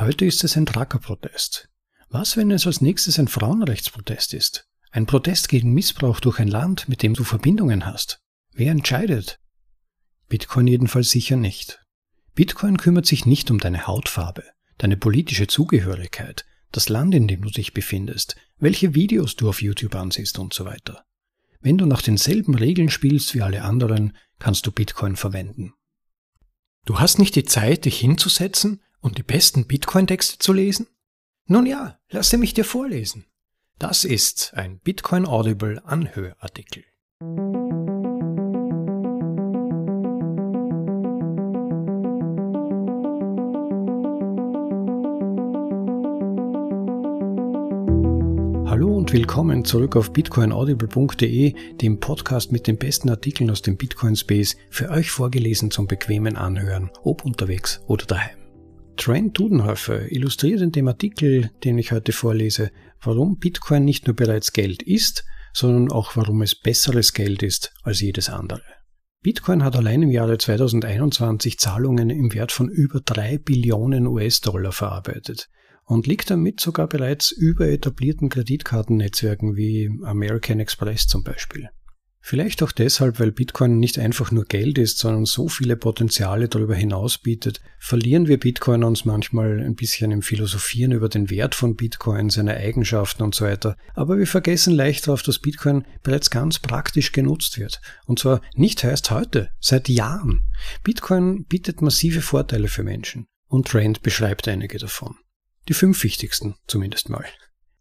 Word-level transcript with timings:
Heute 0.00 0.24
ist 0.24 0.42
es 0.44 0.56
ein 0.56 0.64
Truckerprotest. 0.64 1.68
Was, 2.08 2.38
wenn 2.38 2.50
es 2.50 2.66
als 2.66 2.80
nächstes 2.80 3.18
ein 3.18 3.28
Frauenrechtsprotest 3.28 4.32
ist? 4.32 4.66
Ein 4.92 5.04
Protest 5.04 5.50
gegen 5.50 5.74
Missbrauch 5.74 6.20
durch 6.20 6.38
ein 6.38 6.48
Land, 6.48 6.88
mit 6.88 7.02
dem 7.02 7.12
du 7.12 7.22
Verbindungen 7.22 7.84
hast? 7.84 8.22
Wer 8.54 8.72
entscheidet? 8.72 9.40
Bitcoin 10.26 10.66
jedenfalls 10.68 11.10
sicher 11.10 11.36
nicht. 11.36 11.84
Bitcoin 12.34 12.78
kümmert 12.78 13.04
sich 13.04 13.26
nicht 13.26 13.50
um 13.50 13.58
deine 13.58 13.86
Hautfarbe, 13.86 14.44
deine 14.78 14.96
politische 14.96 15.48
Zugehörigkeit, 15.48 16.46
das 16.72 16.88
Land, 16.88 17.14
in 17.14 17.28
dem 17.28 17.42
du 17.42 17.50
dich 17.50 17.74
befindest, 17.74 18.36
welche 18.56 18.94
Videos 18.94 19.36
du 19.36 19.50
auf 19.50 19.60
YouTube 19.60 19.94
ansiehst 19.96 20.38
und 20.38 20.54
so 20.54 20.64
weiter. 20.64 21.04
Wenn 21.60 21.76
du 21.76 21.84
nach 21.84 22.00
denselben 22.00 22.54
Regeln 22.54 22.88
spielst 22.88 23.34
wie 23.34 23.42
alle 23.42 23.64
anderen, 23.64 24.16
kannst 24.38 24.66
du 24.66 24.72
Bitcoin 24.72 25.16
verwenden. 25.16 25.74
Du 26.86 27.00
hast 27.00 27.18
nicht 27.18 27.36
die 27.36 27.44
Zeit, 27.44 27.84
dich 27.84 27.98
hinzusetzen 27.98 28.80
und 29.00 29.18
die 29.18 29.22
besten 29.22 29.66
Bitcoin-Texte 29.66 30.38
zu 30.38 30.52
lesen? 30.52 30.86
Nun 31.46 31.66
ja, 31.66 31.98
lasse 32.10 32.38
mich 32.38 32.54
dir 32.54 32.64
vorlesen. 32.64 33.24
Das 33.78 34.04
ist 34.04 34.52
ein 34.54 34.78
Bitcoin 34.78 35.26
Audible 35.26 35.82
Anhörartikel. 35.84 36.84
Hallo 48.70 48.96
und 48.96 49.12
willkommen 49.12 49.64
zurück 49.64 49.96
auf 49.96 50.12
bitcoinaudible.de, 50.12 51.54
dem 51.76 51.98
Podcast 51.98 52.52
mit 52.52 52.66
den 52.66 52.78
besten 52.78 53.10
Artikeln 53.10 53.50
aus 53.50 53.62
dem 53.62 53.76
Bitcoin 53.76 54.14
Space, 54.14 54.56
für 54.70 54.90
euch 54.90 55.10
vorgelesen 55.10 55.70
zum 55.70 55.88
bequemen 55.88 56.36
Anhören, 56.36 56.90
ob 57.02 57.24
unterwegs 57.24 57.80
oder 57.88 58.06
daheim. 58.06 58.39
Trent 59.00 59.38
Dudenhofer 59.38 60.12
illustriert 60.12 60.60
in 60.60 60.72
dem 60.72 60.86
Artikel, 60.86 61.50
den 61.64 61.78
ich 61.78 61.90
heute 61.90 62.12
vorlese, 62.12 62.70
warum 63.00 63.38
Bitcoin 63.38 63.82
nicht 63.86 64.06
nur 64.06 64.14
bereits 64.14 64.52
Geld 64.52 64.82
ist, 64.82 65.24
sondern 65.54 65.90
auch 65.90 66.16
warum 66.16 66.42
es 66.42 66.54
besseres 66.54 67.14
Geld 67.14 67.42
ist 67.42 67.72
als 67.82 68.02
jedes 68.02 68.28
andere. 68.28 68.60
Bitcoin 69.22 69.64
hat 69.64 69.74
allein 69.74 70.02
im 70.02 70.10
Jahre 70.10 70.36
2021 70.36 71.58
Zahlungen 71.58 72.10
im 72.10 72.34
Wert 72.34 72.52
von 72.52 72.68
über 72.68 73.00
drei 73.00 73.38
Billionen 73.38 74.06
US-Dollar 74.06 74.72
verarbeitet 74.72 75.48
und 75.86 76.06
liegt 76.06 76.30
damit 76.30 76.60
sogar 76.60 76.86
bereits 76.86 77.30
über 77.30 77.68
etablierten 77.68 78.28
Kreditkartennetzwerken 78.28 79.56
wie 79.56 79.90
American 80.04 80.60
Express 80.60 81.06
zum 81.06 81.24
Beispiel. 81.24 81.70
Vielleicht 82.22 82.62
auch 82.62 82.70
deshalb, 82.70 83.18
weil 83.18 83.32
Bitcoin 83.32 83.78
nicht 83.78 83.98
einfach 83.98 84.30
nur 84.30 84.44
Geld 84.44 84.76
ist, 84.78 84.98
sondern 84.98 85.24
so 85.24 85.48
viele 85.48 85.76
Potenziale 85.76 86.48
darüber 86.48 86.74
hinaus 86.74 87.18
bietet, 87.18 87.60
verlieren 87.78 88.28
wir 88.28 88.38
Bitcoin 88.38 88.84
uns 88.84 89.06
manchmal 89.06 89.58
ein 89.60 89.74
bisschen 89.74 90.12
im 90.12 90.22
Philosophieren 90.22 90.92
über 90.92 91.08
den 91.08 91.30
Wert 91.30 91.54
von 91.54 91.76
Bitcoin, 91.76 92.28
seine 92.28 92.56
Eigenschaften 92.56 93.22
und 93.22 93.34
so 93.34 93.46
weiter. 93.46 93.76
Aber 93.94 94.18
wir 94.18 94.26
vergessen 94.26 94.74
leicht 94.74 95.06
darauf, 95.06 95.22
dass 95.22 95.38
Bitcoin 95.38 95.86
bereits 96.02 96.30
ganz 96.30 96.58
praktisch 96.58 97.12
genutzt 97.12 97.58
wird. 97.58 97.80
Und 98.04 98.18
zwar 98.18 98.42
nicht 98.54 98.84
erst 98.84 99.10
heute, 99.10 99.50
seit 99.58 99.88
Jahren. 99.88 100.42
Bitcoin 100.84 101.46
bietet 101.46 101.80
massive 101.80 102.20
Vorteile 102.20 102.68
für 102.68 102.82
Menschen. 102.82 103.26
Und 103.48 103.66
Trend 103.66 104.02
beschreibt 104.02 104.46
einige 104.46 104.78
davon. 104.78 105.16
Die 105.68 105.74
fünf 105.74 106.04
wichtigsten 106.04 106.54
zumindest 106.66 107.08
mal. 107.08 107.24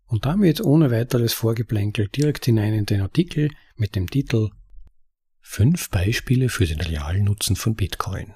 Und 0.09 0.25
damit 0.25 0.59
ohne 0.59 0.89
weiteres 0.89 1.33
Vorgeplänkel 1.33 2.07
direkt 2.07 2.45
hinein 2.45 2.73
in 2.73 2.87
den 2.87 3.01
Artikel 3.01 3.51
mit 3.75 3.95
dem 3.95 4.09
Titel 4.09 4.49
Fünf 5.39 5.91
Beispiele 5.91 6.49
für 6.49 6.65
den 6.65 6.81
realen 6.81 7.25
Nutzen 7.25 7.55
von 7.55 7.75
Bitcoin. 7.75 8.33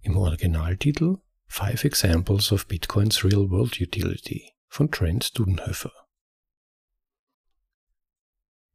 Im 0.00 0.16
Originaltitel 0.16 1.18
Five 1.46 1.84
Examples 1.84 2.50
of 2.50 2.66
Bitcoins 2.66 3.22
Real 3.24 3.50
World 3.50 3.78
Utility 3.78 4.50
von 4.68 4.90
Trent 4.90 5.38
Dudenhöfer. 5.38 5.92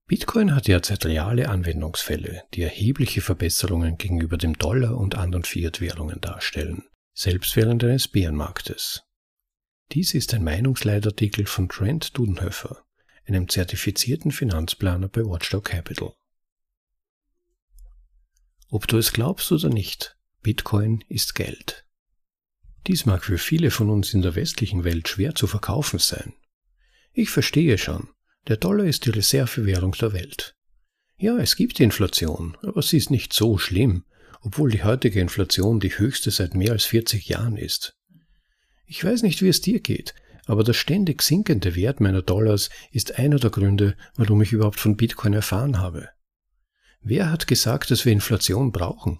Bitcoin 0.06 0.54
hat 0.54 0.68
derzeit 0.68 1.08
reale 1.08 1.50
Anwendungsfälle, 1.50 2.44
die 2.54 2.62
erhebliche 2.62 3.22
Verbesserungen 3.22 3.98
gegenüber 3.98 4.38
dem 4.38 4.60
Dollar 4.60 4.96
und 4.96 5.16
anderen 5.16 5.44
Fiat-Währungen 5.44 6.22
darstellen, 6.22 6.84
selbst 7.14 7.56
während 7.56 7.84
eines 7.84 8.08
Bärenmarktes. 8.08 9.07
Dies 9.94 10.14
ist 10.14 10.34
ein 10.34 10.44
Meinungsleitartikel 10.44 11.46
von 11.46 11.70
Trent 11.70 12.18
Dudenhöfer, 12.18 12.84
einem 13.26 13.48
zertifizierten 13.48 14.32
Finanzplaner 14.32 15.08
bei 15.08 15.24
Watchdog 15.24 15.66
Capital. 15.66 16.14
Ob 18.70 18.86
du 18.88 18.98
es 18.98 19.14
glaubst 19.14 19.50
oder 19.54 19.70
nicht, 19.70 20.18
Bitcoin 20.42 21.06
ist 21.08 21.36
Geld. 21.36 21.86
Dies 22.86 23.06
mag 23.06 23.24
für 23.24 23.38
viele 23.38 23.72
von 23.72 23.90
uns 23.90 24.14
in 24.14 24.22
der 24.22 24.36
westlichen 24.36 24.84
Welt 24.84 25.08
schwer 25.08 25.36
zu 25.36 25.48
verkaufen 25.48 26.00
sein. 26.00 26.34
Ich 27.14 27.30
verstehe 27.30 27.78
schon, 27.78 28.10
der 28.48 28.58
Dollar 28.58 28.86
ist 28.86 29.06
die 29.06 29.12
Reservewährung 29.12 29.94
der 29.94 30.12
Welt. 30.12 30.54
Ja, 31.18 31.38
es 31.38 31.56
gibt 31.56 31.80
Inflation, 31.80 32.58
aber 32.62 32.82
sie 32.82 32.98
ist 32.98 33.10
nicht 33.10 33.32
so 33.32 33.58
schlimm, 33.58 34.04
obwohl 34.42 34.70
die 34.70 34.84
heutige 34.84 35.22
Inflation 35.22 35.80
die 35.80 35.98
höchste 35.98 36.30
seit 36.30 36.56
mehr 36.56 36.74
als 36.74 36.86
40 36.86 37.28
Jahren 37.28 37.58
ist. 37.58 37.97
Ich 38.90 39.04
weiß 39.04 39.24
nicht, 39.24 39.42
wie 39.42 39.50
es 39.50 39.60
dir 39.60 39.82
geht, 39.82 40.16
aber 40.46 40.64
der 40.64 40.72
ständig 40.72 41.22
sinkende 41.22 41.76
Wert 41.76 42.00
meiner 42.00 42.22
Dollars 42.22 42.70
ist 42.92 43.20
einer 43.20 43.38
der 43.38 43.50
Gründe, 43.50 43.98
warum 44.16 44.42
ich 44.42 44.54
überhaupt 44.54 44.80
von 44.80 44.96
Bitcoin 44.96 45.34
erfahren 45.34 45.80
habe. 45.80 46.08
Wer 47.02 47.30
hat 47.30 47.48
gesagt, 47.48 47.92
dass 47.92 48.06
wir 48.06 48.14
Inflation 48.14 48.72
brauchen? 48.72 49.20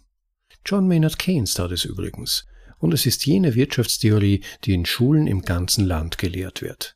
John 0.66 0.88
Maynard 0.88 1.20
Keynes 1.20 1.54
tat 1.54 1.72
es 1.72 1.84
übrigens, 1.84 2.46
und 2.80 2.94
es 2.94 3.06
ist 3.06 3.26
jene 3.26 3.56
Wirtschaftstheorie, 3.56 4.42
die 4.64 4.74
in 4.74 4.86
Schulen 4.86 5.28
im 5.28 5.42
ganzen 5.42 5.86
Land 5.86 6.18
gelehrt 6.18 6.62
wird. 6.62 6.96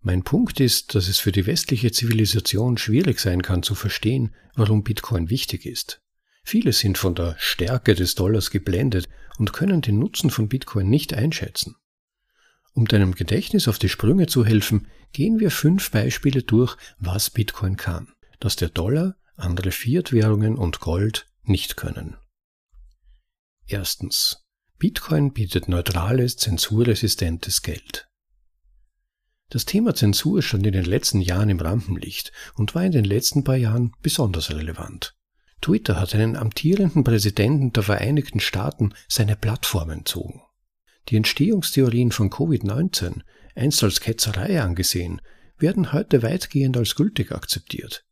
Mein 0.00 0.22
Punkt 0.22 0.60
ist, 0.60 0.94
dass 0.94 1.08
es 1.08 1.18
für 1.18 1.32
die 1.32 1.46
westliche 1.46 1.90
Zivilisation 1.90 2.78
schwierig 2.78 3.18
sein 3.18 3.42
kann 3.42 3.64
zu 3.64 3.74
verstehen, 3.74 4.36
warum 4.54 4.84
Bitcoin 4.84 5.30
wichtig 5.30 5.66
ist. 5.66 6.00
Viele 6.44 6.72
sind 6.72 6.96
von 6.96 7.16
der 7.16 7.34
Stärke 7.40 7.96
des 7.96 8.14
Dollars 8.14 8.52
geblendet 8.52 9.08
und 9.38 9.52
können 9.52 9.82
den 9.82 9.98
Nutzen 9.98 10.30
von 10.30 10.48
Bitcoin 10.48 10.88
nicht 10.88 11.14
einschätzen. 11.14 11.76
Um 12.72 12.86
deinem 12.86 13.14
Gedächtnis 13.14 13.68
auf 13.68 13.78
die 13.78 13.88
Sprünge 13.88 14.26
zu 14.26 14.44
helfen, 14.44 14.88
gehen 15.12 15.40
wir 15.40 15.50
fünf 15.50 15.90
Beispiele 15.90 16.42
durch, 16.42 16.76
was 16.98 17.30
Bitcoin 17.30 17.76
kann, 17.76 18.12
das 18.38 18.56
der 18.56 18.68
Dollar, 18.68 19.16
andere 19.36 19.70
Fiat-Währungen 19.70 20.56
und 20.56 20.80
Gold 20.80 21.26
nicht 21.42 21.76
können. 21.76 22.16
Erstens. 23.66 24.42
Bitcoin 24.78 25.32
bietet 25.32 25.68
neutrales, 25.68 26.36
zensurresistentes 26.36 27.62
Geld. 27.62 28.08
Das 29.48 29.64
Thema 29.64 29.94
Zensur 29.94 30.42
stand 30.42 30.66
in 30.66 30.74
den 30.74 30.84
letzten 30.84 31.22
Jahren 31.22 31.48
im 31.48 31.60
Rampenlicht 31.60 32.30
und 32.54 32.74
war 32.74 32.84
in 32.84 32.92
den 32.92 33.04
letzten 33.04 33.42
paar 33.42 33.56
Jahren 33.56 33.92
besonders 34.02 34.50
relevant. 34.50 35.15
Twitter 35.66 35.98
hat 35.98 36.14
einen 36.14 36.36
amtierenden 36.36 37.02
Präsidenten 37.02 37.72
der 37.72 37.82
Vereinigten 37.82 38.38
Staaten 38.38 38.94
seine 39.08 39.34
Plattform 39.34 39.90
entzogen. 39.90 40.40
Die 41.08 41.16
Entstehungstheorien 41.16 42.12
von 42.12 42.30
Covid-19, 42.30 43.22
einst 43.56 43.82
als 43.82 44.00
Ketzerei 44.00 44.62
angesehen, 44.62 45.20
werden 45.58 45.92
heute 45.92 46.22
weitgehend 46.22 46.76
als 46.76 46.94
gültig 46.94 47.32
akzeptiert. 47.32 48.04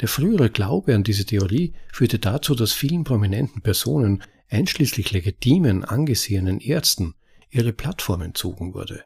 Der 0.00 0.08
frühere 0.08 0.50
Glaube 0.50 0.92
an 0.92 1.04
diese 1.04 1.24
Theorie 1.24 1.72
führte 1.92 2.18
dazu, 2.18 2.56
dass 2.56 2.72
vielen 2.72 3.04
prominenten 3.04 3.62
Personen, 3.62 4.24
einschließlich 4.48 5.12
legitimen, 5.12 5.84
angesehenen 5.84 6.58
Ärzten, 6.58 7.14
ihre 7.48 7.72
Plattform 7.72 8.22
entzogen 8.22 8.74
wurde. 8.74 9.04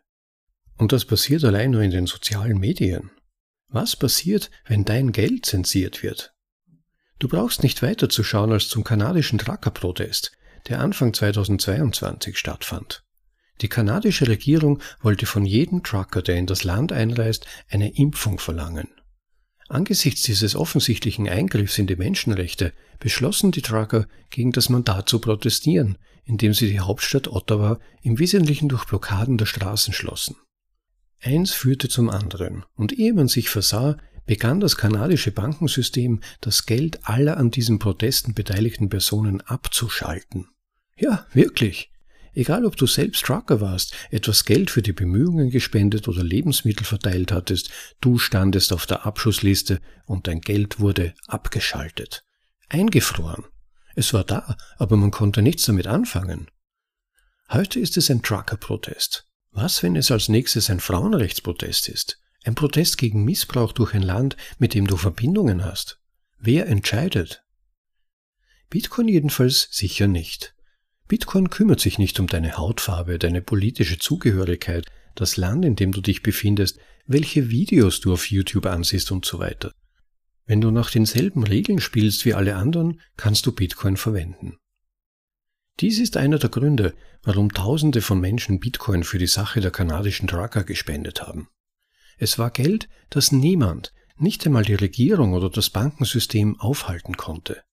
Und 0.78 0.92
das 0.92 1.04
passiert 1.04 1.44
allein 1.44 1.72
nur 1.72 1.82
in 1.82 1.90
den 1.90 2.06
sozialen 2.06 2.56
Medien. 2.56 3.10
Was 3.68 3.96
passiert, 3.96 4.50
wenn 4.64 4.86
dein 4.86 5.12
Geld 5.12 5.44
zensiert 5.44 6.02
wird? 6.02 6.32
Du 7.22 7.28
brauchst 7.28 7.62
nicht 7.62 7.82
weiter 7.82 8.08
zu 8.08 8.24
schauen 8.24 8.50
als 8.50 8.68
zum 8.68 8.82
kanadischen 8.82 9.38
Trucker-Protest, 9.38 10.32
der 10.66 10.80
Anfang 10.80 11.14
2022 11.14 12.36
stattfand. 12.36 13.04
Die 13.60 13.68
kanadische 13.68 14.26
Regierung 14.26 14.80
wollte 15.02 15.26
von 15.26 15.46
jedem 15.46 15.84
Trucker, 15.84 16.20
der 16.20 16.34
in 16.34 16.48
das 16.48 16.64
Land 16.64 16.90
einreist, 16.90 17.46
eine 17.70 17.94
Impfung 17.94 18.40
verlangen. 18.40 18.88
Angesichts 19.68 20.22
dieses 20.22 20.56
offensichtlichen 20.56 21.28
Eingriffs 21.28 21.78
in 21.78 21.86
die 21.86 21.94
Menschenrechte 21.94 22.72
beschlossen 22.98 23.52
die 23.52 23.62
Trucker, 23.62 24.08
gegen 24.30 24.50
das 24.50 24.68
Mandat 24.68 25.08
zu 25.08 25.20
protestieren, 25.20 25.98
indem 26.24 26.54
sie 26.54 26.72
die 26.72 26.80
Hauptstadt 26.80 27.28
Ottawa 27.28 27.78
im 28.02 28.18
Wesentlichen 28.18 28.68
durch 28.68 28.84
Blockaden 28.86 29.38
der 29.38 29.46
Straßen 29.46 29.94
schlossen. 29.94 30.34
Eins 31.20 31.52
führte 31.52 31.88
zum 31.88 32.10
anderen, 32.10 32.64
und 32.74 32.92
ehe 32.92 33.14
man 33.14 33.28
sich 33.28 33.48
versah, 33.48 33.96
begann 34.26 34.60
das 34.60 34.76
kanadische 34.76 35.32
Bankensystem, 35.32 36.20
das 36.40 36.66
Geld 36.66 37.06
aller 37.08 37.36
an 37.36 37.50
diesen 37.50 37.78
Protesten 37.78 38.34
beteiligten 38.34 38.88
Personen 38.88 39.40
abzuschalten. 39.40 40.48
Ja, 40.96 41.26
wirklich. 41.32 41.90
Egal 42.34 42.64
ob 42.64 42.76
du 42.76 42.86
selbst 42.86 43.24
Trucker 43.24 43.60
warst, 43.60 43.94
etwas 44.10 44.44
Geld 44.44 44.70
für 44.70 44.80
die 44.80 44.94
Bemühungen 44.94 45.50
gespendet 45.50 46.08
oder 46.08 46.22
Lebensmittel 46.22 46.86
verteilt 46.86 47.30
hattest, 47.30 47.70
du 48.00 48.18
standest 48.18 48.72
auf 48.72 48.86
der 48.86 49.04
Abschussliste 49.04 49.80
und 50.06 50.26
dein 50.28 50.40
Geld 50.40 50.80
wurde 50.80 51.14
abgeschaltet. 51.26 52.24
Eingefroren. 52.70 53.44
Es 53.94 54.14
war 54.14 54.24
da, 54.24 54.56
aber 54.78 54.96
man 54.96 55.10
konnte 55.10 55.42
nichts 55.42 55.64
damit 55.64 55.86
anfangen. 55.86 56.50
Heute 57.50 57.78
ist 57.80 57.98
es 57.98 58.10
ein 58.10 58.22
Trucker-Protest. 58.22 59.26
Was, 59.50 59.82
wenn 59.82 59.96
es 59.96 60.10
als 60.10 60.30
nächstes 60.30 60.70
ein 60.70 60.80
Frauenrechtsprotest 60.80 61.90
ist? 61.90 62.21
Ein 62.44 62.54
Protest 62.56 62.98
gegen 62.98 63.24
Missbrauch 63.24 63.72
durch 63.72 63.94
ein 63.94 64.02
Land, 64.02 64.36
mit 64.58 64.74
dem 64.74 64.86
du 64.86 64.96
Verbindungen 64.96 65.64
hast? 65.64 66.00
Wer 66.38 66.66
entscheidet? 66.66 67.44
Bitcoin 68.68 69.06
jedenfalls 69.06 69.68
sicher 69.70 70.08
nicht. 70.08 70.54
Bitcoin 71.06 71.50
kümmert 71.50 71.80
sich 71.80 71.98
nicht 71.98 72.18
um 72.18 72.26
deine 72.26 72.56
Hautfarbe, 72.56 73.18
deine 73.18 73.42
politische 73.42 73.98
Zugehörigkeit, 73.98 74.86
das 75.14 75.36
Land, 75.36 75.64
in 75.64 75.76
dem 75.76 75.92
du 75.92 76.00
dich 76.00 76.22
befindest, 76.22 76.78
welche 77.06 77.50
Videos 77.50 78.00
du 78.00 78.12
auf 78.12 78.30
YouTube 78.30 78.66
ansiehst 78.66 79.12
und 79.12 79.24
so 79.24 79.38
weiter. 79.38 79.72
Wenn 80.46 80.60
du 80.60 80.70
nach 80.70 80.90
denselben 80.90 81.44
Regeln 81.44 81.80
spielst 81.80 82.24
wie 82.24 82.34
alle 82.34 82.56
anderen, 82.56 83.00
kannst 83.16 83.46
du 83.46 83.52
Bitcoin 83.52 83.96
verwenden. 83.96 84.56
Dies 85.80 85.98
ist 85.98 86.16
einer 86.16 86.38
der 86.38 86.50
Gründe, 86.50 86.94
warum 87.22 87.52
Tausende 87.52 88.02
von 88.02 88.20
Menschen 88.20 88.58
Bitcoin 88.58 89.04
für 89.04 89.18
die 89.18 89.26
Sache 89.26 89.60
der 89.60 89.70
kanadischen 89.70 90.28
Trucker 90.28 90.64
gespendet 90.64 91.22
haben. 91.22 91.48
Es 92.22 92.38
war 92.38 92.52
Geld, 92.52 92.88
das 93.10 93.32
niemand, 93.32 93.92
nicht 94.16 94.46
einmal 94.46 94.64
die 94.64 94.76
Regierung 94.76 95.32
oder 95.32 95.50
das 95.50 95.70
Bankensystem 95.70 96.60
aufhalten 96.60 97.16
konnte. 97.16 97.64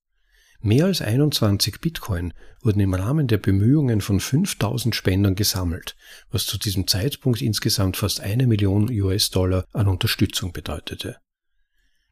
Mehr 0.59 0.85
als 0.85 1.03
21 1.03 1.79
Bitcoin 1.79 2.33
wurden 2.63 2.79
im 2.79 2.95
Rahmen 2.95 3.27
der 3.27 3.37
Bemühungen 3.37 4.01
von 4.01 4.19
5000 4.19 4.95
Spendern 4.95 5.35
gesammelt, 5.35 5.95
was 6.31 6.47
zu 6.47 6.57
diesem 6.57 6.87
Zeitpunkt 6.87 7.43
insgesamt 7.43 7.95
fast 7.95 8.21
eine 8.21 8.47
Million 8.47 8.89
US-Dollar 8.89 9.65
an 9.71 9.87
Unterstützung 9.87 10.51
bedeutete. 10.51 11.17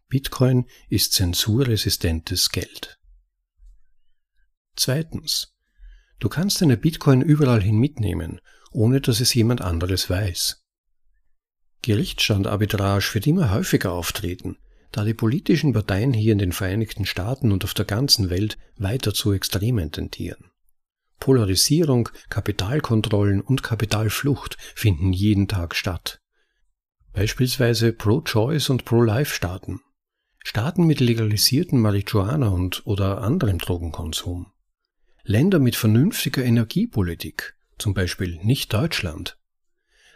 Bitcoin 0.07 0.67
ist 0.89 1.13
zensurresistentes 1.13 2.51
Geld. 2.51 2.99
Zweitens. 4.75 5.55
Du 6.19 6.29
kannst 6.29 6.61
deine 6.61 6.77
Bitcoin 6.77 7.23
überall 7.23 7.63
hin 7.63 7.79
mitnehmen, 7.79 8.41
ohne 8.71 9.01
dass 9.01 9.21
es 9.21 9.33
jemand 9.33 9.61
anderes 9.61 10.07
weiß. 10.07 10.66
Gerichtsstandarbitrage 11.81 13.13
wird 13.13 13.27
immer 13.27 13.51
häufiger 13.51 13.93
auftreten, 13.93 14.57
da 14.91 15.03
die 15.03 15.13
politischen 15.13 15.73
Parteien 15.73 16.13
hier 16.13 16.33
in 16.33 16.39
den 16.39 16.51
Vereinigten 16.51 17.05
Staaten 17.05 17.51
und 17.51 17.63
auf 17.63 17.73
der 17.73 17.85
ganzen 17.85 18.29
Welt 18.29 18.57
weiter 18.77 19.13
zu 19.13 19.31
Extremen 19.31 19.91
tendieren. 19.91 20.51
Polarisierung, 21.19 22.09
Kapitalkontrollen 22.29 23.41
und 23.41 23.63
Kapitalflucht 23.63 24.57
finden 24.75 25.13
jeden 25.13 25.47
Tag 25.47 25.75
statt. 25.75 26.21
Beispielsweise 27.13 27.93
Pro-Choice 27.93 28.69
und 28.69 28.85
Pro-Life-Staaten. 28.85 29.81
Staaten 30.43 30.85
mit 30.85 30.99
legalisierten 30.99 31.79
Marihuana 31.79 32.49
und 32.49 32.85
oder 32.85 33.21
anderem 33.21 33.57
Drogenkonsum. 33.57 34.51
Länder 35.23 35.59
mit 35.59 35.75
vernünftiger 35.75 36.45
Energiepolitik, 36.45 37.57
zum 37.77 37.93
Beispiel 37.93 38.39
nicht 38.43 38.71
Deutschland. 38.71 39.36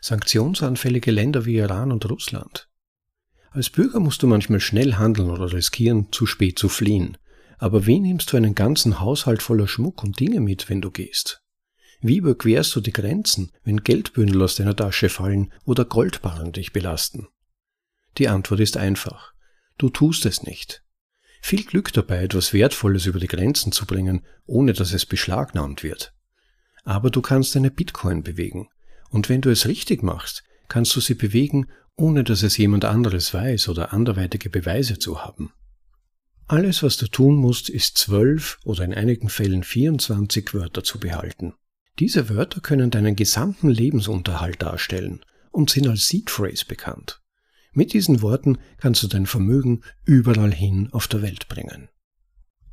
Sanktionsanfällige 0.02 1.12
Länder 1.12 1.46
wie 1.46 1.58
Iran 1.58 1.92
und 1.92 2.10
Russland. 2.10 2.68
Als 3.52 3.70
Bürger 3.70 4.00
musst 4.00 4.24
du 4.24 4.28
manchmal 4.28 4.60
schnell 4.60 4.96
handeln 4.96 5.30
oder 5.30 5.54
riskieren, 5.54 6.12
zu 6.12 6.26
spät 6.26 6.58
zu 6.58 6.70
fliehen. 6.70 7.18
Aber 7.60 7.86
wie 7.86 8.00
nimmst 8.00 8.34
du 8.34 8.38
einen 8.38 8.56
ganzen 8.56 9.00
Haushalt 9.00 9.44
voller 9.44 9.68
Schmuck 9.68 10.04
und 10.04 10.20
Dinge 10.20 10.40
mit, 10.40 10.70
wenn 10.70 10.82
du 10.82 10.90
gehst? 10.90 11.44
Wie 12.02 12.18
überquerst 12.18 12.76
du 12.76 12.82
die 12.82 12.94
Grenzen, 12.94 13.52
wenn 13.64 13.84
Geldbündel 13.84 14.42
aus 14.42 14.56
deiner 14.56 14.76
Tasche 14.76 15.10
fallen 15.10 15.54
oder 15.66 15.86
Goldbarren 15.86 16.52
dich 16.52 16.74
belasten? 16.74 17.28
Die 18.18 18.28
Antwort 18.28 18.60
ist 18.60 18.78
einfach. 18.78 19.34
Du 19.78 19.90
tust 19.90 20.26
es 20.26 20.42
nicht. 20.42 20.84
Viel 21.42 21.64
Glück 21.64 21.94
dabei, 21.94 22.24
etwas 22.24 22.54
Wertvolles 22.54 23.06
über 23.06 23.20
die 23.20 23.28
Grenzen 23.28 23.72
zu 23.72 23.86
bringen, 23.86 24.26
ohne 24.46 24.74
dass 24.74 24.94
es 24.94 25.06
beschlagnahmt 25.06 25.84
wird. 25.84 26.14
Aber 26.84 27.12
du 27.12 27.22
kannst 27.22 27.56
deine 27.56 27.70
Bitcoin 27.70 28.24
bewegen. 28.24 28.70
Und 29.12 29.30
wenn 29.30 29.42
du 29.42 29.52
es 29.52 29.68
richtig 29.68 30.02
machst, 30.02 30.44
kannst 30.68 30.96
du 30.96 31.02
sie 31.02 31.14
bewegen, 31.14 31.68
ohne 31.96 32.24
dass 32.24 32.42
es 32.42 32.58
jemand 32.58 32.86
anderes 32.86 33.34
weiß 33.34 33.70
oder 33.70 33.94
anderweitige 33.94 34.50
Beweise 34.50 34.98
zu 34.98 35.24
haben. 35.24 35.52
Alles, 36.48 36.82
was 36.82 36.98
du 36.98 37.08
tun 37.08 37.36
musst, 37.36 37.70
ist 37.70 37.98
zwölf 37.98 38.58
oder 38.64 38.84
in 38.84 38.94
einigen 38.94 39.30
Fällen 39.30 39.64
24 39.64 40.54
Wörter 40.54 40.84
zu 40.84 41.00
behalten. 41.00 41.54
Diese 42.00 42.30
Wörter 42.30 42.62
können 42.62 42.90
deinen 42.90 43.16
gesamten 43.16 43.70
Lebensunterhalt 43.70 44.62
darstellen 44.62 45.24
und 45.52 45.70
sind 45.70 45.88
als 45.88 46.08
Seed 46.08 46.30
Phrase 46.30 46.66
bekannt. 46.66 47.22
Mit 47.74 47.94
diesen 47.94 48.22
Worten 48.22 48.58
kannst 48.78 49.04
du 49.04 49.08
dein 49.08 49.28
Vermögen 49.28 49.82
überall 50.04 50.54
hin 50.54 50.90
auf 50.92 51.08
der 51.08 51.22
Welt 51.22 51.48
bringen. 51.48 51.90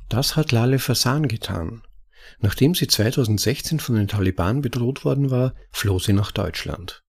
Das 0.09 0.35
hat 0.35 0.51
Lale 0.51 0.79
Fasan 0.79 1.27
getan. 1.27 1.83
Nachdem 2.39 2.75
sie 2.75 2.87
2016 2.87 3.79
von 3.79 3.95
den 3.95 4.07
Taliban 4.07 4.61
bedroht 4.61 5.03
worden 5.03 5.31
war, 5.31 5.53
floh 5.71 5.99
sie 5.99 6.13
nach 6.13 6.31
Deutschland. 6.31 7.03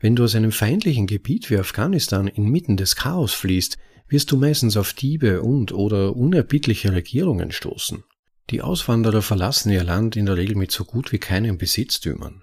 Wenn 0.00 0.16
du 0.16 0.24
aus 0.24 0.34
einem 0.34 0.52
feindlichen 0.52 1.06
Gebiet 1.06 1.50
wie 1.50 1.58
Afghanistan 1.58 2.26
inmitten 2.26 2.76
des 2.76 2.96
Chaos 2.96 3.34
fließt, 3.34 3.76
wirst 4.08 4.32
du 4.32 4.36
meistens 4.36 4.76
auf 4.76 4.92
Diebe 4.92 5.42
und 5.42 5.72
oder 5.72 6.16
unerbittliche 6.16 6.92
Regierungen 6.92 7.52
stoßen. 7.52 8.02
Die 8.50 8.62
Auswanderer 8.62 9.22
verlassen 9.22 9.70
ihr 9.70 9.84
Land 9.84 10.16
in 10.16 10.26
der 10.26 10.36
Regel 10.36 10.56
mit 10.56 10.72
so 10.72 10.84
gut 10.84 11.12
wie 11.12 11.18
keinen 11.18 11.58
Besitztümern. 11.58 12.42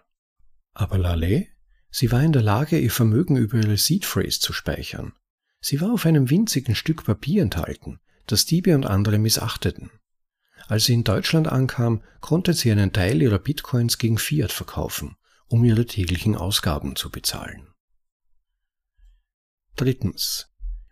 Aber 0.74 0.98
Laleh? 0.98 1.48
Sie 1.90 2.12
war 2.12 2.24
in 2.24 2.32
der 2.32 2.44
Lage, 2.44 2.78
ihr 2.80 2.92
Vermögen 2.92 3.38
über 3.38 3.58
ihre 3.58 3.78
Seed 3.78 4.06
Phrase 4.06 4.40
zu 4.40 4.54
speichern. 4.54 5.14
Sie 5.60 5.82
war 5.82 5.92
auf 5.92 6.06
einem 6.06 6.30
winzigen 6.30 6.76
Stück 6.76 7.04
Papier 7.04 7.42
enthalten, 7.42 8.00
das 8.28 8.46
Diebe 8.46 8.76
und 8.76 8.86
andere 8.86 9.18
missachteten. 9.18 9.90
Als 10.68 10.86
sie 10.86 10.94
in 10.94 11.04
Deutschland 11.04 11.48
ankam, 11.48 12.04
konnte 12.20 12.54
sie 12.54 12.72
einen 12.72 12.94
Teil 12.94 13.22
ihrer 13.22 13.40
Bitcoins 13.40 13.98
gegen 13.98 14.18
Fiat 14.18 14.52
verkaufen 14.52 15.16
um 15.48 15.64
ihre 15.64 15.86
täglichen 15.86 16.36
Ausgaben 16.36 16.96
zu 16.96 17.10
bezahlen. 17.10 17.68
Drittens. 19.76 20.48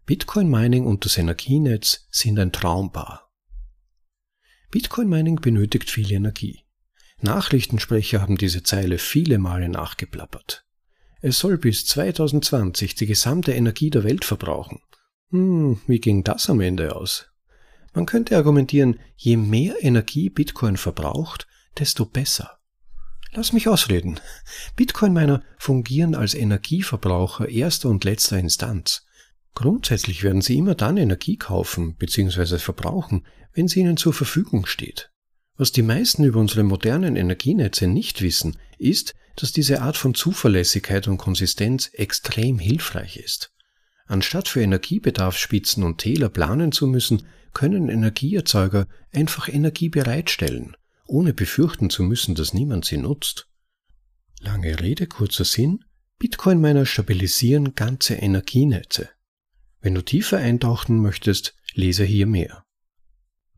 Bitcoin 0.05 0.49
Mining 0.49 0.85
und 0.85 1.05
das 1.05 1.17
Energienetz 1.17 2.07
sind 2.11 2.37
ein 2.39 2.51
Traumpaar. 2.51 3.31
Bitcoin 4.69 5.09
Mining 5.09 5.37
benötigt 5.37 5.89
viel 5.89 6.11
Energie. 6.11 6.63
Nachrichtensprecher 7.21 8.21
haben 8.21 8.37
diese 8.37 8.61
Zeile 8.61 8.99
viele 8.99 9.39
Male 9.39 9.69
nachgeplappert. 9.69 10.65
Es 11.21 11.39
soll 11.39 11.57
bis 11.57 11.85
2020 11.87 12.93
die 12.93 13.07
gesamte 13.07 13.53
Energie 13.53 13.89
der 13.89 14.03
Welt 14.03 14.25
verbrauchen. 14.25 14.81
Hm, 15.31 15.81
wie 15.87 15.99
ging 15.99 16.23
das 16.23 16.49
am 16.49 16.61
Ende 16.61 16.95
aus? 16.95 17.31
Man 17.95 18.05
könnte 18.05 18.35
argumentieren, 18.35 18.99
je 19.15 19.37
mehr 19.37 19.81
Energie 19.81 20.29
Bitcoin 20.29 20.75
verbraucht, 20.75 21.47
desto 21.79 22.05
besser. 22.05 22.59
Lass 23.31 23.53
mich 23.53 23.69
ausreden. 23.69 24.19
Bitcoin-Miner 24.75 25.41
fungieren 25.57 26.13
als 26.13 26.35
Energieverbraucher 26.35 27.47
erster 27.49 27.89
und 27.89 28.03
letzter 28.03 28.37
Instanz. 28.37 29.05
Grundsätzlich 29.53 30.23
werden 30.23 30.41
sie 30.41 30.57
immer 30.57 30.75
dann 30.75 30.97
Energie 30.97 31.37
kaufen 31.37 31.95
bzw. 31.95 32.57
verbrauchen, 32.57 33.25
wenn 33.53 33.69
sie 33.69 33.79
ihnen 33.79 33.95
zur 33.95 34.13
Verfügung 34.13 34.65
steht. 34.65 35.09
Was 35.55 35.71
die 35.71 35.81
meisten 35.81 36.25
über 36.25 36.41
unsere 36.41 36.63
modernen 36.63 37.15
Energienetze 37.15 37.87
nicht 37.87 38.21
wissen, 38.21 38.57
ist, 38.77 39.13
dass 39.37 39.53
diese 39.53 39.81
Art 39.81 39.95
von 39.95 40.13
Zuverlässigkeit 40.13 41.07
und 41.07 41.17
Konsistenz 41.17 41.89
extrem 41.93 42.59
hilfreich 42.59 43.15
ist. 43.15 43.54
Anstatt 44.05 44.47
für 44.47 44.61
Energiebedarfsspitzen 44.61 45.83
und 45.83 45.97
Täler 45.97 46.29
planen 46.29 46.71
zu 46.71 46.87
müssen, 46.87 47.23
können 47.53 47.89
Energieerzeuger 47.89 48.87
einfach 49.11 49.47
Energie 49.49 49.89
bereitstellen 49.89 50.75
ohne 51.07 51.33
befürchten 51.33 51.89
zu 51.89 52.03
müssen, 52.03 52.35
dass 52.35 52.53
niemand 52.53 52.85
sie 52.85 52.97
nutzt. 52.97 53.47
Lange 54.39 54.79
Rede, 54.79 55.07
kurzer 55.07 55.45
Sinn, 55.45 55.83
Bitcoin-Miner 56.19 56.85
stabilisieren 56.85 57.75
ganze 57.75 58.15
Energienetze. 58.15 59.09
Wenn 59.81 59.95
du 59.95 60.01
tiefer 60.01 60.37
eintauchen 60.37 60.99
möchtest, 61.01 61.55
lese 61.73 62.03
hier 62.03 62.25
mehr. 62.25 62.63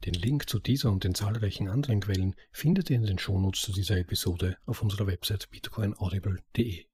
Den 0.06 0.14
Link 0.14 0.50
zu 0.50 0.60
dieser 0.60 0.92
und 0.92 1.04
den 1.04 1.16
zahlreichen 1.16 1.70
anderen 1.70 2.02
Quellen 2.02 2.36
findet 2.52 2.90
ihr 2.90 2.98
in 2.98 3.06
den 3.06 3.18
Shownotes 3.18 3.62
zu 3.62 3.72
dieser 3.72 3.98
Episode 3.98 4.58
auf 4.66 4.82
unserer 4.82 5.08
Website 5.08 5.50
bitcoinaudible.de. 5.50 6.86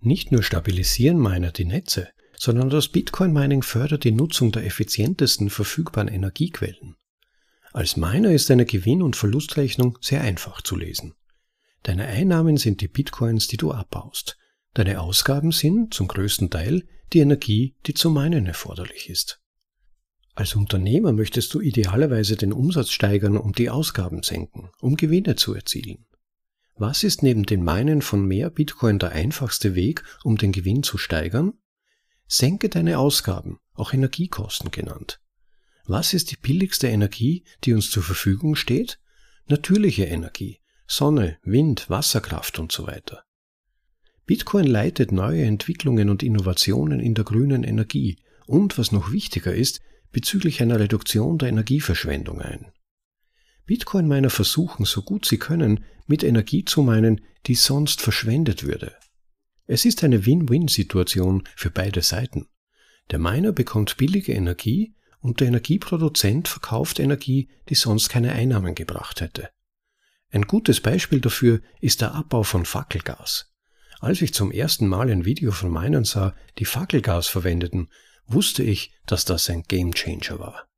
Nicht 0.00 0.32
nur 0.32 0.42
stabilisieren 0.42 1.18
Miner 1.18 1.52
die 1.52 1.64
Netze, 1.64 2.08
sondern 2.40 2.70
das 2.70 2.88
Bitcoin-Mining 2.88 3.62
fördert 3.62 4.04
die 4.04 4.12
Nutzung 4.12 4.50
der 4.50 4.64
effizientesten 4.64 5.50
verfügbaren 5.50 6.08
Energiequellen. 6.08 6.96
Als 7.74 7.98
Miner 7.98 8.32
ist 8.32 8.48
deine 8.48 8.64
Gewinn- 8.64 9.02
und 9.02 9.14
Verlustrechnung 9.14 9.98
sehr 10.00 10.22
einfach 10.22 10.62
zu 10.62 10.74
lesen. 10.74 11.12
Deine 11.82 12.06
Einnahmen 12.06 12.56
sind 12.56 12.80
die 12.80 12.88
Bitcoins, 12.88 13.46
die 13.46 13.58
du 13.58 13.72
abbaust. 13.72 14.38
Deine 14.72 15.02
Ausgaben 15.02 15.52
sind, 15.52 15.92
zum 15.92 16.08
größten 16.08 16.48
Teil, 16.48 16.88
die 17.12 17.18
Energie, 17.18 17.76
die 17.86 17.92
zum 17.92 18.14
Minen 18.14 18.46
erforderlich 18.46 19.10
ist. 19.10 19.42
Als 20.34 20.54
Unternehmer 20.54 21.12
möchtest 21.12 21.52
du 21.52 21.60
idealerweise 21.60 22.36
den 22.36 22.54
Umsatz 22.54 22.88
steigern 22.88 23.36
und 23.36 23.58
die 23.58 23.68
Ausgaben 23.68 24.22
senken, 24.22 24.70
um 24.80 24.96
Gewinne 24.96 25.36
zu 25.36 25.52
erzielen. 25.52 26.06
Was 26.76 27.04
ist 27.04 27.22
neben 27.22 27.42
dem 27.42 27.62
Minen 27.62 28.00
von 28.00 28.24
mehr 28.24 28.48
Bitcoin 28.48 28.98
der 28.98 29.12
einfachste 29.12 29.74
Weg, 29.74 30.04
um 30.24 30.38
den 30.38 30.52
Gewinn 30.52 30.82
zu 30.82 30.96
steigern? 30.96 31.52
Senke 32.32 32.68
deine 32.68 33.00
Ausgaben, 33.00 33.58
auch 33.74 33.92
Energiekosten 33.92 34.70
genannt. 34.70 35.20
Was 35.84 36.14
ist 36.14 36.30
die 36.30 36.36
billigste 36.36 36.86
Energie, 36.86 37.42
die 37.64 37.74
uns 37.74 37.90
zur 37.90 38.04
Verfügung 38.04 38.54
steht? 38.54 39.00
Natürliche 39.48 40.04
Energie, 40.04 40.60
Sonne, 40.86 41.38
Wind, 41.42 41.90
Wasserkraft 41.90 42.60
und 42.60 42.70
so 42.70 42.86
weiter. 42.86 43.24
Bitcoin 44.26 44.68
leitet 44.68 45.10
neue 45.10 45.42
Entwicklungen 45.42 46.08
und 46.08 46.22
Innovationen 46.22 47.00
in 47.00 47.14
der 47.14 47.24
grünen 47.24 47.64
Energie 47.64 48.16
und, 48.46 48.78
was 48.78 48.92
noch 48.92 49.10
wichtiger 49.10 49.52
ist, 49.52 49.80
bezüglich 50.12 50.62
einer 50.62 50.78
Reduktion 50.78 51.36
der 51.36 51.48
Energieverschwendung 51.48 52.40
ein. 52.40 52.70
Bitcoin-Miner 53.66 54.30
versuchen, 54.30 54.84
so 54.84 55.02
gut 55.02 55.26
sie 55.26 55.38
können, 55.38 55.84
mit 56.06 56.22
Energie 56.22 56.64
zu 56.64 56.82
meinen, 56.82 57.22
die 57.46 57.56
sonst 57.56 58.00
verschwendet 58.00 58.62
würde. 58.62 58.94
Es 59.72 59.84
ist 59.84 60.02
eine 60.02 60.26
Win-Win-Situation 60.26 61.44
für 61.54 61.70
beide 61.70 62.02
Seiten. 62.02 62.48
Der 63.12 63.20
Miner 63.20 63.52
bekommt 63.52 63.98
billige 63.98 64.32
Energie 64.32 64.96
und 65.20 65.38
der 65.38 65.46
Energieproduzent 65.46 66.48
verkauft 66.48 66.98
Energie, 66.98 67.48
die 67.68 67.76
sonst 67.76 68.08
keine 68.08 68.32
Einnahmen 68.32 68.74
gebracht 68.74 69.20
hätte. 69.20 69.50
Ein 70.32 70.48
gutes 70.48 70.80
Beispiel 70.80 71.20
dafür 71.20 71.60
ist 71.80 72.00
der 72.00 72.16
Abbau 72.16 72.42
von 72.42 72.64
Fackelgas. 72.64 73.54
Als 74.00 74.20
ich 74.22 74.34
zum 74.34 74.50
ersten 74.50 74.88
Mal 74.88 75.08
ein 75.08 75.24
Video 75.24 75.52
von 75.52 75.70
Minern 75.70 76.02
sah, 76.02 76.34
die 76.58 76.64
Fackelgas 76.64 77.28
verwendeten, 77.28 77.90
wusste 78.26 78.64
ich, 78.64 78.92
dass 79.06 79.24
das 79.24 79.48
ein 79.50 79.62
Gamechanger 79.62 80.40
war. 80.40 80.69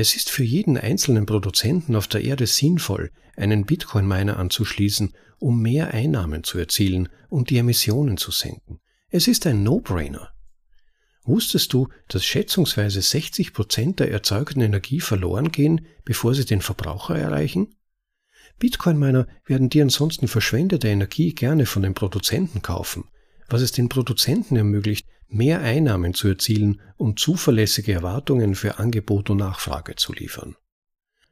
Es 0.00 0.16
ist 0.16 0.30
für 0.30 0.44
jeden 0.44 0.78
einzelnen 0.78 1.26
Produzenten 1.26 1.94
auf 1.94 2.08
der 2.08 2.24
Erde 2.24 2.46
sinnvoll, 2.46 3.10
einen 3.36 3.66
Bitcoin-Miner 3.66 4.38
anzuschließen, 4.38 5.12
um 5.38 5.60
mehr 5.60 5.92
Einnahmen 5.92 6.42
zu 6.42 6.56
erzielen 6.56 7.10
und 7.28 7.50
die 7.50 7.58
Emissionen 7.58 8.16
zu 8.16 8.30
senken. 8.30 8.80
Es 9.10 9.28
ist 9.28 9.46
ein 9.46 9.62
No-Brainer. 9.62 10.30
Wusstest 11.24 11.74
du, 11.74 11.88
dass 12.08 12.24
schätzungsweise 12.24 13.02
60 13.02 13.52
Prozent 13.52 14.00
der 14.00 14.10
erzeugten 14.10 14.62
Energie 14.62 15.00
verloren 15.00 15.52
gehen, 15.52 15.86
bevor 16.06 16.34
sie 16.34 16.46
den 16.46 16.62
Verbraucher 16.62 17.18
erreichen? 17.18 17.74
Bitcoin-Miner 18.58 19.26
werden 19.44 19.68
die 19.68 19.82
ansonsten 19.82 20.28
verschwendete 20.28 20.88
Energie 20.88 21.34
gerne 21.34 21.66
von 21.66 21.82
den 21.82 21.92
Produzenten 21.92 22.62
kaufen, 22.62 23.04
was 23.50 23.62
es 23.62 23.72
den 23.72 23.88
Produzenten 23.88 24.56
ermöglicht, 24.56 25.06
mehr 25.28 25.60
Einnahmen 25.60 26.14
zu 26.14 26.28
erzielen 26.28 26.80
und 26.96 27.18
zuverlässige 27.18 27.92
Erwartungen 27.92 28.54
für 28.54 28.78
Angebot 28.78 29.30
und 29.30 29.38
Nachfrage 29.38 29.96
zu 29.96 30.12
liefern. 30.12 30.56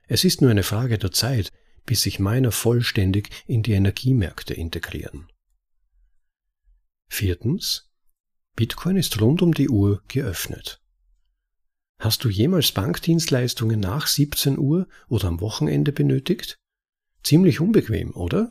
Es 0.06 0.25
ist 0.25 0.40
nur 0.40 0.50
eine 0.50 0.62
Frage 0.62 0.98
der 0.98 1.12
Zeit, 1.12 1.50
bis 1.87 2.02
sich 2.02 2.18
Miner 2.18 2.52
vollständig 2.52 3.30
in 3.46 3.62
die 3.62 3.72
Energiemärkte 3.72 4.54
integrieren. 4.54 5.28
Viertens. 7.08 7.90
Bitcoin 8.56 8.96
ist 8.96 9.20
rund 9.20 9.40
um 9.40 9.54
die 9.54 9.68
Uhr 9.68 10.02
geöffnet. 10.08 10.82
Hast 11.98 12.25
du 12.25 12.28
jemals 12.28 12.72
Bankdienstleistungen 12.72 13.80
nach 13.80 14.06
17 14.06 14.58
Uhr 14.58 14.88
oder 15.08 15.28
am 15.28 15.40
Wochenende 15.40 15.92
benötigt? 15.92 16.58
Ziemlich 17.22 17.60
unbequem, 17.60 18.14
oder? 18.14 18.48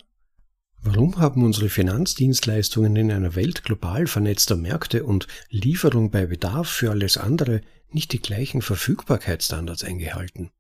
Warum 0.81 1.17
haben 1.17 1.43
unsere 1.43 1.69
Finanzdienstleistungen 1.69 2.95
in 2.95 3.11
einer 3.11 3.35
Welt 3.35 3.63
global 3.63 4.07
vernetzter 4.07 4.55
Märkte 4.55 5.03
und 5.03 5.27
Lieferung 5.49 6.11
bei 6.11 6.25
Bedarf 6.25 6.69
für 6.69 6.91
alles 6.91 7.17
andere 7.17 7.61
nicht 7.89 8.13
die 8.13 8.21
gleichen 8.21 8.61
Verfügbarkeitsstandards 8.61 9.83
eingehalten? 9.83 10.51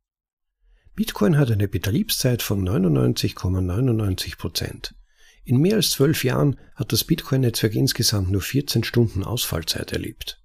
Bitcoin 0.95 1.37
hat 1.37 1.51
eine 1.51 1.67
Betriebszeit 1.67 2.41
von 2.41 2.67
99,99 2.67 4.37
Prozent. 4.37 4.95
In 5.43 5.57
mehr 5.61 5.75
als 5.75 5.91
zwölf 5.91 6.23
Jahren 6.23 6.59
hat 6.75 6.91
das 6.91 7.03
Bitcoin-Netzwerk 7.03 7.75
insgesamt 7.75 8.31
nur 8.31 8.41
14 8.41 8.83
Stunden 8.83 9.23
Ausfallzeit 9.23 9.93
erlebt. 9.93 10.41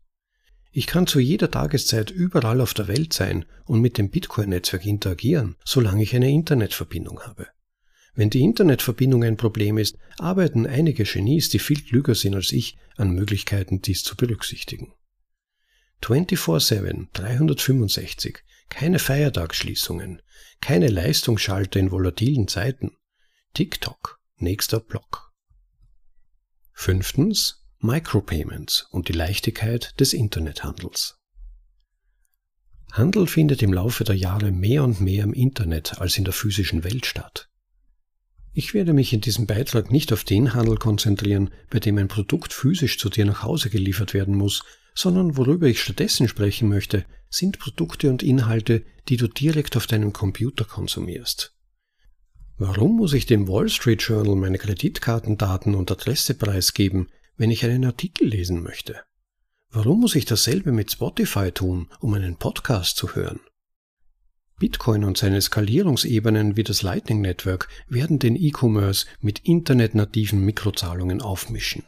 Ich 0.70 0.86
kann 0.86 1.06
zu 1.06 1.20
jeder 1.20 1.50
Tageszeit 1.50 2.10
überall 2.10 2.60
auf 2.60 2.72
der 2.72 2.86
Welt 2.86 3.12
sein 3.12 3.44
und 3.64 3.80
mit 3.80 3.98
dem 3.98 4.10
Bitcoin-Netzwerk 4.10 4.86
interagieren, 4.86 5.56
solange 5.64 6.02
ich 6.02 6.14
eine 6.14 6.30
Internetverbindung 6.30 7.20
habe. 7.22 7.48
Wenn 8.14 8.28
die 8.28 8.42
Internetverbindung 8.42 9.24
ein 9.24 9.36
Problem 9.36 9.78
ist, 9.78 9.96
arbeiten 10.18 10.66
einige 10.66 11.04
Genies, 11.04 11.48
die 11.48 11.58
viel 11.58 11.80
klüger 11.80 12.14
sind 12.14 12.34
als 12.34 12.52
ich, 12.52 12.76
an 12.96 13.10
Möglichkeiten, 13.10 13.80
dies 13.80 14.04
zu 14.04 14.16
berücksichtigen. 14.16 14.92
24-7, 16.02 17.08
365, 17.12 18.40
keine 18.68 18.98
Feiertagsschließungen, 18.98 20.20
keine 20.60 20.88
Leistungsschalter 20.88 21.78
in 21.80 21.90
volatilen 21.90 22.48
Zeiten. 22.48 22.96
TikTok, 23.54 24.18
nächster 24.36 24.80
Block. 24.80 25.32
Fünftens, 26.72 27.64
Micropayments 27.78 28.88
und 28.90 29.08
die 29.08 29.12
Leichtigkeit 29.12 29.98
des 30.00 30.12
Internethandels. 30.12 31.18
Handel 32.92 33.26
findet 33.26 33.62
im 33.62 33.72
Laufe 33.72 34.04
der 34.04 34.16
Jahre 34.16 34.50
mehr 34.50 34.84
und 34.84 35.00
mehr 35.00 35.24
im 35.24 35.32
Internet 35.32 35.98
als 35.98 36.18
in 36.18 36.24
der 36.24 36.34
physischen 36.34 36.84
Welt 36.84 37.06
statt. 37.06 37.48
Ich 38.54 38.74
werde 38.74 38.92
mich 38.92 39.12
in 39.12 39.22
diesem 39.22 39.46
Beitrag 39.46 39.90
nicht 39.90 40.12
auf 40.12 40.24
den 40.24 40.52
Handel 40.52 40.76
konzentrieren, 40.76 41.50
bei 41.70 41.80
dem 41.80 41.96
ein 41.96 42.08
Produkt 42.08 42.52
physisch 42.52 42.98
zu 42.98 43.08
dir 43.08 43.24
nach 43.24 43.42
Hause 43.42 43.70
geliefert 43.70 44.12
werden 44.12 44.34
muss, 44.34 44.62
sondern 44.94 45.38
worüber 45.38 45.66
ich 45.66 45.80
stattdessen 45.80 46.28
sprechen 46.28 46.68
möchte, 46.68 47.06
sind 47.30 47.58
Produkte 47.58 48.10
und 48.10 48.22
Inhalte, 48.22 48.84
die 49.08 49.16
du 49.16 49.26
direkt 49.26 49.76
auf 49.76 49.86
deinem 49.86 50.12
Computer 50.12 50.66
konsumierst. 50.66 51.54
Warum 52.58 52.96
muss 52.96 53.14
ich 53.14 53.24
dem 53.24 53.48
Wall 53.48 53.70
Street 53.70 54.02
Journal 54.02 54.36
meine 54.36 54.58
Kreditkartendaten 54.58 55.74
und 55.74 55.90
Adresse 55.90 56.34
preisgeben, 56.34 57.08
wenn 57.38 57.50
ich 57.50 57.64
einen 57.64 57.86
Artikel 57.86 58.28
lesen 58.28 58.62
möchte? 58.62 59.00
Warum 59.70 60.00
muss 60.00 60.14
ich 60.14 60.26
dasselbe 60.26 60.72
mit 60.72 60.92
Spotify 60.92 61.50
tun, 61.50 61.88
um 62.00 62.12
einen 62.12 62.36
Podcast 62.36 62.98
zu 62.98 63.14
hören? 63.14 63.40
Bitcoin 64.62 65.02
und 65.02 65.18
seine 65.18 65.40
Skalierungsebenen 65.40 66.56
wie 66.56 66.62
das 66.62 66.82
Lightning 66.82 67.20
Network 67.20 67.66
werden 67.88 68.20
den 68.20 68.36
E-Commerce 68.36 69.06
mit 69.20 69.40
internetnativen 69.40 70.44
Mikrozahlungen 70.44 71.20
aufmischen. 71.20 71.82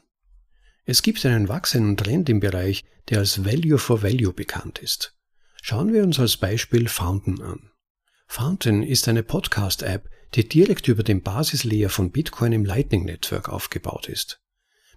Es 0.85 1.03
gibt 1.03 1.25
einen 1.25 1.49
wachsenden 1.49 1.97
Trend 1.97 2.29
im 2.29 2.41
Bereich, 2.41 2.85
der 3.11 3.21
als 3.21 3.45
Value 3.45 3.79
for 3.79 4.03
Value 4.03 4.33
bekannt 4.33 4.81
ist. 4.81 5.17
Schauen 5.63 5.93
wir 5.93 6.03
uns 6.03 6.19
als 6.19 6.37
Beispiel 6.37 6.89
Fountain 6.89 7.41
an. 7.43 7.71
Fountain 8.27 8.83
ist 8.83 9.07
eine 9.07 9.23
Podcast-App, 9.23 10.11
die 10.35 10.49
direkt 10.49 10.89
über 10.89 11.05
dem 11.05 11.23
Basislayer 11.23 11.91
von 11.91 12.11
Bitcoin 12.11 12.51
im 12.51 12.65
Lightning 12.65 13.05
Network 13.05 13.51
aufgebaut 13.51 14.09
ist. 14.09 14.41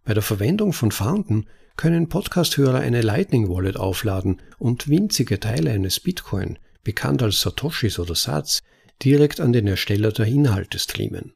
Bei 0.03 0.15
der 0.15 0.23
Verwendung 0.23 0.73
von 0.73 0.91
Fountain 0.91 1.47
können 1.75 2.09
Podcast-Hörer 2.09 2.79
eine 2.79 3.03
Lightning 3.03 3.49
Wallet 3.49 3.77
aufladen 3.77 4.41
und 4.57 4.87
winzige 4.87 5.39
Teile 5.39 5.69
eines 5.69 5.99
Bitcoin 5.99 6.57
bekannt 6.87 7.21
als 7.21 7.41
Satoshis 7.41 7.99
oder 7.99 8.15
Sats, 8.15 8.63
direkt 9.03 9.41
an 9.41 9.51
den 9.51 9.67
Ersteller 9.67 10.13
der 10.13 10.25
Inhalte 10.25 10.79
streamen. 10.79 11.33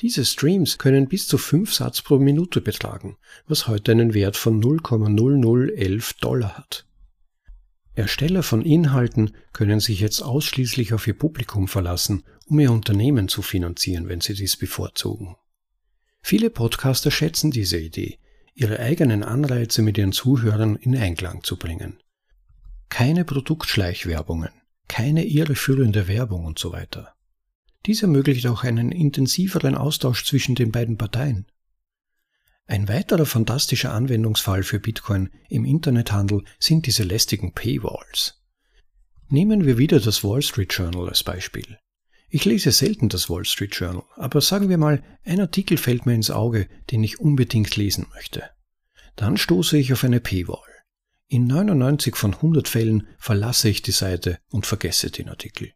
Diese 0.00 0.24
Streams 0.24 0.78
können 0.78 1.06
bis 1.06 1.28
zu 1.28 1.38
5 1.38 1.72
Satz 1.72 2.02
pro 2.02 2.18
Minute 2.18 2.60
betragen, 2.60 3.16
was 3.46 3.68
heute 3.68 3.92
einen 3.92 4.14
Wert 4.14 4.36
von 4.36 4.60
0,0011 4.60 6.18
Dollar 6.20 6.58
hat. 6.58 6.86
Ersteller 7.94 8.42
von 8.42 8.62
Inhalten 8.62 9.36
können 9.52 9.78
sich 9.78 10.00
jetzt 10.00 10.22
ausschließlich 10.22 10.92
auf 10.92 11.06
ihr 11.06 11.16
Publikum 11.16 11.68
verlassen, 11.68 12.24
um 12.46 12.58
ihr 12.58 12.72
Unternehmen 12.72 13.28
zu 13.28 13.42
finanzieren, 13.42 14.08
wenn 14.08 14.20
sie 14.20 14.34
dies 14.34 14.56
bevorzugen. 14.56 15.36
Viele 16.20 16.50
Podcaster 16.50 17.12
schätzen 17.12 17.52
diese 17.52 17.78
Idee, 17.78 18.18
ihre 18.54 18.80
eigenen 18.80 19.22
Anreize 19.22 19.82
mit 19.82 19.98
ihren 19.98 20.10
Zuhörern 20.10 20.74
in 20.74 20.96
Einklang 20.96 21.44
zu 21.44 21.56
bringen. 21.56 22.00
Keine 22.88 23.24
Produktschleichwerbungen, 23.24 24.50
keine 24.88 25.24
irreführende 25.24 26.08
Werbung 26.08 26.44
und 26.44 26.58
so 26.58 26.72
weiter. 26.72 27.14
Dies 27.86 28.02
ermöglicht 28.02 28.46
auch 28.46 28.64
einen 28.64 28.92
intensiveren 28.92 29.74
Austausch 29.74 30.24
zwischen 30.24 30.54
den 30.54 30.72
beiden 30.72 30.96
Parteien. 30.96 31.46
Ein 32.66 32.88
weiterer 32.88 33.26
fantastischer 33.26 33.92
Anwendungsfall 33.92 34.62
für 34.62 34.80
Bitcoin 34.80 35.28
im 35.50 35.66
Internethandel 35.66 36.44
sind 36.58 36.86
diese 36.86 37.02
lästigen 37.02 37.52
Paywalls. 37.52 38.42
Nehmen 39.28 39.66
wir 39.66 39.76
wieder 39.76 40.00
das 40.00 40.24
Wall 40.24 40.40
Street 40.40 40.72
Journal 40.72 41.08
als 41.08 41.22
Beispiel. 41.22 41.78
Ich 42.30 42.44
lese 42.46 42.72
selten 42.72 43.08
das 43.10 43.28
Wall 43.28 43.44
Street 43.44 43.74
Journal, 43.74 44.04
aber 44.16 44.40
sagen 44.40 44.68
wir 44.68 44.78
mal, 44.78 45.02
ein 45.24 45.40
Artikel 45.40 45.76
fällt 45.76 46.06
mir 46.06 46.14
ins 46.14 46.30
Auge, 46.30 46.68
den 46.90 47.04
ich 47.04 47.20
unbedingt 47.20 47.76
lesen 47.76 48.06
möchte. 48.14 48.50
Dann 49.14 49.36
stoße 49.36 49.76
ich 49.76 49.92
auf 49.92 50.02
eine 50.02 50.20
Paywall. 50.20 50.73
In 51.28 51.46
99 51.46 52.16
von 52.16 52.34
100 52.34 52.68
Fällen 52.68 53.08
verlasse 53.18 53.68
ich 53.68 53.82
die 53.82 53.92
Seite 53.92 54.38
und 54.50 54.66
vergesse 54.66 55.10
den 55.10 55.28
Artikel. 55.28 55.72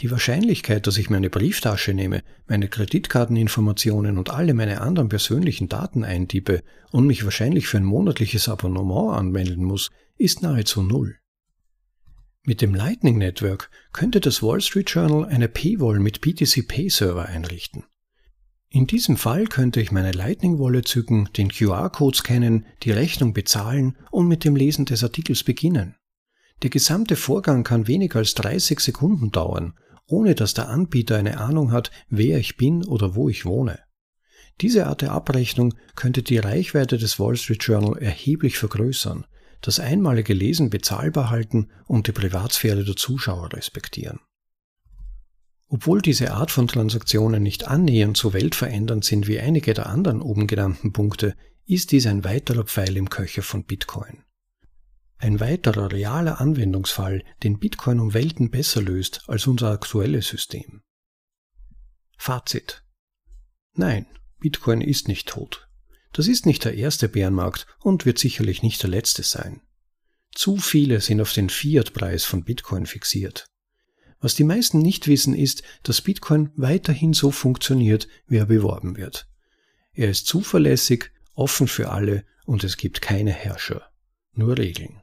Die 0.00 0.10
Wahrscheinlichkeit, 0.10 0.86
dass 0.86 0.96
ich 0.96 1.10
meine 1.10 1.28
Brieftasche 1.28 1.92
nehme, 1.92 2.22
meine 2.46 2.68
Kreditkarteninformationen 2.68 4.16
und 4.16 4.30
alle 4.30 4.54
meine 4.54 4.80
anderen 4.80 5.10
persönlichen 5.10 5.68
Daten 5.68 6.02
eintippe 6.02 6.62
und 6.90 7.06
mich 7.06 7.24
wahrscheinlich 7.24 7.66
für 7.66 7.76
ein 7.76 7.84
monatliches 7.84 8.48
Abonnement 8.48 9.14
anmelden 9.14 9.64
muss, 9.64 9.90
ist 10.16 10.42
nahezu 10.42 10.82
null. 10.82 11.16
Mit 12.44 12.62
dem 12.62 12.74
Lightning 12.74 13.18
Network 13.18 13.70
könnte 13.92 14.20
das 14.20 14.42
Wall 14.42 14.60
Street 14.60 14.90
Journal 14.90 15.26
eine 15.26 15.48
Paywall 15.48 16.00
mit 16.00 16.22
BTC 16.22 16.66
Pay 16.66 16.88
Server 16.88 17.26
einrichten. 17.26 17.84
In 18.74 18.86
diesem 18.86 19.18
Fall 19.18 19.44
könnte 19.48 19.82
ich 19.82 19.92
meine 19.92 20.12
Lightning 20.12 20.58
Wallet 20.58 20.88
zücken, 20.88 21.28
den 21.36 21.50
QR-Code 21.50 22.16
scannen, 22.16 22.64
die 22.82 22.90
Rechnung 22.90 23.34
bezahlen 23.34 23.98
und 24.10 24.28
mit 24.28 24.44
dem 24.44 24.56
Lesen 24.56 24.86
des 24.86 25.04
Artikels 25.04 25.44
beginnen. 25.44 25.94
Der 26.62 26.70
gesamte 26.70 27.16
Vorgang 27.16 27.64
kann 27.64 27.86
weniger 27.86 28.20
als 28.20 28.32
30 28.32 28.80
Sekunden 28.80 29.30
dauern, 29.30 29.74
ohne 30.06 30.34
dass 30.34 30.54
der 30.54 30.70
Anbieter 30.70 31.18
eine 31.18 31.36
Ahnung 31.36 31.70
hat, 31.70 31.90
wer 32.08 32.38
ich 32.38 32.56
bin 32.56 32.82
oder 32.82 33.14
wo 33.14 33.28
ich 33.28 33.44
wohne. 33.44 33.78
Diese 34.62 34.86
Art 34.86 35.02
der 35.02 35.12
Abrechnung 35.12 35.74
könnte 35.94 36.22
die 36.22 36.38
Reichweite 36.38 36.96
des 36.96 37.20
Wall 37.20 37.36
Street 37.36 37.62
Journal 37.62 37.98
erheblich 37.98 38.56
vergrößern, 38.56 39.26
das 39.60 39.80
einmalige 39.80 40.32
Lesen 40.32 40.70
bezahlbar 40.70 41.28
halten 41.28 41.68
und 41.86 42.06
die 42.06 42.12
Privatsphäre 42.12 42.84
der 42.84 42.96
Zuschauer 42.96 43.52
respektieren. 43.52 44.20
Obwohl 45.72 46.02
diese 46.02 46.34
Art 46.34 46.50
von 46.50 46.68
Transaktionen 46.68 47.42
nicht 47.42 47.66
annähernd 47.66 48.18
so 48.18 48.34
weltverändernd 48.34 49.06
sind 49.06 49.26
wie 49.26 49.40
einige 49.40 49.72
der 49.72 49.86
anderen 49.86 50.20
oben 50.20 50.46
genannten 50.46 50.92
Punkte, 50.92 51.34
ist 51.64 51.92
dies 51.92 52.06
ein 52.06 52.24
weiterer 52.24 52.64
Pfeil 52.64 52.94
im 52.98 53.08
Köcher 53.08 53.42
von 53.42 53.64
Bitcoin. 53.64 54.22
Ein 55.16 55.40
weiterer 55.40 55.90
realer 55.90 56.42
Anwendungsfall, 56.42 57.24
den 57.42 57.58
Bitcoin 57.58 58.00
um 58.00 58.12
Welten 58.12 58.50
besser 58.50 58.82
löst 58.82 59.22
als 59.28 59.46
unser 59.46 59.70
aktuelles 59.70 60.28
System. 60.28 60.82
Fazit. 62.18 62.84
Nein, 63.72 64.04
Bitcoin 64.40 64.82
ist 64.82 65.08
nicht 65.08 65.26
tot. 65.26 65.70
Das 66.12 66.28
ist 66.28 66.44
nicht 66.44 66.66
der 66.66 66.74
erste 66.74 67.08
Bärenmarkt 67.08 67.66
und 67.80 68.04
wird 68.04 68.18
sicherlich 68.18 68.62
nicht 68.62 68.82
der 68.82 68.90
letzte 68.90 69.22
sein. 69.22 69.62
Zu 70.34 70.58
viele 70.58 71.00
sind 71.00 71.22
auf 71.22 71.32
den 71.32 71.48
Fiat-Preis 71.48 72.24
von 72.24 72.44
Bitcoin 72.44 72.84
fixiert. 72.84 73.46
Was 74.22 74.36
die 74.36 74.44
meisten 74.44 74.78
nicht 74.78 75.08
wissen 75.08 75.34
ist, 75.34 75.64
dass 75.82 76.00
Bitcoin 76.00 76.52
weiterhin 76.54 77.12
so 77.12 77.32
funktioniert, 77.32 78.06
wie 78.28 78.36
er 78.36 78.46
beworben 78.46 78.96
wird. 78.96 79.28
Er 79.92 80.08
ist 80.08 80.28
zuverlässig, 80.28 81.10
offen 81.34 81.66
für 81.66 81.90
alle 81.90 82.24
und 82.46 82.62
es 82.62 82.76
gibt 82.76 83.02
keine 83.02 83.32
Herrscher, 83.32 83.90
nur 84.32 84.56
Regeln. 84.56 85.02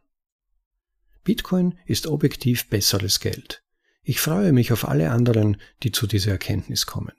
Bitcoin 1.26 1.78
ist 1.86 2.08
objektiv 2.08 2.70
besseres 2.70 3.20
Geld. 3.20 3.62
Ich 4.04 4.22
freue 4.22 4.54
mich 4.54 4.72
auf 4.72 4.88
alle 4.88 5.12
anderen, 5.12 5.58
die 5.84 5.92
zu 5.92 6.08
dieser 6.08 6.32
Erkenntnis 6.32 6.86
kommen. 6.86 7.14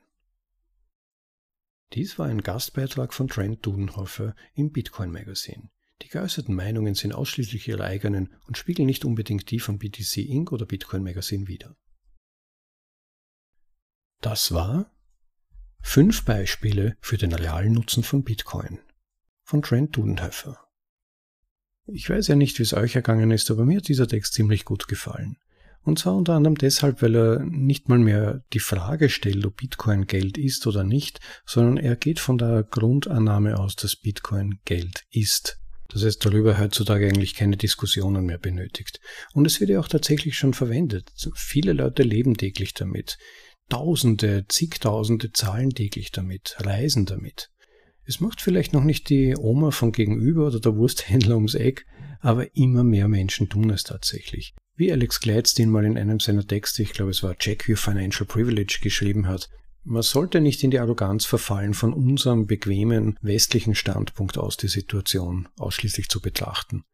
Dies 1.93 2.19
war 2.19 2.29
ein 2.29 2.43
Gastbeitrag 2.43 3.13
von 3.13 3.29
Trent 3.29 3.67
Dudenhofer 3.67 4.35
im 4.55 4.73
Bitcoin 4.73 5.13
Magazine. 5.13 5.69
Die 6.01 6.09
geäußerten 6.09 6.55
Meinungen 6.55 6.95
sind 6.95 7.13
ausschließlich 7.13 7.69
ihre 7.69 7.85
eigenen 7.85 8.33
und 8.47 8.57
spiegeln 8.57 8.87
nicht 8.87 9.05
unbedingt 9.05 9.51
die 9.51 9.61
von 9.61 9.79
BTC 9.79 10.17
Inc. 10.17 10.51
oder 10.51 10.65
Bitcoin 10.65 11.03
Magazine 11.03 11.47
wider. 11.47 11.77
Das 14.21 14.53
war 14.53 14.91
fünf 15.81 16.25
Beispiele 16.25 16.97
für 17.01 17.17
den 17.17 17.33
realen 17.33 17.73
Nutzen 17.73 18.03
von 18.03 18.23
Bitcoin 18.23 18.79
von 19.51 19.63
Trent 19.63 19.97
Dudenhofer. 19.97 20.59
Ich 21.87 22.09
weiß 22.09 22.29
ja 22.29 22.37
nicht, 22.37 22.59
wie 22.59 22.63
es 22.63 22.73
euch 22.73 22.95
ergangen 22.95 23.33
ist, 23.33 23.51
aber 23.51 23.65
mir 23.65 23.79
hat 23.79 23.89
dieser 23.89 24.07
Text 24.07 24.35
ziemlich 24.35 24.65
gut 24.65 24.87
gefallen. 24.87 25.39
Und 25.83 25.99
zwar 25.99 26.15
unter 26.15 26.35
anderem 26.35 26.57
deshalb, 26.57 27.03
weil 27.03 27.17
er 27.17 27.41
nicht 27.41 27.89
mal 27.89 27.99
mehr 27.99 28.45
die 28.53 28.61
Frage 28.61 29.09
stellt, 29.09 29.45
ob 29.45 29.57
Bitcoin 29.57 30.07
Geld 30.07 30.39
ist 30.39 30.67
oder 30.69 30.85
nicht, 30.85 31.19
sondern 31.47 31.79
er 31.79 31.97
geht 31.97 32.21
von 32.21 32.39
der 32.39 32.63
Grundannahme 32.63 33.59
aus, 33.59 33.75
dass 33.75 33.97
Bitcoin 33.97 34.61
Geld 34.65 35.05
ist. 35.11 35.59
Das 35.89 36.05
heißt, 36.05 36.25
darüber 36.25 36.59
heutzutage 36.59 37.09
eigentlich 37.09 37.35
keine 37.35 37.57
Diskussionen 37.57 38.25
mehr 38.25 38.39
benötigt. 38.39 39.01
Und 39.33 39.47
es 39.47 39.59
wird 39.59 39.71
ja 39.71 39.81
auch 39.81 39.89
tatsächlich 39.89 40.37
schon 40.37 40.55
verwendet. 40.55 41.11
Viele 41.35 41.73
Leute 41.73 42.05
leben 42.05 42.37
täglich 42.37 42.75
damit. 42.75 43.19
Tausende, 43.71 44.45
zigtausende 44.49 45.33
zahlen 45.33 45.71
täglich 45.71 46.13
damit, 46.13 46.57
reisen 46.59 47.07
damit. 47.07 47.51
Es 48.05 48.21
macht 48.21 48.41
vielleicht 48.41 48.73
noch 48.73 48.85
nicht 48.85 49.09
die 49.09 49.37
Oma 49.37 49.71
von 49.71 49.93
gegenüber 49.93 50.49
oder 50.49 50.61
der 50.61 50.77
Wursthändler 50.77 51.37
ums 51.37 51.55
Eck, 51.55 51.87
aber 52.21 52.55
immer 52.57 52.85
mehr 52.85 53.09
Menschen 53.09 53.49
tun 53.49 53.71
es 53.71 53.85
tatsächlich. 53.85 54.55
Wie 54.77 54.91
Alex 54.91 55.21
Gladstein 55.21 55.71
mal 55.71 55.85
in 55.85 55.97
einem 55.97 56.21
seiner 56.21 56.47
Texte, 56.47 56.83
ich 56.83 56.93
glaube 56.93 57.13
es 57.13 57.23
war 57.23 57.37
Check 57.39 57.69
Your 57.69 57.77
Financial 57.77 58.27
Privilege, 58.27 58.81
geschrieben 58.83 59.27
hat, 59.29 59.49
man 59.85 60.03
sollte 60.03 60.41
nicht 60.41 60.63
in 60.63 60.71
die 60.71 60.79
Arroganz 60.79 61.25
verfallen, 61.25 61.73
von 61.73 61.95
unserem 61.95 62.47
bequemen 62.47 63.17
westlichen 63.23 63.75
Standpunkt 63.75 64.37
aus 64.37 64.57
die 64.57 64.69
Situation 64.69 65.49
ausschließlich 65.59 66.09
zu 66.09 66.21
betrachten. 66.21 66.85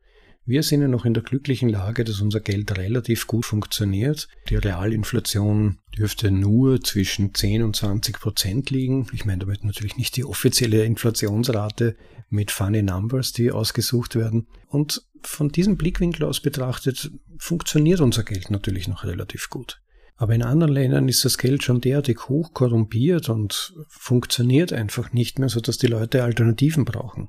Wir 0.49 0.63
sind 0.63 0.81
ja 0.81 0.87
noch 0.87 1.05
in 1.05 1.13
der 1.13 1.25
glücklichen 1.25 1.69
Lage, 1.69 2.05
dass 2.05 2.21
unser 2.21 2.39
Geld 2.39 2.79
relativ 2.79 3.27
gut 3.27 3.45
funktioniert. 3.45 4.29
Die 4.49 4.55
Realinflation 4.55 5.79
dürfte 5.99 6.31
nur 6.31 6.81
zwischen 6.83 7.35
10 7.35 7.65
und 7.65 7.75
20 7.75 8.21
Prozent 8.21 8.71
liegen. 8.71 9.09
Ich 9.13 9.25
meine 9.25 9.41
damit 9.41 9.65
natürlich 9.65 9.97
nicht 9.97 10.17
die 10.17 10.25
offizielle 10.25 10.85
Inflationsrate 10.85 11.97
mit 12.29 12.53
funny 12.53 12.83
numbers, 12.83 13.33
die 13.33 13.51
ausgesucht 13.51 14.15
werden. 14.15 14.47
Und 14.69 15.03
von 15.21 15.49
diesem 15.49 15.77
Blickwinkel 15.77 16.25
aus 16.25 16.39
betrachtet 16.39 17.11
funktioniert 17.39 18.01
unser 18.01 18.23
Geld 18.23 18.49
natürlich 18.49 18.87
noch 18.87 19.03
relativ 19.03 19.51
gut. 19.51 19.81
Aber 20.15 20.35
in 20.35 20.45
anderen 20.45 20.73
Ländern 20.73 21.09
ist 21.09 21.25
das 21.25 21.39
Geld 21.39 21.65
schon 21.65 21.81
derartig 21.81 22.29
hoch 22.29 22.55
korrumpiert 22.55 23.29
und 23.29 23.75
funktioniert 23.89 24.73
einfach 24.73 25.13
nicht 25.13 25.41
mehr, 25.41 25.49
sodass 25.49 25.77
die 25.77 25.89
Leute 25.89 26.23
Alternativen 26.23 26.85
brauchen. 26.85 27.29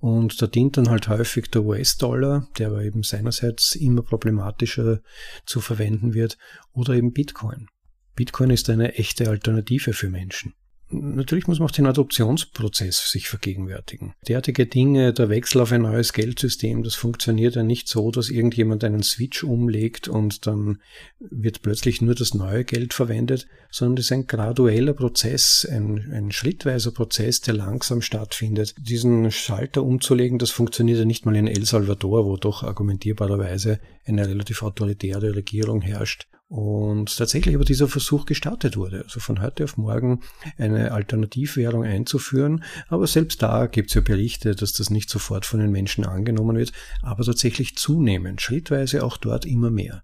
Und 0.00 0.40
da 0.40 0.46
dient 0.46 0.78
dann 0.78 0.88
halt 0.88 1.08
häufig 1.08 1.50
der 1.50 1.62
US-Dollar, 1.62 2.48
der 2.58 2.68
aber 2.68 2.82
eben 2.82 3.02
seinerseits 3.02 3.74
immer 3.74 4.02
problematischer 4.02 5.00
zu 5.44 5.60
verwenden 5.60 6.14
wird, 6.14 6.38
oder 6.72 6.94
eben 6.94 7.12
Bitcoin. 7.12 7.68
Bitcoin 8.16 8.50
ist 8.50 8.68
eine 8.70 8.94
echte 8.94 9.28
Alternative 9.28 9.92
für 9.92 10.08
Menschen. 10.08 10.54
Natürlich 10.92 11.46
muss 11.46 11.60
man 11.60 11.68
auch 11.68 11.72
den 11.72 11.86
Adoptionsprozess 11.86 13.10
sich 13.10 13.28
vergegenwärtigen. 13.28 14.14
Derartige 14.26 14.66
Dinge, 14.66 15.12
der 15.12 15.28
Wechsel 15.28 15.60
auf 15.60 15.70
ein 15.70 15.82
neues 15.82 16.12
Geldsystem, 16.12 16.82
das 16.82 16.96
funktioniert 16.96 17.54
ja 17.54 17.62
nicht 17.62 17.88
so, 17.88 18.10
dass 18.10 18.28
irgendjemand 18.28 18.82
einen 18.82 19.04
Switch 19.04 19.44
umlegt 19.44 20.08
und 20.08 20.46
dann 20.46 20.80
wird 21.20 21.62
plötzlich 21.62 22.02
nur 22.02 22.16
das 22.16 22.34
neue 22.34 22.64
Geld 22.64 22.92
verwendet, 22.92 23.46
sondern 23.70 23.98
es 23.98 24.06
ist 24.06 24.12
ein 24.12 24.26
gradueller 24.26 24.94
Prozess, 24.94 25.66
ein, 25.70 26.10
ein 26.12 26.32
schrittweiser 26.32 26.90
Prozess, 26.90 27.40
der 27.40 27.54
langsam 27.54 28.02
stattfindet. 28.02 28.74
Diesen 28.78 29.30
Schalter 29.30 29.84
umzulegen, 29.84 30.38
das 30.38 30.50
funktioniert 30.50 30.98
ja 30.98 31.04
nicht 31.04 31.24
mal 31.24 31.36
in 31.36 31.46
El 31.46 31.64
Salvador, 31.64 32.26
wo 32.26 32.36
doch 32.36 32.64
argumentierbarerweise 32.64 33.78
eine 34.06 34.26
relativ 34.26 34.62
autoritäre 34.62 35.36
Regierung 35.36 35.82
herrscht 35.82 36.26
und 36.50 37.16
tatsächlich 37.16 37.54
aber 37.54 37.64
dieser 37.64 37.86
Versuch 37.86 38.26
gestartet 38.26 38.76
wurde, 38.76 39.04
also 39.04 39.20
von 39.20 39.40
heute 39.40 39.62
auf 39.62 39.76
morgen 39.76 40.20
eine 40.58 40.90
Alternativwährung 40.90 41.84
einzuführen. 41.84 42.64
Aber 42.88 43.06
selbst 43.06 43.40
da 43.40 43.66
gibt 43.66 43.90
es 43.90 43.94
ja 43.94 44.00
Berichte, 44.00 44.56
dass 44.56 44.72
das 44.72 44.90
nicht 44.90 45.08
sofort 45.10 45.46
von 45.46 45.60
den 45.60 45.70
Menschen 45.70 46.04
angenommen 46.04 46.56
wird, 46.56 46.72
aber 47.02 47.22
tatsächlich 47.22 47.76
zunehmend, 47.76 48.42
schrittweise 48.42 49.04
auch 49.04 49.16
dort 49.16 49.46
immer 49.46 49.70
mehr. 49.70 50.02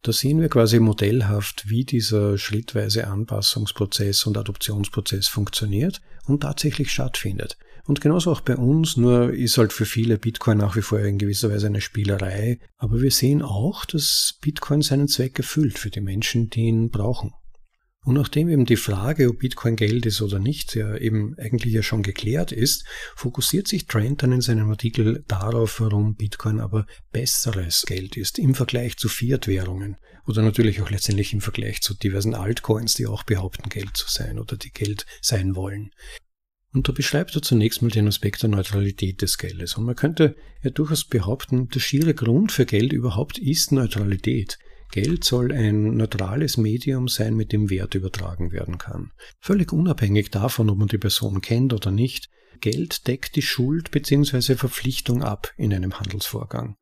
Da 0.00 0.12
sehen 0.12 0.40
wir 0.40 0.48
quasi 0.48 0.80
modellhaft, 0.80 1.68
wie 1.68 1.84
dieser 1.84 2.38
schrittweise 2.38 3.06
Anpassungsprozess 3.06 4.24
und 4.24 4.38
Adoptionsprozess 4.38 5.28
funktioniert 5.28 6.00
und 6.26 6.40
tatsächlich 6.40 6.92
stattfindet. 6.92 7.58
Und 7.86 8.00
genauso 8.00 8.32
auch 8.32 8.40
bei 8.40 8.56
uns, 8.56 8.96
nur 8.96 9.32
ist 9.34 9.58
halt 9.58 9.72
für 9.72 9.84
viele 9.84 10.16
Bitcoin 10.16 10.58
nach 10.58 10.74
wie 10.74 10.82
vor 10.82 11.00
in 11.00 11.18
gewisser 11.18 11.50
Weise 11.50 11.66
eine 11.66 11.82
Spielerei. 11.82 12.58
Aber 12.78 13.02
wir 13.02 13.10
sehen 13.10 13.42
auch, 13.42 13.84
dass 13.84 14.38
Bitcoin 14.40 14.80
seinen 14.80 15.08
Zweck 15.08 15.38
erfüllt 15.38 15.78
für 15.78 15.90
die 15.90 16.00
Menschen, 16.00 16.48
die 16.48 16.62
ihn 16.62 16.90
brauchen. 16.90 17.32
Und 18.04 18.14
nachdem 18.14 18.50
eben 18.50 18.66
die 18.66 18.76
Frage, 18.76 19.30
ob 19.30 19.38
Bitcoin 19.38 19.76
Geld 19.76 20.04
ist 20.04 20.20
oder 20.20 20.38
nicht, 20.38 20.74
ja 20.74 20.94
eben 20.96 21.34
eigentlich 21.38 21.72
ja 21.72 21.82
schon 21.82 22.02
geklärt 22.02 22.52
ist, 22.52 22.84
fokussiert 23.16 23.66
sich 23.66 23.86
Trent 23.86 24.22
dann 24.22 24.32
in 24.32 24.42
seinem 24.42 24.68
Artikel 24.68 25.24
darauf, 25.26 25.80
warum 25.80 26.14
Bitcoin 26.14 26.60
aber 26.60 26.86
besseres 27.12 27.84
Geld 27.86 28.18
ist 28.18 28.38
im 28.38 28.54
Vergleich 28.54 28.98
zu 28.98 29.08
Fiat-Währungen 29.08 29.96
oder 30.26 30.42
natürlich 30.42 30.82
auch 30.82 30.90
letztendlich 30.90 31.32
im 31.32 31.40
Vergleich 31.40 31.80
zu 31.80 31.94
diversen 31.94 32.34
Altcoins, 32.34 32.94
die 32.94 33.06
auch 33.06 33.22
behaupten, 33.22 33.70
Geld 33.70 33.96
zu 33.96 34.10
sein 34.10 34.38
oder 34.38 34.58
die 34.58 34.70
Geld 34.70 35.06
sein 35.22 35.56
wollen. 35.56 35.90
Und 36.74 36.88
da 36.88 36.92
beschreibt 36.92 37.34
er 37.36 37.42
zunächst 37.42 37.82
mal 37.82 37.90
den 37.90 38.08
Aspekt 38.08 38.42
der 38.42 38.50
Neutralität 38.50 39.22
des 39.22 39.38
Geldes. 39.38 39.76
Und 39.76 39.84
man 39.84 39.94
könnte 39.94 40.34
ja 40.62 40.70
durchaus 40.70 41.04
behaupten, 41.04 41.68
der 41.68 41.78
schiere 41.78 42.14
Grund 42.14 42.50
für 42.50 42.66
Geld 42.66 42.92
überhaupt 42.92 43.38
ist 43.38 43.70
Neutralität. 43.70 44.58
Geld 44.90 45.24
soll 45.24 45.52
ein 45.52 45.96
neutrales 45.96 46.56
Medium 46.56 47.06
sein, 47.06 47.34
mit 47.34 47.52
dem 47.52 47.70
Wert 47.70 47.94
übertragen 47.94 48.52
werden 48.52 48.78
kann. 48.78 49.12
Völlig 49.40 49.72
unabhängig 49.72 50.30
davon, 50.30 50.68
ob 50.68 50.78
man 50.78 50.88
die 50.88 50.98
Person 50.98 51.40
kennt 51.40 51.72
oder 51.72 51.92
nicht, 51.92 52.28
Geld 52.60 53.06
deckt 53.06 53.36
die 53.36 53.42
Schuld 53.42 53.90
bzw. 53.90 54.56
Verpflichtung 54.56 55.22
ab 55.22 55.52
in 55.56 55.72
einem 55.72 55.98
Handelsvorgang. 55.98 56.76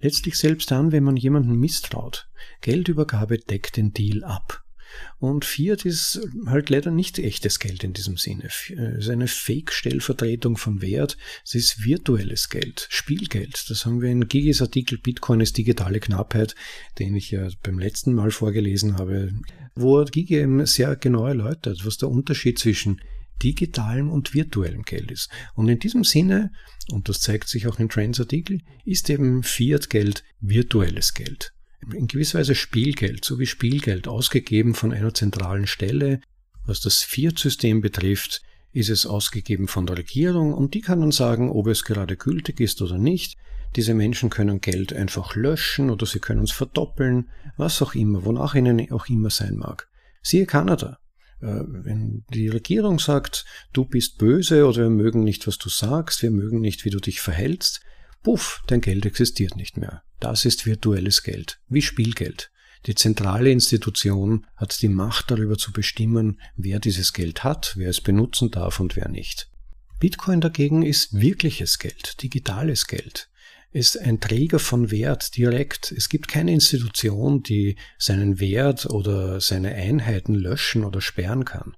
Letztlich 0.00 0.36
selbst 0.36 0.70
dann, 0.70 0.92
wenn 0.92 1.04
man 1.04 1.16
jemanden 1.16 1.58
misstraut. 1.58 2.28
Geldübergabe 2.60 3.38
deckt 3.38 3.76
den 3.76 3.92
Deal 3.92 4.24
ab. 4.24 4.62
Und 5.18 5.44
Fiat 5.44 5.84
ist 5.84 6.20
halt 6.46 6.70
leider 6.70 6.90
nicht 6.90 7.18
echtes 7.18 7.58
Geld 7.58 7.84
in 7.84 7.92
diesem 7.92 8.16
Sinne. 8.16 8.44
Es 8.46 8.70
ist 8.70 9.08
eine 9.08 9.28
Fake-Stellvertretung 9.28 10.56
von 10.56 10.80
Wert. 10.80 11.16
Es 11.44 11.54
ist 11.54 11.84
virtuelles 11.84 12.48
Geld, 12.48 12.86
Spielgeld. 12.90 13.66
Das 13.68 13.84
haben 13.84 14.00
wir 14.00 14.10
in 14.10 14.28
Gigis 14.28 14.62
Artikel 14.62 14.98
Bitcoin 14.98 15.40
ist 15.40 15.56
digitale 15.56 16.00
Knappheit, 16.00 16.54
den 16.98 17.14
ich 17.14 17.30
ja 17.30 17.48
beim 17.62 17.78
letzten 17.78 18.14
Mal 18.14 18.30
vorgelesen 18.30 18.98
habe, 18.98 19.32
wo 19.74 20.04
Gigi 20.04 20.36
eben 20.36 20.64
sehr 20.66 20.96
genau 20.96 21.26
erläutert, 21.26 21.84
was 21.84 21.98
der 21.98 22.08
Unterschied 22.08 22.58
zwischen 22.58 23.00
digitalem 23.42 24.10
und 24.10 24.34
virtuellem 24.34 24.82
Geld 24.82 25.10
ist. 25.10 25.30
Und 25.54 25.68
in 25.68 25.78
diesem 25.78 26.04
Sinne, 26.04 26.50
und 26.90 27.08
das 27.08 27.20
zeigt 27.20 27.48
sich 27.48 27.66
auch 27.66 27.78
in 27.78 27.88
Trends 27.88 28.18
Artikel, 28.18 28.60
ist 28.84 29.08
eben 29.10 29.42
Fiat-Geld 29.42 30.24
virtuelles 30.40 31.14
Geld. 31.14 31.52
In 31.92 32.06
gewisser 32.06 32.38
Weise 32.38 32.54
Spielgeld, 32.54 33.24
so 33.24 33.38
wie 33.38 33.46
Spielgeld 33.46 34.08
ausgegeben 34.08 34.74
von 34.74 34.92
einer 34.92 35.14
zentralen 35.14 35.66
Stelle. 35.66 36.20
Was 36.66 36.80
das 36.80 37.02
Fiat-System 37.02 37.80
betrifft, 37.80 38.42
ist 38.72 38.90
es 38.90 39.06
ausgegeben 39.06 39.68
von 39.68 39.86
der 39.86 39.96
Regierung 39.96 40.52
und 40.52 40.74
die 40.74 40.80
kann 40.80 41.00
dann 41.00 41.12
sagen, 41.12 41.50
ob 41.50 41.66
es 41.66 41.84
gerade 41.84 42.16
gültig 42.16 42.60
ist 42.60 42.82
oder 42.82 42.98
nicht. 42.98 43.36
Diese 43.76 43.94
Menschen 43.94 44.30
können 44.30 44.60
Geld 44.60 44.92
einfach 44.92 45.34
löschen 45.34 45.90
oder 45.90 46.06
sie 46.06 46.20
können 46.20 46.42
es 46.42 46.52
verdoppeln, 46.52 47.30
was 47.56 47.82
auch 47.82 47.94
immer, 47.94 48.24
wonach 48.24 48.54
ihnen 48.54 48.90
auch 48.92 49.08
immer 49.08 49.30
sein 49.30 49.56
mag. 49.56 49.88
Siehe 50.22 50.46
Kanada. 50.46 50.98
Äh, 51.40 51.62
wenn 51.66 52.24
die 52.32 52.48
Regierung 52.48 52.98
sagt, 52.98 53.44
du 53.72 53.84
bist 53.84 54.18
böse 54.18 54.66
oder 54.66 54.82
wir 54.82 54.90
mögen 54.90 55.22
nicht, 55.22 55.46
was 55.46 55.58
du 55.58 55.68
sagst, 55.68 56.22
wir 56.22 56.30
mögen 56.30 56.60
nicht, 56.60 56.84
wie 56.84 56.90
du 56.90 56.98
dich 56.98 57.20
verhältst, 57.20 57.80
puff, 58.22 58.62
dein 58.66 58.80
Geld 58.80 59.06
existiert 59.06 59.56
nicht 59.56 59.76
mehr. 59.76 60.02
Das 60.20 60.44
ist 60.44 60.66
virtuelles 60.66 61.22
Geld, 61.22 61.60
wie 61.68 61.82
Spielgeld. 61.82 62.50
Die 62.86 62.94
zentrale 62.94 63.50
Institution 63.50 64.46
hat 64.56 64.80
die 64.82 64.88
Macht 64.88 65.30
darüber 65.30 65.56
zu 65.56 65.72
bestimmen, 65.72 66.40
wer 66.56 66.78
dieses 66.78 67.12
Geld 67.12 67.44
hat, 67.44 67.74
wer 67.76 67.90
es 67.90 68.00
benutzen 68.00 68.50
darf 68.50 68.80
und 68.80 68.96
wer 68.96 69.08
nicht. 69.08 69.50
Bitcoin 69.98 70.40
dagegen 70.40 70.82
ist 70.82 71.20
wirkliches 71.20 71.78
Geld, 71.78 72.22
digitales 72.22 72.86
Geld 72.86 73.28
ist 73.70 73.98
ein 73.98 74.20
Träger 74.20 74.58
von 74.58 74.90
Wert 74.90 75.36
direkt. 75.36 75.92
Es 75.92 76.08
gibt 76.08 76.28
keine 76.28 76.52
Institution, 76.52 77.42
die 77.42 77.76
seinen 77.98 78.40
Wert 78.40 78.86
oder 78.86 79.40
seine 79.40 79.74
Einheiten 79.74 80.34
löschen 80.34 80.84
oder 80.84 81.00
sperren 81.00 81.44
kann. 81.44 81.76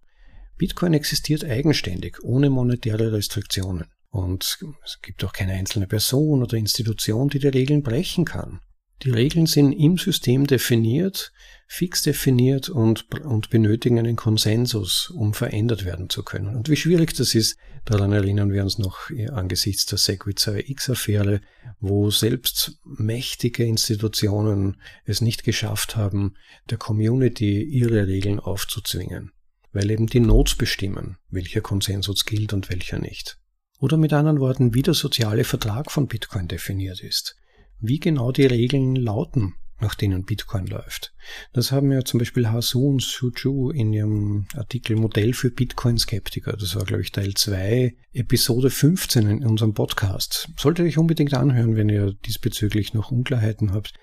Bitcoin 0.56 0.94
existiert 0.94 1.44
eigenständig, 1.44 2.22
ohne 2.22 2.50
monetäre 2.50 3.12
Restriktionen. 3.12 3.86
Und 4.10 4.58
es 4.84 5.00
gibt 5.00 5.24
auch 5.24 5.32
keine 5.32 5.52
einzelne 5.52 5.86
Person 5.86 6.42
oder 6.42 6.56
Institution, 6.56 7.28
die 7.28 7.38
die 7.38 7.48
Regeln 7.48 7.82
brechen 7.82 8.24
kann. 8.24 8.60
Die 9.02 9.10
Regeln 9.10 9.46
sind 9.46 9.72
im 9.72 9.96
System 9.96 10.46
definiert, 10.46 11.32
fix 11.66 12.02
definiert 12.02 12.68
und, 12.68 13.10
und 13.24 13.48
benötigen 13.48 13.98
einen 13.98 14.16
Konsensus, 14.16 15.08
um 15.08 15.32
verändert 15.32 15.86
werden 15.86 16.10
zu 16.10 16.22
können. 16.22 16.54
Und 16.54 16.68
wie 16.68 16.76
schwierig 16.76 17.14
das 17.14 17.34
ist, 17.34 17.56
daran 17.86 18.12
erinnern 18.12 18.52
wir 18.52 18.62
uns 18.62 18.76
noch 18.76 19.08
angesichts 19.32 19.86
der 19.86 19.96
Segwitzer 19.96 20.68
X-Affäre, 20.68 21.40
wo 21.78 22.10
selbst 22.10 22.78
mächtige 22.84 23.64
Institutionen 23.64 24.82
es 25.06 25.22
nicht 25.22 25.44
geschafft 25.44 25.96
haben, 25.96 26.34
der 26.68 26.76
Community 26.76 27.62
ihre 27.62 28.06
Regeln 28.06 28.38
aufzuzwingen, 28.38 29.32
weil 29.72 29.90
eben 29.90 30.08
die 30.08 30.20
Notes 30.20 30.56
bestimmen, 30.56 31.16
welcher 31.30 31.62
Konsensus 31.62 32.26
gilt 32.26 32.52
und 32.52 32.68
welcher 32.68 32.98
nicht. 32.98 33.38
Oder 33.80 33.96
mit 33.96 34.12
anderen 34.12 34.40
Worten, 34.40 34.74
wie 34.74 34.82
der 34.82 34.94
soziale 34.94 35.44
Vertrag 35.44 35.90
von 35.90 36.06
Bitcoin 36.06 36.46
definiert 36.46 37.00
ist 37.00 37.36
wie 37.80 37.98
genau 37.98 38.30
die 38.32 38.46
Regeln 38.46 38.94
lauten, 38.94 39.54
nach 39.80 39.94
denen 39.94 40.24
Bitcoin 40.24 40.66
läuft. 40.66 41.14
Das 41.52 41.72
haben 41.72 41.90
ja 41.90 42.04
zum 42.04 42.18
Beispiel 42.18 42.48
Hasu 42.48 42.86
und 42.86 43.02
Suju 43.02 43.70
in 43.70 43.92
ihrem 43.92 44.46
Artikel 44.54 44.96
Modell 44.96 45.32
für 45.32 45.50
Bitcoin-Skeptiker, 45.50 46.52
das 46.52 46.76
war 46.76 46.84
glaube 46.84 47.02
ich 47.02 47.12
Teil 47.12 47.34
2, 47.34 47.96
Episode 48.12 48.68
15 48.70 49.26
in 49.26 49.46
unserem 49.46 49.72
Podcast. 49.72 50.48
Solltet 50.58 50.84
ihr 50.84 50.88
euch 50.88 50.98
unbedingt 50.98 51.34
anhören, 51.34 51.76
wenn 51.76 51.88
ihr 51.88 52.12
diesbezüglich 52.26 52.92
noch 52.92 53.10
Unklarheiten 53.10 53.72
habt, 53.72 53.94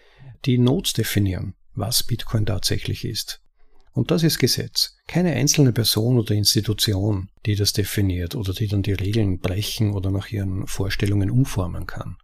die 0.46 0.58
Notes 0.58 0.94
definieren, 0.94 1.54
was 1.74 2.04
Bitcoin 2.04 2.46
tatsächlich 2.46 3.06
ist. 3.06 3.42
Und 3.98 4.12
das 4.12 4.22
ist 4.22 4.38
Gesetz. 4.38 4.96
Keine 5.08 5.34
einzelne 5.34 5.74
Person 5.74 6.20
oder 6.20 6.36
Institution, 6.36 7.30
die 7.48 7.56
das 7.56 7.74
definiert 7.74 8.36
oder 8.36 8.54
die 8.54 8.68
dann 8.68 8.84
die 8.84 8.94
Regeln 8.94 9.40
brechen 9.40 9.92
oder 9.92 10.12
nach 10.12 10.30
ihren 10.30 10.68
Vorstellungen 10.68 11.32
umformen 11.32 11.88
kann. 11.88 12.18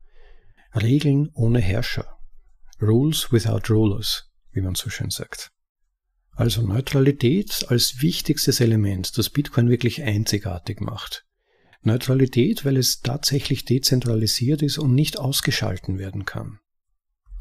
Regeln 0.75 1.31
ohne 1.33 1.59
Herrscher. 1.59 2.19
Rules 2.79 3.31
without 3.31 3.73
rulers, 3.73 4.29
wie 4.51 4.61
man 4.61 4.75
so 4.75 4.91
schön 4.91 5.09
sagt. 5.09 5.49
Also 6.35 6.61
Neutralität 6.61 7.65
als 7.69 8.03
wichtigstes 8.03 8.59
Element, 8.59 9.17
das 9.17 9.31
Bitcoin 9.31 9.67
wirklich 9.67 10.03
einzigartig 10.03 10.79
macht. 10.79 11.25
Neutralität, 11.81 12.65
weil 12.65 12.77
es 12.77 13.01
tatsächlich 13.01 13.65
dezentralisiert 13.65 14.61
ist 14.61 14.77
und 14.77 14.93
nicht 14.93 15.17
ausgeschalten 15.17 15.97
werden 15.97 16.25
kann. 16.25 16.59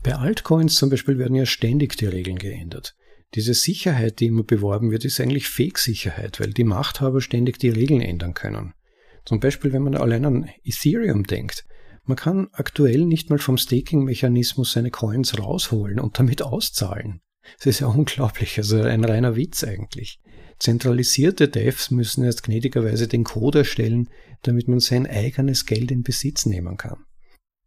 Bei 0.02 0.14
Altcoins 0.14 0.76
zum 0.76 0.88
Beispiel 0.88 1.18
werden 1.18 1.36
ja 1.36 1.44
ständig 1.44 1.98
die 1.98 2.06
Regeln 2.06 2.38
geändert. 2.38 2.96
Diese 3.34 3.54
Sicherheit, 3.54 4.20
die 4.20 4.26
immer 4.26 4.42
beworben 4.42 4.90
wird, 4.90 5.04
ist 5.04 5.20
eigentlich 5.20 5.48
Fake-Sicherheit, 5.48 6.38
weil 6.38 6.52
die 6.52 6.64
Machthaber 6.64 7.20
ständig 7.20 7.58
die 7.58 7.70
Regeln 7.70 8.02
ändern 8.02 8.34
können. 8.34 8.74
Zum 9.24 9.40
Beispiel, 9.40 9.72
wenn 9.72 9.82
man 9.82 9.94
allein 9.94 10.24
an 10.24 10.50
Ethereum 10.64 11.24
denkt. 11.24 11.64
Man 12.04 12.16
kann 12.16 12.48
aktuell 12.52 13.06
nicht 13.06 13.30
mal 13.30 13.38
vom 13.38 13.56
Staking-Mechanismus 13.56 14.72
seine 14.72 14.90
Coins 14.90 15.38
rausholen 15.38 16.00
und 16.00 16.18
damit 16.18 16.42
auszahlen. 16.42 17.20
Das 17.58 17.66
ist 17.66 17.80
ja 17.80 17.86
unglaublich, 17.86 18.58
also 18.58 18.80
ein 18.82 19.04
reiner 19.04 19.36
Witz 19.36 19.64
eigentlich. 19.64 20.20
Zentralisierte 20.58 21.48
Devs 21.48 21.90
müssen 21.90 22.24
jetzt 22.24 22.42
gnädigerweise 22.42 23.08
den 23.08 23.24
Code 23.24 23.60
erstellen, 23.60 24.08
damit 24.42 24.68
man 24.68 24.80
sein 24.80 25.06
eigenes 25.06 25.66
Geld 25.66 25.90
in 25.90 26.02
Besitz 26.02 26.46
nehmen 26.46 26.76
kann. 26.76 27.04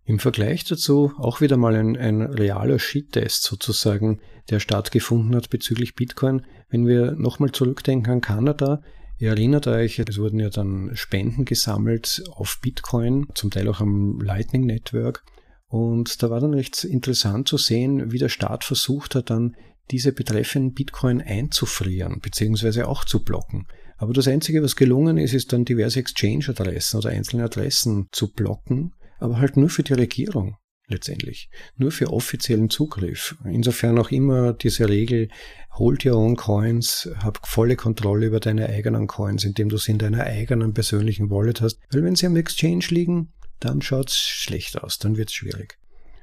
Im 0.06 0.20
Vergleich 0.20 0.63
dazu 0.63 1.13
auch 1.18 1.41
wieder 1.41 1.58
mal 1.58 1.76
ein, 1.76 1.98
ein 1.98 2.22
realer 2.22 2.80
Shit-Test 2.80 3.44
sozusagen, 3.44 4.22
der 4.50 4.60
stattgefunden 4.60 5.36
hat 5.36 5.50
bezüglich 5.50 5.96
Bitcoin. 5.96 6.46
Wenn 6.70 6.86
wir 6.86 7.13
nochmal 7.13 7.52
zurückdenken 7.52 8.13
an 8.13 8.22
Kanada, 8.22 8.82
Ihr 9.18 9.30
erinnert 9.30 9.65
euch, 9.68 9.98
es 9.98 10.18
wurden 10.18 10.39
ja 10.39 10.50
dann 10.50 10.91
Spenden 10.94 11.46
gesammelt 11.46 12.24
auf 12.32 12.60
Bitcoin, 12.62 13.28
zum 13.34 13.50
Teil 13.50 13.70
auch 13.70 13.80
am 13.80 14.20
Lightning 14.20 14.65
Network. 14.65 15.24
Und 15.68 16.22
da 16.22 16.30
war 16.30 16.41
dann 16.41 16.54
recht 16.54 16.84
interessant 16.84 17.48
zu 17.48 17.58
sehen, 17.58 18.12
wie 18.12 18.18
der 18.18 18.30
Staat 18.30 18.65
versucht 18.65 19.15
hat, 19.15 19.30
dann 19.30 19.56
diese 19.91 20.12
betreffenden 20.12 20.74
Bitcoin 20.74 21.22
einzufrieren, 21.22 22.20
beziehungsweise 22.20 22.88
auch 22.88 23.06
zu 23.06 23.24
blocken. 23.24 23.68
Aber 23.98 24.12
das 24.12 24.28
Einzige, 24.28 24.62
was 24.62 24.76
gelungen 24.76 25.18
ist, 25.18 25.34
ist 25.34 25.54
dann 25.54 25.63
diverse 25.63 26.00
Exchange-Adressen 26.00 26.98
oder 26.98 27.10
einzelne 27.10 27.46
Adressen 27.46 28.10
zu 28.12 28.34
blocken, 28.34 28.91
aber 29.19 29.39
halt 29.39 29.58
nur 29.58 29.69
für 29.69 29.84
die 29.84 29.93
Regierung 29.93 30.58
letztendlich. 30.88 31.49
Nur 31.78 31.91
für 31.91 32.12
offiziellen 32.12 32.69
Zugriff. 32.69 33.36
Insofern 33.43 33.97
auch 33.97 34.12
immer 34.12 34.54
diese 34.54 34.88
Regel, 34.88 35.30
hold 35.73 36.06
your 36.06 36.17
own 36.17 36.36
coins, 36.36 37.10
hab 37.17 37.45
volle 37.47 37.75
Kontrolle 37.75 38.28
über 38.28 38.39
deine 38.39 38.69
eigenen 38.69 39.08
Coins, 39.08 39.43
indem 39.43 39.69
du 39.69 39.78
sie 39.78 39.91
in 39.91 39.97
deiner 39.97 40.23
eigenen 40.23 40.73
persönlichen 40.73 41.30
Wallet 41.30 41.62
hast. 41.62 41.80
Weil 41.91 42.04
wenn 42.04 42.15
sie 42.15 42.28
am 42.28 42.36
Exchange 42.36 42.86
liegen, 42.89 43.34
dann 43.60 43.82
schaut's 43.82 44.17
schlecht 44.17 44.82
aus, 44.82 44.99
dann 44.99 45.17
wird's 45.17 45.34
schwierig. 45.34 45.78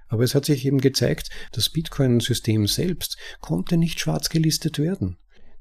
Aber 0.09 0.25
es 0.25 0.35
hat 0.35 0.45
sich 0.45 0.67
eben 0.67 0.81
gezeigt, 0.81 1.31
das 1.53 1.71
Bitcoin-System 1.71 2.67
selbst 2.67 3.17
konnte 3.41 3.79
nicht 3.79 3.99
schwarz 3.99 4.29
gelistet 4.29 4.79
werden. 4.79 5.17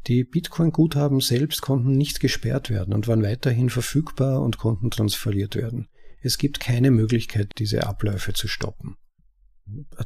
Die 0.07 0.23
Bitcoin-Guthaben 0.23 1.21
selbst 1.21 1.61
konnten 1.61 1.95
nicht 1.95 2.19
gesperrt 2.19 2.69
werden 2.69 2.93
und 2.93 3.07
waren 3.07 3.23
weiterhin 3.23 3.69
verfügbar 3.69 4.41
und 4.41 4.57
konnten 4.57 4.89
transferiert 4.89 5.55
werden. 5.55 5.87
Es 6.21 6.37
gibt 6.37 6.59
keine 6.59 6.91
Möglichkeit, 6.91 7.51
diese 7.57 7.87
Abläufe 7.87 8.33
zu 8.33 8.47
stoppen. 8.47 8.95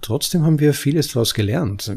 Trotzdem 0.01 0.43
haben 0.43 0.59
wir 0.59 0.73
vieles 0.73 1.09
daraus 1.09 1.33
gelernt, 1.33 1.91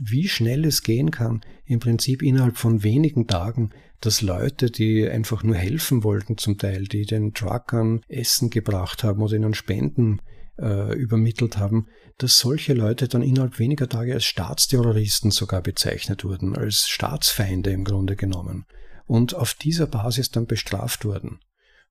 wie 0.00 0.28
schnell 0.28 0.64
es 0.64 0.82
gehen 0.82 1.10
kann, 1.10 1.40
im 1.64 1.80
Prinzip 1.80 2.22
innerhalb 2.22 2.56
von 2.56 2.82
wenigen 2.82 3.26
Tagen, 3.26 3.70
dass 4.00 4.22
Leute, 4.22 4.70
die 4.70 5.08
einfach 5.08 5.42
nur 5.42 5.56
helfen 5.56 6.04
wollten 6.04 6.38
zum 6.38 6.56
Teil, 6.56 6.84
die 6.84 7.04
den 7.04 7.34
Truckern 7.34 8.02
Essen 8.08 8.50
gebracht 8.50 9.02
haben 9.02 9.22
oder 9.22 9.36
ihnen 9.36 9.54
Spenden 9.54 10.20
äh, 10.58 10.94
übermittelt 10.96 11.58
haben, 11.58 11.88
dass 12.18 12.38
solche 12.38 12.74
Leute 12.74 13.08
dann 13.08 13.22
innerhalb 13.22 13.58
weniger 13.58 13.88
Tage 13.88 14.14
als 14.14 14.24
Staatsterroristen 14.24 15.30
sogar 15.30 15.62
bezeichnet 15.62 16.24
wurden, 16.24 16.56
als 16.56 16.86
Staatsfeinde 16.88 17.70
im 17.70 17.84
Grunde 17.84 18.14
genommen 18.16 18.66
und 19.06 19.34
auf 19.34 19.54
dieser 19.54 19.86
Basis 19.86 20.30
dann 20.30 20.46
bestraft 20.46 21.04
wurden 21.04 21.40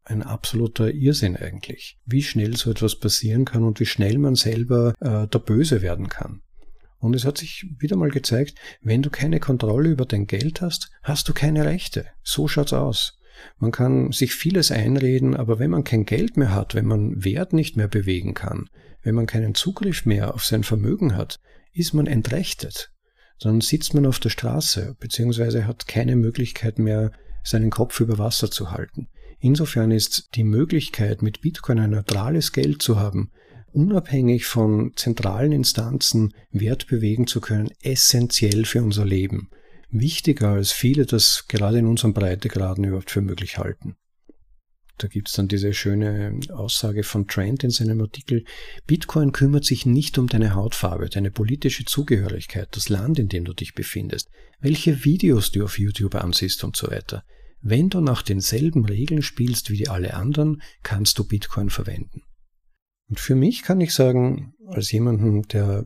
ein 0.03 0.23
absoluter 0.23 0.91
Irrsinn 0.91 1.35
eigentlich. 1.35 1.97
Wie 2.05 2.23
schnell 2.23 2.55
so 2.57 2.71
etwas 2.71 2.99
passieren 2.99 3.45
kann 3.45 3.63
und 3.63 3.79
wie 3.79 3.85
schnell 3.85 4.17
man 4.17 4.35
selber 4.35 4.93
äh, 4.99 5.27
der 5.27 5.39
Böse 5.39 5.81
werden 5.81 6.09
kann. 6.09 6.41
Und 6.99 7.15
es 7.15 7.25
hat 7.25 7.37
sich 7.37 7.65
wieder 7.79 7.95
mal 7.95 8.09
gezeigt, 8.09 8.55
wenn 8.81 9.01
du 9.01 9.09
keine 9.09 9.39
Kontrolle 9.39 9.89
über 9.89 10.05
dein 10.05 10.27
Geld 10.27 10.61
hast, 10.61 10.91
hast 11.01 11.29
du 11.29 11.33
keine 11.33 11.65
Rechte. 11.65 12.07
So 12.23 12.47
schaut's 12.47 12.73
aus. 12.73 13.19
Man 13.57 13.71
kann 13.71 14.11
sich 14.11 14.33
vieles 14.33 14.71
einreden, 14.71 15.35
aber 15.35 15.59
wenn 15.59 15.69
man 15.69 15.85
kein 15.85 16.05
Geld 16.05 16.35
mehr 16.35 16.53
hat, 16.53 16.75
wenn 16.75 16.85
man 16.85 17.23
Wert 17.23 17.53
nicht 17.53 17.77
mehr 17.77 17.87
bewegen 17.87 18.33
kann, 18.33 18.69
wenn 19.01 19.15
man 19.15 19.27
keinen 19.27 19.55
Zugriff 19.55 20.05
mehr 20.05 20.33
auf 20.33 20.43
sein 20.43 20.63
Vermögen 20.63 21.15
hat, 21.15 21.39
ist 21.71 21.93
man 21.93 22.07
entrechtet. 22.07 22.91
Dann 23.39 23.61
sitzt 23.61 23.93
man 23.93 24.05
auf 24.05 24.19
der 24.19 24.29
Straße, 24.29 24.97
beziehungsweise 24.99 25.65
hat 25.65 25.87
keine 25.87 26.17
Möglichkeit 26.17 26.79
mehr, 26.79 27.11
seinen 27.43 27.69
Kopf 27.69 28.01
über 28.01 28.17
Wasser 28.17 28.51
zu 28.51 28.71
halten. 28.71 29.07
Insofern 29.39 29.91
ist 29.91 30.29
die 30.35 30.43
Möglichkeit, 30.43 31.21
mit 31.21 31.41
Bitcoin 31.41 31.79
ein 31.79 31.91
neutrales 31.91 32.51
Geld 32.51 32.81
zu 32.81 32.99
haben, 32.99 33.31
unabhängig 33.71 34.45
von 34.45 34.91
zentralen 34.95 35.51
Instanzen 35.51 36.33
Wert 36.51 36.87
bewegen 36.87 37.27
zu 37.27 37.39
können, 37.39 37.69
essentiell 37.81 38.65
für 38.65 38.83
unser 38.83 39.05
Leben. 39.05 39.49
Wichtiger 39.91 40.49
als 40.49 40.71
viele 40.71 41.05
das 41.05 41.45
gerade 41.47 41.79
in 41.79 41.87
unseren 41.87 42.13
Breitegraden 42.13 42.83
überhaupt 42.83 43.11
für 43.11 43.21
möglich 43.21 43.57
halten. 43.57 43.95
Da 44.97 45.07
gibt's 45.07 45.31
dann 45.31 45.47
diese 45.47 45.73
schöne 45.73 46.37
Aussage 46.49 47.03
von 47.03 47.25
Trent 47.25 47.63
in 47.63 47.69
seinem 47.69 48.01
Artikel, 48.01 48.43
Bitcoin 48.85 49.31
kümmert 49.31 49.63
sich 49.63 49.85
nicht 49.85 50.17
um 50.17 50.27
deine 50.27 50.53
Hautfarbe, 50.53 51.07
deine 51.07 51.31
politische 51.31 51.85
Zugehörigkeit, 51.85 52.67
das 52.71 52.89
Land, 52.89 53.17
in 53.17 53.29
dem 53.29 53.45
du 53.45 53.53
dich 53.53 53.73
befindest, 53.73 54.29
welche 54.59 55.05
Videos 55.05 55.51
du 55.51 55.63
auf 55.63 55.79
YouTube 55.79 56.15
ansiehst 56.15 56.65
und 56.65 56.75
so 56.75 56.91
weiter. 56.91 57.23
Wenn 57.61 57.89
du 57.89 57.99
nach 58.01 58.21
denselben 58.21 58.85
Regeln 58.85 59.21
spielst 59.21 59.69
wie 59.69 59.87
alle 59.87 60.13
anderen, 60.13 60.61
kannst 60.83 61.19
du 61.19 61.27
Bitcoin 61.27 61.69
verwenden. 61.69 62.21
Und 63.09 63.19
für 63.19 63.35
mich 63.35 63.63
kann 63.63 63.81
ich 63.81 63.93
sagen, 63.93 64.53
als 64.67 64.91
jemanden, 64.91 65.41
der 65.43 65.85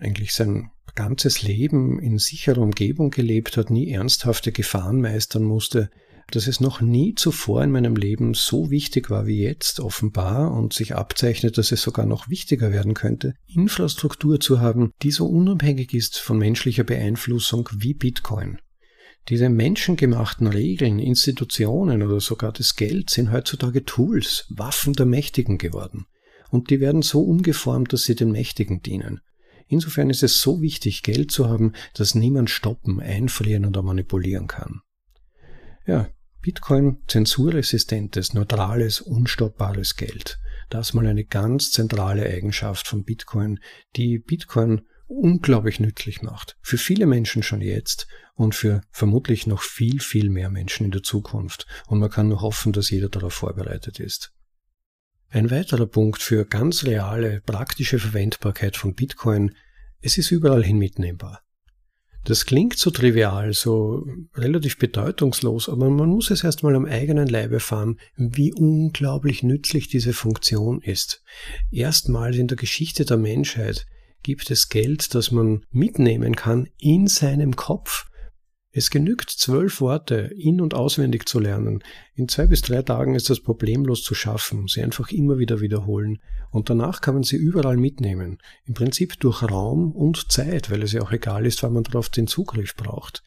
eigentlich 0.00 0.32
sein 0.32 0.70
ganzes 0.94 1.42
Leben 1.42 2.00
in 2.00 2.18
sicherer 2.18 2.62
Umgebung 2.62 3.10
gelebt 3.10 3.56
hat, 3.56 3.70
nie 3.70 3.90
ernsthafte 3.90 4.50
Gefahren 4.50 5.00
meistern 5.00 5.44
musste, 5.44 5.90
dass 6.30 6.48
es 6.48 6.60
noch 6.60 6.80
nie 6.80 7.14
zuvor 7.14 7.62
in 7.62 7.70
meinem 7.70 7.94
Leben 7.94 8.34
so 8.34 8.70
wichtig 8.70 9.10
war 9.10 9.26
wie 9.26 9.42
jetzt 9.42 9.78
offenbar 9.78 10.52
und 10.52 10.72
sich 10.72 10.96
abzeichnet, 10.96 11.56
dass 11.56 11.70
es 11.70 11.82
sogar 11.82 12.06
noch 12.06 12.28
wichtiger 12.28 12.72
werden 12.72 12.94
könnte, 12.94 13.34
Infrastruktur 13.46 14.40
zu 14.40 14.60
haben, 14.60 14.90
die 15.02 15.12
so 15.12 15.26
unabhängig 15.26 15.94
ist 15.94 16.18
von 16.18 16.38
menschlicher 16.38 16.84
Beeinflussung 16.84 17.68
wie 17.76 17.94
Bitcoin. 17.94 18.58
Diese 19.28 19.48
menschengemachten 19.48 20.46
Regeln, 20.46 21.00
Institutionen 21.00 22.02
oder 22.02 22.20
sogar 22.20 22.52
das 22.52 22.76
Geld 22.76 23.10
sind 23.10 23.32
heutzutage 23.32 23.84
Tools, 23.84 24.46
Waffen 24.50 24.92
der 24.92 25.06
Mächtigen 25.06 25.58
geworden. 25.58 26.06
Und 26.50 26.70
die 26.70 26.78
werden 26.78 27.02
so 27.02 27.22
umgeformt, 27.22 27.92
dass 27.92 28.04
sie 28.04 28.14
den 28.14 28.30
Mächtigen 28.30 28.82
dienen. 28.82 29.20
Insofern 29.66 30.10
ist 30.10 30.22
es 30.22 30.40
so 30.40 30.60
wichtig, 30.60 31.02
Geld 31.02 31.32
zu 31.32 31.48
haben, 31.48 31.72
dass 31.94 32.14
niemand 32.14 32.50
stoppen, 32.50 33.00
einfrieren 33.00 33.66
oder 33.66 33.82
manipulieren 33.82 34.46
kann. 34.46 34.82
Ja, 35.86 36.08
Bitcoin 36.40 36.98
zensurresistentes, 37.08 38.32
neutrales, 38.32 39.00
unstoppbares 39.00 39.96
Geld. 39.96 40.38
Das 40.70 40.94
mal 40.94 41.06
eine 41.06 41.24
ganz 41.24 41.72
zentrale 41.72 42.24
Eigenschaft 42.24 42.86
von 42.86 43.02
Bitcoin, 43.02 43.58
die 43.96 44.18
Bitcoin 44.18 44.82
unglaublich 45.06 45.80
nützlich 45.80 46.22
macht. 46.22 46.56
Für 46.60 46.78
viele 46.78 47.06
Menschen 47.06 47.42
schon 47.42 47.60
jetzt 47.60 48.06
und 48.34 48.54
für 48.54 48.82
vermutlich 48.90 49.46
noch 49.46 49.62
viel, 49.62 50.00
viel 50.00 50.30
mehr 50.30 50.50
Menschen 50.50 50.84
in 50.84 50.90
der 50.90 51.02
Zukunft. 51.02 51.66
Und 51.86 51.98
man 51.98 52.10
kann 52.10 52.28
nur 52.28 52.40
hoffen, 52.40 52.72
dass 52.72 52.90
jeder 52.90 53.08
darauf 53.08 53.34
vorbereitet 53.34 54.00
ist. 54.00 54.32
Ein 55.28 55.50
weiterer 55.50 55.86
Punkt 55.86 56.22
für 56.22 56.44
ganz 56.44 56.84
reale, 56.84 57.40
praktische 57.40 57.98
Verwendbarkeit 57.98 58.76
von 58.76 58.94
Bitcoin, 58.94 59.54
es 60.00 60.18
ist 60.18 60.30
überall 60.30 60.62
hin 60.62 60.78
mitnehmbar. 60.78 61.42
Das 62.24 62.44
klingt 62.44 62.76
so 62.76 62.90
trivial, 62.90 63.52
so 63.52 64.04
relativ 64.34 64.78
bedeutungslos, 64.78 65.68
aber 65.68 65.88
man 65.90 66.08
muss 66.08 66.30
es 66.30 66.42
erstmal 66.42 66.74
am 66.74 66.84
eigenen 66.84 67.28
Leibe 67.28 67.54
erfahren, 67.54 68.00
wie 68.16 68.52
unglaublich 68.52 69.44
nützlich 69.44 69.86
diese 69.86 70.12
Funktion 70.12 70.80
ist. 70.80 71.22
Erstmals 71.70 72.36
in 72.36 72.48
der 72.48 72.56
Geschichte 72.56 73.04
der 73.04 73.16
Menschheit 73.16 73.86
gibt 74.26 74.50
es 74.50 74.68
Geld, 74.68 75.14
das 75.14 75.30
man 75.30 75.64
mitnehmen 75.70 76.34
kann 76.34 76.66
in 76.80 77.06
seinem 77.06 77.54
Kopf. 77.54 78.06
Es 78.72 78.90
genügt 78.90 79.30
zwölf 79.30 79.80
Worte 79.80 80.32
in- 80.36 80.60
und 80.60 80.74
auswendig 80.74 81.28
zu 81.28 81.38
lernen. 81.38 81.84
In 82.16 82.26
zwei 82.26 82.48
bis 82.48 82.60
drei 82.60 82.82
Tagen 82.82 83.14
ist 83.14 83.30
das 83.30 83.38
problemlos 83.38 84.02
zu 84.02 84.16
schaffen. 84.16 84.66
Sie 84.66 84.82
einfach 84.82 85.12
immer 85.12 85.38
wieder 85.38 85.60
wiederholen. 85.60 86.18
Und 86.50 86.70
danach 86.70 87.02
kann 87.02 87.14
man 87.14 87.22
sie 87.22 87.36
überall 87.36 87.76
mitnehmen. 87.76 88.38
Im 88.64 88.74
Prinzip 88.74 89.20
durch 89.20 89.44
Raum 89.44 89.92
und 89.92 90.32
Zeit, 90.32 90.72
weil 90.72 90.82
es 90.82 90.90
ja 90.90 91.02
auch 91.02 91.12
egal 91.12 91.46
ist, 91.46 91.62
wann 91.62 91.74
man 91.74 91.84
darauf 91.84 92.08
den 92.08 92.26
Zugriff 92.26 92.74
braucht. 92.74 93.22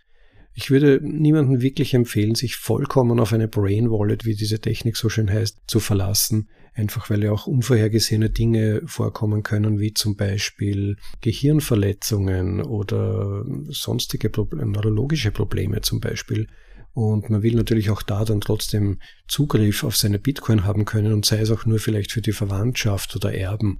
Ich 0.53 0.71
würde 0.71 0.99
niemandem 1.01 1.61
wirklich 1.61 1.93
empfehlen, 1.93 2.35
sich 2.35 2.55
vollkommen 2.55 3.19
auf 3.19 3.31
eine 3.33 3.47
Brain 3.47 3.89
Wallet, 3.89 4.25
wie 4.25 4.35
diese 4.35 4.59
Technik 4.59 4.97
so 4.97 5.07
schön 5.09 5.29
heißt, 5.29 5.59
zu 5.67 5.79
verlassen 5.79 6.49
einfach 6.79 7.09
weil 7.09 7.23
ja 7.23 7.31
auch 7.31 7.45
unvorhergesehene 7.45 8.29
Dinge 8.29 8.81
vorkommen 8.85 9.43
können, 9.43 9.79
wie 9.79 9.93
zum 9.93 10.15
Beispiel 10.15 10.95
Gehirnverletzungen 11.21 12.61
oder 12.61 13.43
sonstige 13.67 14.29
Probleme, 14.29 14.71
neurologische 14.71 15.31
Probleme 15.31 15.81
zum 15.81 15.99
Beispiel. 15.99 16.47
Und 16.93 17.29
man 17.29 17.43
will 17.43 17.55
natürlich 17.55 17.91
auch 17.91 18.01
da 18.01 18.25
dann 18.25 18.41
trotzdem 18.41 18.99
Zugriff 19.27 19.83
auf 19.83 19.95
seine 19.95 20.19
Bitcoin 20.19 20.63
haben 20.63 20.85
können 20.85 21.13
und 21.13 21.25
sei 21.25 21.39
es 21.39 21.51
auch 21.51 21.65
nur 21.65 21.79
vielleicht 21.79 22.11
für 22.11 22.21
die 22.21 22.31
Verwandtschaft 22.31 23.15
oder 23.15 23.33
Erben. 23.33 23.79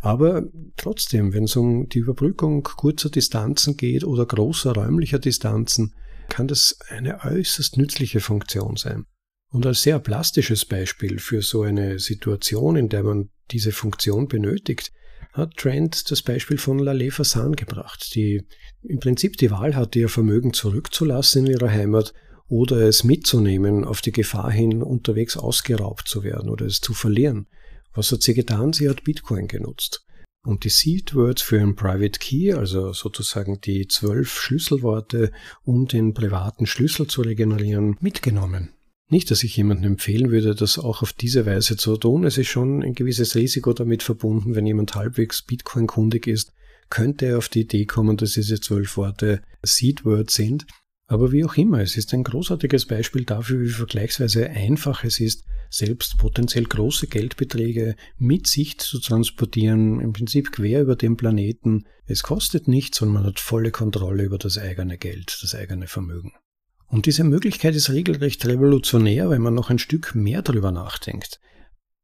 Aber 0.00 0.44
trotzdem, 0.76 1.34
wenn 1.34 1.44
es 1.44 1.56
um 1.56 1.88
die 1.88 1.98
Überbrückung 1.98 2.62
kurzer 2.62 3.10
Distanzen 3.10 3.76
geht 3.76 4.04
oder 4.04 4.24
großer 4.24 4.72
räumlicher 4.72 5.18
Distanzen, 5.18 5.94
kann 6.34 6.48
das 6.48 6.76
eine 6.88 7.22
äußerst 7.22 7.76
nützliche 7.76 8.18
Funktion 8.18 8.74
sein. 8.74 9.04
Und 9.52 9.64
als 9.66 9.82
sehr 9.82 10.00
plastisches 10.00 10.64
Beispiel 10.64 11.20
für 11.20 11.42
so 11.42 11.62
eine 11.62 12.00
Situation, 12.00 12.74
in 12.74 12.88
der 12.88 13.04
man 13.04 13.30
diese 13.52 13.70
Funktion 13.70 14.26
benötigt, 14.26 14.90
hat 15.32 15.56
Trent 15.56 16.10
das 16.10 16.22
Beispiel 16.22 16.58
von 16.58 16.80
Lalé 16.80 17.12
Fassan 17.12 17.54
gebracht, 17.54 18.16
die 18.16 18.42
im 18.82 18.98
Prinzip 18.98 19.36
die 19.36 19.52
Wahl 19.52 19.76
hatte, 19.76 20.00
ihr 20.00 20.08
Vermögen 20.08 20.52
zurückzulassen 20.52 21.46
in 21.46 21.52
ihrer 21.52 21.70
Heimat 21.70 22.12
oder 22.48 22.78
es 22.78 23.04
mitzunehmen 23.04 23.84
auf 23.84 24.00
die 24.00 24.10
Gefahr 24.10 24.50
hin, 24.50 24.82
unterwegs 24.82 25.36
ausgeraubt 25.36 26.08
zu 26.08 26.24
werden 26.24 26.50
oder 26.50 26.66
es 26.66 26.80
zu 26.80 26.94
verlieren. 26.94 27.46
Was 27.92 28.10
hat 28.10 28.22
sie 28.22 28.34
getan? 28.34 28.72
Sie 28.72 28.88
hat 28.88 29.04
Bitcoin 29.04 29.46
genutzt. 29.46 30.04
Und 30.44 30.64
die 30.64 30.70
Seed 30.70 31.14
Words 31.14 31.40
für 31.40 31.58
einen 31.58 31.74
Private 31.74 32.18
Key, 32.18 32.52
also 32.52 32.92
sozusagen 32.92 33.60
die 33.62 33.88
zwölf 33.88 34.38
Schlüsselworte, 34.38 35.32
um 35.64 35.88
den 35.88 36.12
privaten 36.12 36.66
Schlüssel 36.66 37.06
zu 37.06 37.22
regenerieren, 37.22 37.96
mitgenommen. 38.00 38.74
Nicht, 39.08 39.30
dass 39.30 39.42
ich 39.42 39.56
jemandem 39.56 39.92
empfehlen 39.92 40.30
würde, 40.30 40.54
das 40.54 40.78
auch 40.78 41.02
auf 41.02 41.12
diese 41.12 41.46
Weise 41.46 41.76
zu 41.76 41.96
tun. 41.96 42.24
Es 42.24 42.36
ist 42.36 42.48
schon 42.48 42.82
ein 42.82 42.94
gewisses 42.94 43.34
Risiko 43.34 43.72
damit 43.72 44.02
verbunden, 44.02 44.54
wenn 44.54 44.66
jemand 44.66 44.94
halbwegs 44.94 45.42
Bitcoin-kundig 45.42 46.26
ist, 46.26 46.52
könnte 46.90 47.26
er 47.26 47.38
auf 47.38 47.48
die 47.48 47.62
Idee 47.62 47.86
kommen, 47.86 48.16
dass 48.16 48.32
diese 48.32 48.60
zwölf 48.60 48.96
Worte 48.96 49.42
Seedwords 49.62 50.34
sind. 50.34 50.66
Aber 51.06 51.32
wie 51.32 51.44
auch 51.44 51.56
immer, 51.56 51.80
es 51.80 51.96
ist 51.96 52.14
ein 52.14 52.24
großartiges 52.24 52.86
Beispiel 52.86 53.24
dafür, 53.24 53.60
wie 53.60 53.68
vergleichsweise 53.68 54.48
einfach 54.48 55.04
es 55.04 55.20
ist, 55.20 55.44
selbst 55.74 56.18
potenziell 56.18 56.64
große 56.64 57.08
Geldbeträge 57.08 57.96
mit 58.16 58.46
sich 58.46 58.78
zu 58.78 59.00
transportieren, 59.00 60.00
im 60.00 60.12
Prinzip 60.12 60.52
quer 60.52 60.82
über 60.82 60.94
den 60.94 61.16
Planeten. 61.16 61.84
Es 62.06 62.22
kostet 62.22 62.68
nichts 62.68 63.02
und 63.02 63.08
man 63.08 63.24
hat 63.24 63.40
volle 63.40 63.70
Kontrolle 63.70 64.22
über 64.22 64.38
das 64.38 64.56
eigene 64.56 64.98
Geld, 64.98 65.36
das 65.42 65.54
eigene 65.54 65.88
Vermögen. 65.88 66.32
Und 66.86 67.06
diese 67.06 67.24
Möglichkeit 67.24 67.74
ist 67.74 67.90
regelrecht 67.90 68.46
revolutionär, 68.46 69.30
wenn 69.30 69.42
man 69.42 69.54
noch 69.54 69.70
ein 69.70 69.80
Stück 69.80 70.14
mehr 70.14 70.42
darüber 70.42 70.70
nachdenkt. 70.70 71.40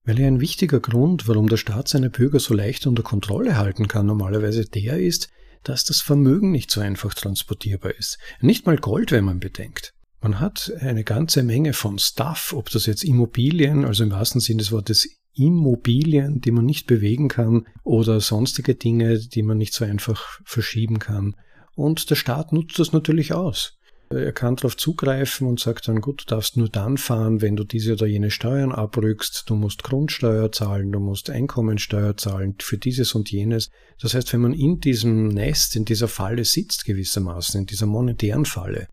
Weil 0.05 0.19
ja 0.19 0.27
ein 0.27 0.41
wichtiger 0.41 0.81
Grund, 0.81 1.29
warum 1.29 1.49
der 1.49 1.59
Staat 1.59 1.87
seine 1.87 2.11
Bürger 2.11 2.41
so 2.41 2.55
leicht 2.55 2.87
unter 2.87 3.03
Kontrolle 3.03 3.57
halten 3.57 3.87
kann, 3.87 4.07
normalerweise 4.07 4.65
der 4.65 4.99
ist, 4.99 5.29
dass 5.63 5.85
das 5.85 6.01
Vermögen 6.01 6.51
nicht 6.51 6.71
so 6.71 6.81
einfach 6.81 7.15
transportierbar 7.15 7.95
ist. 7.95 8.19
Nicht 8.41 8.67
mal 8.67 8.79
Gold, 8.79 9.13
wenn 9.13 9.25
man 9.25 9.39
bedenkt. 9.39 9.93
Man 10.23 10.39
hat 10.39 10.73
eine 10.81 11.03
ganze 11.03 11.43
Menge 11.43 11.73
von 11.73 11.99
Stuff, 11.99 12.53
ob 12.55 12.71
das 12.71 12.87
jetzt 12.87 13.05
Immobilien, 13.05 13.85
also 13.87 14.05
im 14.05 14.11
wahrsten 14.11 14.41
Sinne 14.41 14.59
des 14.59 14.71
Wortes 14.71 15.09
Immobilien, 15.35 16.41
die 16.41 16.51
man 16.51 16.67
nicht 16.67 16.87
bewegen 16.87 17.29
kann, 17.29 17.67
oder 17.85 18.21
sonstige 18.21 18.75
Dinge, 18.75 19.19
die 19.19 19.43
man 19.43 19.57
nicht 19.57 19.73
so 19.73 19.85
einfach 19.85 20.41
verschieben 20.45 20.99
kann. 20.99 21.37
Und 21.75 22.11
der 22.11 22.17
Staat 22.17 22.53
nutzt 22.53 22.79
das 22.79 22.93
natürlich 22.93 23.33
aus. 23.33 23.79
Er 24.13 24.33
kann 24.33 24.57
darauf 24.57 24.77
zugreifen 24.77 25.47
und 25.47 25.61
sagt 25.61 25.87
dann, 25.87 26.01
gut, 26.01 26.23
du 26.23 26.35
darfst 26.35 26.57
nur 26.57 26.69
dann 26.69 26.99
fahren, 26.99 27.41
wenn 27.41 27.55
du 27.55 27.63
diese 27.63 27.93
oder 27.93 28.07
jene 28.07 28.33
Steuern 28.33 28.73
abrückst. 28.73 29.45
Du 29.47 29.55
musst 29.55 29.85
Grundsteuer 29.85 30.51
zahlen, 30.51 30.91
du 30.91 30.99
musst 30.99 31.31
Einkommensteuer 31.31 32.17
zahlen 32.17 32.57
für 32.59 32.77
dieses 32.77 33.15
und 33.15 33.31
jenes. 33.31 33.71
Das 34.01 34.15
heißt, 34.15 34.33
wenn 34.33 34.41
man 34.41 34.53
in 34.53 34.81
diesem 34.81 35.29
Nest, 35.29 35.77
in 35.77 35.85
dieser 35.85 36.09
Falle 36.09 36.45
sitzt 36.45 36.85
gewissermaßen, 36.87 37.61
in 37.61 37.67
dieser 37.67 37.87
monetären 37.87 38.47
Falle, 38.47 38.89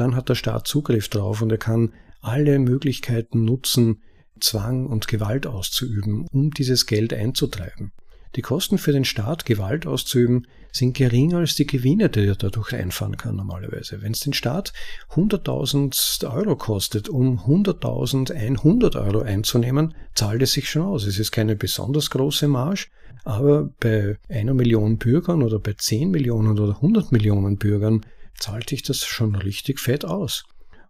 dann 0.00 0.14
hat 0.14 0.28
der 0.28 0.34
Staat 0.34 0.66
Zugriff 0.66 1.08
drauf 1.08 1.42
und 1.42 1.50
er 1.50 1.58
kann 1.58 1.92
alle 2.20 2.58
Möglichkeiten 2.58 3.44
nutzen, 3.44 4.02
Zwang 4.40 4.86
und 4.86 5.08
Gewalt 5.08 5.46
auszuüben, 5.46 6.26
um 6.32 6.50
dieses 6.50 6.86
Geld 6.86 7.12
einzutreiben. 7.12 7.92
Die 8.36 8.42
Kosten 8.42 8.78
für 8.78 8.92
den 8.92 9.04
Staat, 9.04 9.46
Gewalt 9.46 9.86
auszuüben, 9.86 10.46
sind 10.70 10.96
geringer 10.96 11.38
als 11.38 11.54
die 11.54 11.66
Gewinne, 11.66 12.10
die 12.10 12.26
er 12.26 12.36
dadurch 12.36 12.74
einfahren 12.74 13.16
kann 13.16 13.36
normalerweise. 13.36 14.02
Wenn 14.02 14.12
es 14.12 14.20
den 14.20 14.34
Staat 14.34 14.72
100.000 15.14 16.30
Euro 16.30 16.56
kostet, 16.56 17.08
um 17.08 17.40
100.100 17.40 19.02
Euro 19.02 19.20
einzunehmen, 19.22 19.94
zahlt 20.14 20.42
es 20.42 20.52
sich 20.52 20.68
schon 20.68 20.82
aus. 20.82 21.06
Es 21.06 21.18
ist 21.18 21.32
keine 21.32 21.56
besonders 21.56 22.10
große 22.10 22.48
Marge, 22.48 22.86
aber 23.24 23.70
bei 23.80 24.18
einer 24.28 24.54
Million 24.54 24.98
Bürgern 24.98 25.42
oder 25.42 25.58
bei 25.58 25.72
10 25.72 26.10
Millionen 26.10 26.58
oder 26.58 26.76
100 26.76 27.12
Millionen 27.12 27.56
Bürgern 27.56 28.02
zahlt 28.38 28.70
sich 28.70 28.82
das 28.82 29.04
schon 29.04 29.34
richtig 29.34 29.80
fett 29.80 30.04
aus. 30.04 30.44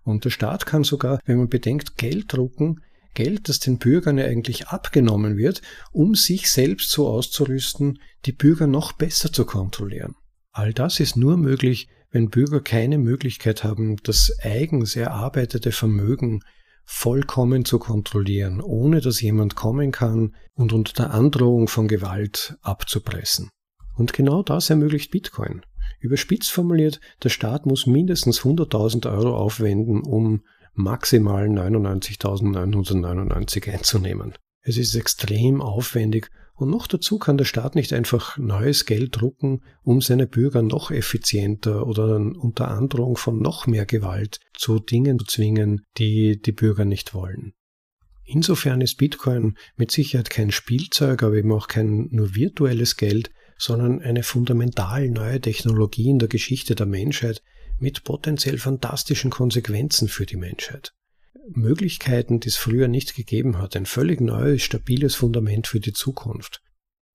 Und 0.05 0.25
der 0.25 0.31
Staat 0.31 0.67
kann 0.67 0.85
sogar, 0.85 1.21
wenn 1.25 1.39
man 1.39 1.49
bedenkt, 1.49 1.97
Geld 1.97 2.33
drucken, 2.33 2.81
Geld, 3.15 3.49
das 3.49 3.59
den 3.59 3.79
Bürgern 3.79 4.19
ja 4.19 4.27
eigentlich 4.27 4.69
abgenommen 4.69 5.37
wird, 5.37 5.61
um 5.93 6.15
sich 6.15 6.51
selbst 6.51 6.91
so 6.91 7.09
auszurüsten, 7.09 7.99
die 8.27 8.33
Bürger 8.33 8.67
noch 8.67 8.93
besser 8.93 9.33
zu 9.33 9.45
kontrollieren. 9.45 10.15
All 10.53 10.73
das 10.73 11.01
ist 11.01 11.17
nur 11.17 11.37
möglich, 11.37 11.89
wenn 12.11 12.31
Bürger 12.31 12.61
keine 12.61 12.99
Möglichkeit 12.99 13.65
haben, 13.65 13.97
das 14.03 14.33
eigens 14.43 14.97
erarbeitete 14.97 15.73
Vermögen 15.73 16.41
vollkommen 16.85 17.67
zu 17.67 17.79
kontrollieren, 17.79 18.63
ohne 18.63 19.01
dass 19.01 19.21
jemand 19.21 19.57
kommen 19.57 19.93
kann 19.93 20.35
und 20.55 20.73
unter 20.73 20.95
der 20.95 21.11
Androhung 21.13 21.69
von 21.69 21.87
Gewalt 21.87 22.57
abzupressen. 22.63 23.51
Und 23.95 24.15
genau 24.15 24.43
das 24.43 24.71
ermöglicht 24.71 25.11
Bitcoin. 25.11 25.63
Überspitzt 26.01 26.51
formuliert, 26.51 27.01
der 27.23 27.29
Staat 27.29 27.67
muss 27.67 27.87
mindestens 27.87 28.41
100.000 28.41 29.11
Euro 29.11 29.37
aufwenden, 29.37 30.03
um 30.03 30.43
maximal 30.75 31.49
99.999 31.49 33.73
einzunehmen. 33.73 34.35
Es 34.63 34.77
ist 34.77 34.95
extrem 34.95 35.61
aufwendig 35.61 36.31
und 36.55 36.71
noch 36.71 36.87
dazu 36.87 37.19
kann 37.19 37.39
der 37.39 37.45
Staat 37.45 37.77
nicht 37.77 37.93
einfach 37.93 38.37
neues 38.37 38.85
Geld 38.85 39.21
drucken, 39.21 39.63
um 39.83 40.01
seine 40.01 40.27
Bürger 40.27 40.63
noch 40.63 40.91
effizienter 40.91 41.87
oder 41.87 42.17
unter 42.17 42.69
Androhung 42.69 43.17
von 43.17 43.41
noch 43.41 43.67
mehr 43.67 43.87
Gewalt 43.87 44.41
zu 44.55 44.81
Dingen 44.81 45.21
zu 45.21 45.27
zwingen, 45.27 45.83
die 45.99 46.41
die 46.41 46.53
Bürger 46.53 46.85
nicht 46.85 47.15
wollen. 47.15 47.53
Insofern 48.25 48.81
ist 48.81 48.97
Bitcoin 48.97 49.57
mit 49.77 49.91
Sicherheit 49.91 50.31
kein 50.31 50.51
Spielzeug, 50.51 51.23
aber 51.23 51.37
eben 51.37 51.53
auch 51.53 51.69
kein 51.69 52.09
nur 52.11 52.35
virtuelles 52.35 52.97
Geld, 52.97 53.31
sondern 53.59 54.01
eine 54.01 54.23
fundamental 54.23 55.09
neue 55.09 55.40
Technologie 55.40 56.09
in 56.09 56.18
der 56.18 56.29
Geschichte 56.29 56.75
der 56.75 56.87
Menschheit 56.87 57.42
mit 57.79 58.05
potenziell 58.05 58.59
fantastischen 58.59 59.31
Konsequenzen 59.31 60.09
für 60.09 60.27
die 60.27 60.37
Menschheit. 60.37 60.92
Möglichkeiten, 61.51 62.40
die 62.40 62.49
es 62.49 62.57
früher 62.57 62.88
nicht 62.88 63.14
gegeben 63.14 63.59
hat, 63.59 63.75
ein 63.77 63.87
völlig 63.87 64.21
neues, 64.21 64.62
stabiles 64.62 65.14
Fundament 65.14 65.66
für 65.66 65.81
die 65.81 65.92
Zukunft. 65.92 66.61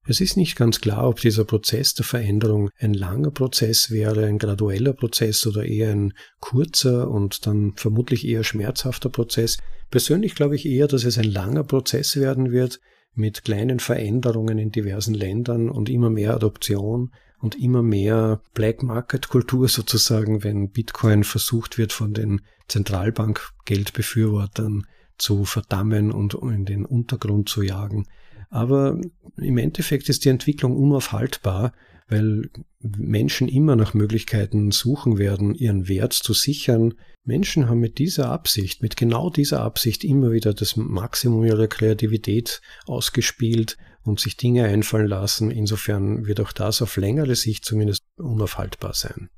Es 0.06 0.20
ist 0.20 0.36
nicht 0.36 0.58
ganz 0.58 0.82
klar, 0.82 1.08
ob 1.08 1.22
dieser 1.22 1.46
Prozess 1.46 1.94
der 1.94 2.04
Veränderung 2.04 2.70
ein 2.78 2.94
langer 2.94 3.32
Prozess 3.32 3.90
wäre, 3.90 4.26
ein 4.26 4.38
gradueller 4.38 4.92
Prozess 4.92 5.48
oder 5.48 5.64
eher 5.64 5.92
ein 5.92 6.14
kurzer 6.42 7.10
und 7.10 7.46
dann 7.48 7.74
vermutlich 7.78 8.28
eher 8.28 8.44
schmerzhafter 8.44 9.08
Prozess. 9.08 9.58
Persönlich 9.92 10.36
glaube 10.36 10.56
ich 10.56 10.66
eher, 10.66 10.88
dass 10.88 11.06
es 11.06 11.18
ein 11.18 11.32
langer 11.32 11.64
Prozess 11.64 12.18
werden 12.18 12.52
wird, 12.52 12.82
mit 13.16 13.44
kleinen 13.44 13.80
Veränderungen 13.80 14.58
in 14.58 14.72
diversen 14.72 15.14
Ländern 15.14 15.70
und 15.70 15.90
immer 15.90 16.10
mehr 16.10 16.34
Adoption 16.34 17.12
und 17.40 17.56
immer 17.56 17.84
mehr 17.84 18.42
Black 18.54 18.84
Market 18.84 19.30
Kultur 19.30 19.68
sozusagen, 19.68 20.44
wenn 20.44 20.70
Bitcoin 20.70 21.24
versucht 21.24 21.78
wird 21.78 21.94
von 21.94 22.14
den 22.14 22.42
Zentralbankgeldbefürwortern 22.68 24.86
zu 25.18 25.46
verdammen 25.46 26.12
und 26.12 26.34
in 26.36 26.66
den 26.66 26.86
Untergrund 26.86 27.50
zu 27.50 27.62
jagen. 27.62 28.08
Aber 28.50 29.00
im 29.38 29.58
Endeffekt 29.58 30.10
ist 30.10 30.26
die 30.26 30.30
Entwicklung 30.30 30.76
unaufhaltbar, 30.76 31.72
weil 32.08 32.50
Menschen 32.80 33.48
immer 33.48 33.76
nach 33.76 33.94
Möglichkeiten 33.94 34.72
suchen 34.72 35.18
werden, 35.18 35.56
ihren 35.56 35.88
Wert 35.88 36.14
zu 36.14 36.34
sichern. 36.34 36.96
Menschen 37.24 37.70
haben 37.70 37.80
mit 37.80 37.98
dieser 37.98 38.30
Absicht, 38.30 38.82
mit 38.82 38.98
genau 38.98 39.30
dieser 39.30 39.62
Absicht 39.62 40.04
immer 40.04 40.32
wieder 40.32 40.54
das 40.54 40.76
Maximum 40.76 41.46
ihrer 41.46 41.68
Kreativität 41.68 42.62
ausgespielt 42.86 43.78
und 44.04 44.20
sich 44.20 44.38
Dinge 44.38 44.66
einfallen 44.66 45.08
lassen. 45.08 45.50
Insofern 45.50 46.26
wird 46.26 46.42
auch 46.42 46.52
das 46.52 46.82
auf 46.82 46.98
längere 46.98 47.36
Sicht 47.36 47.66
zumindest 47.66 48.04
unaufhaltbar 48.18 48.94
sein. 48.94 49.30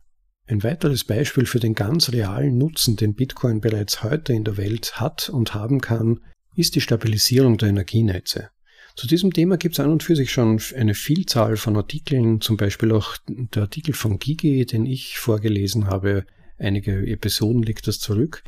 Ein 0.48 0.64
weiteres 0.64 1.04
Beispiel 1.04 1.46
für 1.46 1.60
den 1.60 1.74
ganz 1.74 2.12
realen 2.12 2.58
Nutzen, 2.58 2.96
den 2.96 3.16
Bitcoin 3.16 3.62
bereits 3.62 4.04
heute 4.04 4.34
in 4.34 4.44
der 4.44 4.58
Welt 4.58 5.00
hat 5.00 5.30
und 5.30 5.56
haben 5.56 5.82
kann, 5.82 6.20
ist 6.56 6.76
die 6.76 6.82
Stabilisierung 6.82 7.58
der 7.58 7.70
Energienetze. 7.70 8.50
Zu 8.96 9.08
diesem 9.08 9.34
Thema 9.34 9.58
gibt 9.58 9.76
es 9.76 9.80
an 9.82 9.92
und 9.92 10.04
für 10.04 10.16
sich 10.16 10.32
schon 10.32 10.62
eine 10.76 10.94
Vielzahl 10.94 11.58
von 11.58 11.76
Artikeln, 11.76 12.40
zum 12.40 12.56
Beispiel 12.56 12.94
auch 12.94 13.18
der 13.28 13.64
Artikel 13.64 13.94
von 13.94 14.20
Gigi, 14.20 14.66
den 14.66 14.86
ich 14.86 15.18
vorgelesen 15.18 15.88
habe. 15.88 16.26
Einige 16.58 17.06
Episoden 17.06 17.62
liegt 17.62 17.88
das 17.88 18.00
zurück. 18.00 18.44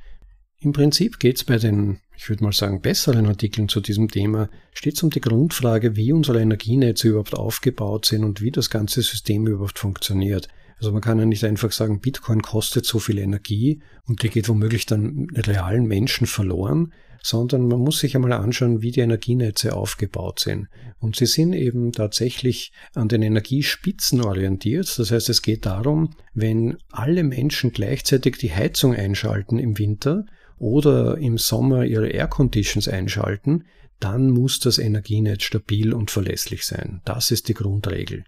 Im 0.59 0.71
Prinzip 0.71 1.19
geht 1.19 1.35
es 1.35 1.43
bei 1.43 1.57
den, 1.57 1.99
ich 2.15 2.29
würde 2.29 2.45
mal 2.45 2.53
sagen, 2.53 2.81
besseren 2.81 3.27
Artikeln 3.27 3.67
zu 3.67 3.81
diesem 3.81 4.07
Thema, 4.09 4.49
stets 4.73 5.03
um 5.03 5.09
die 5.09 5.21
Grundfrage, 5.21 5.97
wie 5.97 6.13
unsere 6.13 6.41
Energienetze 6.41 7.09
überhaupt 7.09 7.35
aufgebaut 7.35 8.05
sind 8.05 8.23
und 8.23 8.41
wie 8.41 8.51
das 8.51 8.69
ganze 8.69 9.01
System 9.01 9.45
überhaupt 9.45 9.77
funktioniert. 9.77 10.47
Also 10.79 10.91
man 10.91 11.01
kann 11.01 11.19
ja 11.19 11.25
nicht 11.25 11.43
einfach 11.43 11.71
sagen, 11.71 12.01
Bitcoin 12.01 12.41
kostet 12.41 12.85
so 12.85 12.99
viel 12.99 13.17
Energie 13.17 13.81
und 14.05 14.21
die 14.21 14.29
geht 14.29 14.47
womöglich 14.47 14.85
dann 14.85 15.27
realen 15.35 15.85
Menschen 15.85 16.27
verloren, 16.27 16.93
sondern 17.23 17.67
man 17.67 17.79
muss 17.79 17.99
sich 17.99 18.15
einmal 18.15 18.33
anschauen, 18.33 18.81
wie 18.81 18.91
die 18.91 19.01
Energienetze 19.01 19.75
aufgebaut 19.75 20.39
sind. 20.39 20.67
Und 20.99 21.15
sie 21.15 21.25
sind 21.25 21.53
eben 21.53 21.91
tatsächlich 21.91 22.71
an 22.93 23.07
den 23.07 23.21
Energiespitzen 23.21 24.21
orientiert. 24.21 24.97
Das 24.97 25.11
heißt, 25.11 25.29
es 25.29 25.41
geht 25.41 25.65
darum, 25.65 26.11
wenn 26.33 26.77
alle 26.91 27.23
Menschen 27.23 27.71
gleichzeitig 27.71 28.37
die 28.37 28.53
Heizung 28.53 28.93
einschalten 28.93 29.59
im 29.59 29.77
Winter 29.77 30.25
oder 30.57 31.17
im 31.17 31.37
Sommer 31.37 31.85
ihre 31.85 32.09
Air 32.09 32.27
Conditions 32.27 32.87
einschalten, 32.87 33.65
dann 33.99 34.29
muss 34.29 34.59
das 34.59 34.77
Energienetz 34.77 35.43
stabil 35.43 35.93
und 35.93 36.11
verlässlich 36.11 36.65
sein. 36.65 37.01
Das 37.03 37.31
ist 37.31 37.47
die 37.47 37.55
Grundregel. 37.55 38.25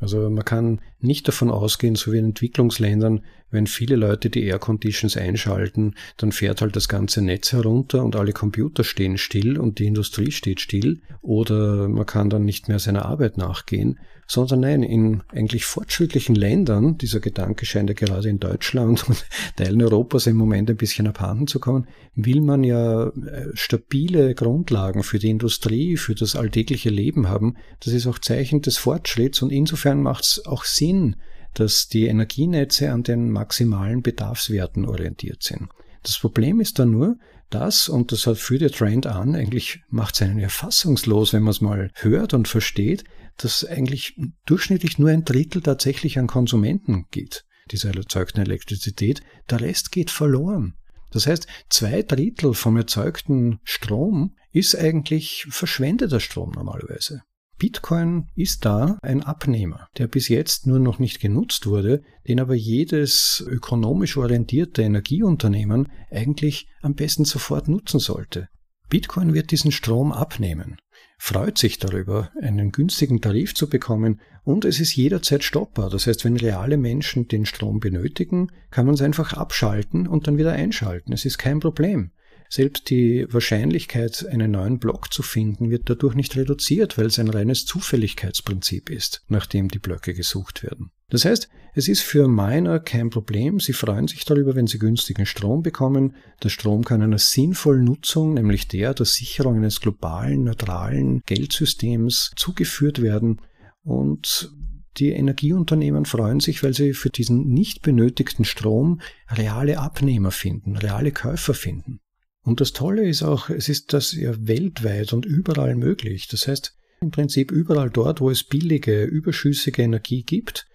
Also 0.00 0.30
man 0.30 0.44
kann 0.44 0.80
nicht 0.98 1.28
davon 1.28 1.50
ausgehen, 1.50 1.94
so 1.94 2.12
wie 2.12 2.18
in 2.18 2.24
Entwicklungsländern, 2.24 3.22
wenn 3.50 3.66
viele 3.66 3.96
Leute 3.96 4.30
die 4.30 4.44
Air 4.44 4.58
Conditions 4.58 5.16
einschalten, 5.16 5.94
dann 6.16 6.32
fährt 6.32 6.62
halt 6.62 6.74
das 6.74 6.88
ganze 6.88 7.22
Netz 7.22 7.52
herunter 7.52 8.02
und 8.02 8.16
alle 8.16 8.32
Computer 8.32 8.82
stehen 8.82 9.18
still 9.18 9.58
und 9.58 9.78
die 9.78 9.86
Industrie 9.86 10.30
steht 10.30 10.60
still 10.60 11.02
oder 11.20 11.88
man 11.88 12.06
kann 12.06 12.30
dann 12.30 12.44
nicht 12.44 12.68
mehr 12.68 12.78
seiner 12.78 13.04
Arbeit 13.04 13.36
nachgehen, 13.36 13.98
sondern 14.30 14.60
nein, 14.60 14.84
in 14.84 15.24
eigentlich 15.32 15.64
fortschrittlichen 15.64 16.36
Ländern, 16.36 16.96
dieser 16.96 17.18
Gedanke 17.18 17.66
scheint 17.66 17.90
ja 17.90 17.94
gerade 17.94 18.28
in 18.28 18.38
Deutschland 18.38 19.04
und 19.08 19.26
Teilen 19.56 19.82
Europas 19.82 20.28
im 20.28 20.36
Moment 20.36 20.70
ein 20.70 20.76
bisschen 20.76 21.08
abhanden 21.08 21.48
zu 21.48 21.58
kommen, 21.58 21.88
will 22.14 22.40
man 22.40 22.62
ja 22.62 23.08
äh, 23.08 23.48
stabile 23.54 24.36
Grundlagen 24.36 25.02
für 25.02 25.18
die 25.18 25.30
Industrie, 25.30 25.96
für 25.96 26.14
das 26.14 26.36
alltägliche 26.36 26.90
Leben 26.90 27.28
haben. 27.28 27.56
Das 27.80 27.92
ist 27.92 28.06
auch 28.06 28.20
Zeichen 28.20 28.62
des 28.62 28.78
Fortschritts 28.78 29.42
und 29.42 29.50
insofern 29.50 30.00
macht 30.00 30.22
es 30.22 30.46
auch 30.46 30.62
Sinn, 30.62 31.16
dass 31.54 31.88
die 31.88 32.06
Energienetze 32.06 32.92
an 32.92 33.02
den 33.02 33.32
maximalen 33.32 34.00
Bedarfswerten 34.00 34.86
orientiert 34.86 35.42
sind. 35.42 35.70
Das 36.04 36.16
Problem 36.20 36.60
ist 36.60 36.78
dann 36.78 36.92
nur, 36.92 37.16
dass, 37.50 37.88
und 37.88 38.12
das 38.12 38.28
führt 38.38 38.62
der 38.62 38.70
Trend 38.70 39.06
an, 39.06 39.34
eigentlich 39.34 39.80
macht 39.88 40.14
es 40.14 40.22
einen 40.22 40.38
erfassungslos, 40.38 41.32
wenn 41.32 41.42
man 41.42 41.50
es 41.50 41.60
mal 41.60 41.90
hört 41.94 42.32
und 42.34 42.48
versteht, 42.48 43.04
dass 43.36 43.64
eigentlich 43.64 44.16
durchschnittlich 44.46 44.98
nur 44.98 45.10
ein 45.10 45.24
Drittel 45.24 45.62
tatsächlich 45.62 46.18
an 46.18 46.26
Konsumenten 46.26 47.06
geht, 47.10 47.44
dieser 47.70 47.94
erzeugten 47.94 48.40
Elektrizität. 48.40 49.22
Der 49.48 49.60
Rest 49.60 49.92
geht 49.92 50.10
verloren. 50.10 50.74
Das 51.10 51.26
heißt, 51.26 51.46
zwei 51.68 52.02
Drittel 52.02 52.54
vom 52.54 52.76
erzeugten 52.76 53.58
Strom 53.64 54.36
ist 54.52 54.76
eigentlich 54.76 55.46
verschwendeter 55.50 56.20
Strom 56.20 56.52
normalerweise. 56.52 57.22
Bitcoin 57.60 58.26
ist 58.36 58.64
da 58.64 58.98
ein 59.02 59.22
Abnehmer, 59.22 59.86
der 59.98 60.08
bis 60.08 60.28
jetzt 60.28 60.66
nur 60.66 60.78
noch 60.78 60.98
nicht 60.98 61.20
genutzt 61.20 61.66
wurde, 61.66 62.02
den 62.26 62.40
aber 62.40 62.54
jedes 62.54 63.44
ökonomisch 63.46 64.16
orientierte 64.16 64.80
Energieunternehmen 64.80 65.88
eigentlich 66.10 66.68
am 66.80 66.94
besten 66.94 67.26
sofort 67.26 67.68
nutzen 67.68 68.00
sollte. 68.00 68.48
Bitcoin 68.88 69.34
wird 69.34 69.50
diesen 69.50 69.72
Strom 69.72 70.10
abnehmen, 70.10 70.78
freut 71.18 71.58
sich 71.58 71.78
darüber, 71.78 72.30
einen 72.40 72.72
günstigen 72.72 73.20
Tarif 73.20 73.54
zu 73.54 73.68
bekommen 73.68 74.22
und 74.42 74.64
es 74.64 74.80
ist 74.80 74.96
jederzeit 74.96 75.44
stoppbar. 75.44 75.90
Das 75.90 76.06
heißt, 76.06 76.24
wenn 76.24 76.38
reale 76.38 76.78
Menschen 76.78 77.28
den 77.28 77.44
Strom 77.44 77.78
benötigen, 77.78 78.48
kann 78.70 78.86
man 78.86 78.94
es 78.94 79.02
einfach 79.02 79.34
abschalten 79.34 80.08
und 80.08 80.26
dann 80.26 80.38
wieder 80.38 80.52
einschalten. 80.52 81.12
Es 81.12 81.26
ist 81.26 81.36
kein 81.36 81.60
Problem. 81.60 82.12
Selbst 82.52 82.90
die 82.90 83.26
Wahrscheinlichkeit, 83.30 84.26
einen 84.28 84.50
neuen 84.50 84.80
Block 84.80 85.12
zu 85.12 85.22
finden, 85.22 85.70
wird 85.70 85.88
dadurch 85.88 86.16
nicht 86.16 86.34
reduziert, 86.34 86.98
weil 86.98 87.06
es 87.06 87.20
ein 87.20 87.30
reines 87.30 87.64
Zufälligkeitsprinzip 87.64 88.90
ist, 88.90 89.22
nachdem 89.28 89.68
die 89.68 89.78
Blöcke 89.78 90.14
gesucht 90.14 90.64
werden. 90.64 90.90
Das 91.10 91.24
heißt, 91.24 91.48
es 91.74 91.86
ist 91.86 92.00
für 92.00 92.26
Miner 92.26 92.80
kein 92.80 93.08
Problem. 93.08 93.60
Sie 93.60 93.72
freuen 93.72 94.08
sich 94.08 94.24
darüber, 94.24 94.56
wenn 94.56 94.66
sie 94.66 94.80
günstigen 94.80 95.26
Strom 95.26 95.62
bekommen. 95.62 96.16
Der 96.42 96.48
Strom 96.48 96.82
kann 96.84 97.02
einer 97.02 97.18
sinnvollen 97.18 97.84
Nutzung, 97.84 98.34
nämlich 98.34 98.66
der 98.66 98.94
der 98.94 99.06
Sicherung 99.06 99.58
eines 99.58 99.80
globalen, 99.80 100.42
neutralen 100.42 101.20
Geldsystems 101.26 102.32
zugeführt 102.34 103.00
werden. 103.00 103.40
Und 103.84 104.52
die 104.96 105.10
Energieunternehmen 105.10 106.04
freuen 106.04 106.40
sich, 106.40 106.64
weil 106.64 106.74
sie 106.74 106.94
für 106.94 107.10
diesen 107.10 107.46
nicht 107.46 107.82
benötigten 107.82 108.44
Strom 108.44 109.00
reale 109.28 109.78
Abnehmer 109.78 110.32
finden, 110.32 110.76
reale 110.76 111.12
Käufer 111.12 111.54
finden. 111.54 112.00
Und 112.42 112.60
das 112.60 112.72
Tolle 112.72 113.06
ist 113.06 113.22
auch, 113.22 113.50
es 113.50 113.68
ist 113.68 113.92
das 113.92 114.12
ja 114.12 114.34
weltweit 114.38 115.12
und 115.12 115.26
überall 115.26 115.76
möglich. 115.76 116.28
Das 116.28 116.48
heißt, 116.48 116.74
im 117.02 117.10
Prinzip 117.10 117.50
überall 117.50 117.90
dort, 117.90 118.20
wo 118.20 118.30
es 118.30 118.44
billige, 118.44 119.04
überschüssige 119.04 119.82
Energie 119.82 120.22
gibt, 120.22 120.66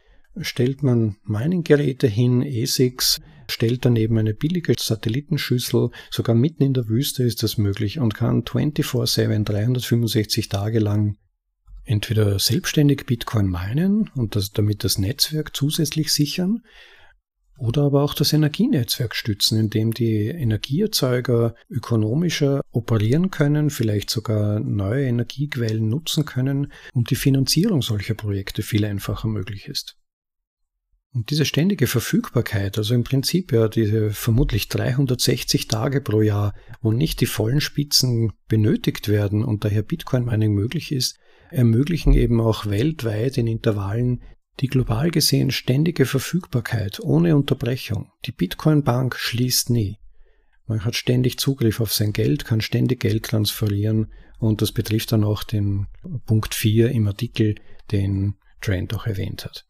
stellt 0.41 0.83
man 0.83 1.17
Mining-Geräte 1.23 2.07
hin, 2.07 2.43
ASICs, 2.43 3.21
stellt 3.47 3.85
daneben 3.85 4.17
eine 4.17 4.33
billige 4.33 4.73
Satellitenschüssel, 4.77 5.89
sogar 6.09 6.35
mitten 6.35 6.63
in 6.63 6.73
der 6.73 6.87
Wüste 6.87 7.23
ist 7.23 7.43
das 7.43 7.57
möglich 7.57 7.99
und 7.99 8.15
kann 8.15 8.43
24-7, 8.43 9.43
365 9.43 10.49
Tage 10.49 10.79
lang 10.79 11.17
entweder 11.83 12.39
selbstständig 12.39 13.05
Bitcoin 13.05 13.47
meinen 13.47 14.09
und 14.15 14.35
das, 14.35 14.51
damit 14.51 14.83
das 14.83 14.97
Netzwerk 14.97 15.55
zusätzlich 15.55 16.11
sichern 16.11 16.63
oder 17.57 17.83
aber 17.83 18.03
auch 18.03 18.13
das 18.13 18.33
Energienetzwerk 18.33 19.15
stützen, 19.15 19.59
indem 19.59 19.93
die 19.93 20.27
Energieerzeuger 20.27 21.55
ökonomischer 21.69 22.61
operieren 22.71 23.31
können, 23.31 23.69
vielleicht 23.69 24.09
sogar 24.09 24.59
neue 24.59 25.05
Energiequellen 25.05 25.87
nutzen 25.87 26.25
können 26.25 26.71
und 26.93 27.09
die 27.09 27.15
Finanzierung 27.15 27.81
solcher 27.81 28.13
Projekte 28.13 28.61
viel 28.61 28.85
einfacher 28.85 29.27
möglich 29.27 29.67
ist. 29.67 29.97
Und 31.15 31.29
diese 31.29 31.45
ständige 31.45 31.87
Verfügbarkeit, 31.87 32.77
also 32.77 32.93
im 32.93 33.05
Prinzip 33.05 33.53
ja 33.53 33.69
diese 33.69 34.09
vermutlich 34.09 34.67
360 34.67 35.69
Tage 35.69 36.01
pro 36.01 36.21
Jahr, 36.21 36.53
wo 36.81 36.91
nicht 36.91 37.21
die 37.21 37.25
vollen 37.25 37.61
Spitzen 37.61 38.33
benötigt 38.49 39.07
werden 39.07 39.45
und 39.45 39.63
daher 39.63 39.81
Bitcoin 39.81 40.25
Mining 40.25 40.53
möglich 40.53 40.91
ist, 40.91 41.17
ermöglichen 41.51 42.11
eben 42.11 42.41
auch 42.41 42.65
weltweit 42.65 43.37
in 43.37 43.47
Intervallen 43.47 44.23
die 44.59 44.67
global 44.67 45.11
gesehen 45.11 45.51
ständige 45.51 46.05
Verfügbarkeit 46.05 46.99
ohne 46.99 47.35
Unterbrechung. 47.35 48.11
Die 48.25 48.31
Bitcoin 48.31 48.83
Bank 48.83 49.15
schließt 49.15 49.69
nie. 49.69 49.97
Man 50.67 50.83
hat 50.83 50.95
ständig 50.95 51.37
Zugriff 51.37 51.79
auf 51.79 51.93
sein 51.93 52.13
Geld, 52.13 52.45
kann 52.45 52.61
ständig 52.61 53.01
Geld 53.01 53.25
transferieren 53.25 54.11
und 54.39 54.61
das 54.61 54.71
betrifft 54.71 55.11
dann 55.11 55.23
auch 55.23 55.43
den 55.43 55.87
Punkt 56.25 56.55
4 56.55 56.91
im 56.91 57.07
Artikel, 57.07 57.55
den 57.91 58.35
Trent 58.61 58.93
auch 58.93 59.05
erwähnt 59.05 59.45
hat. 59.45 59.65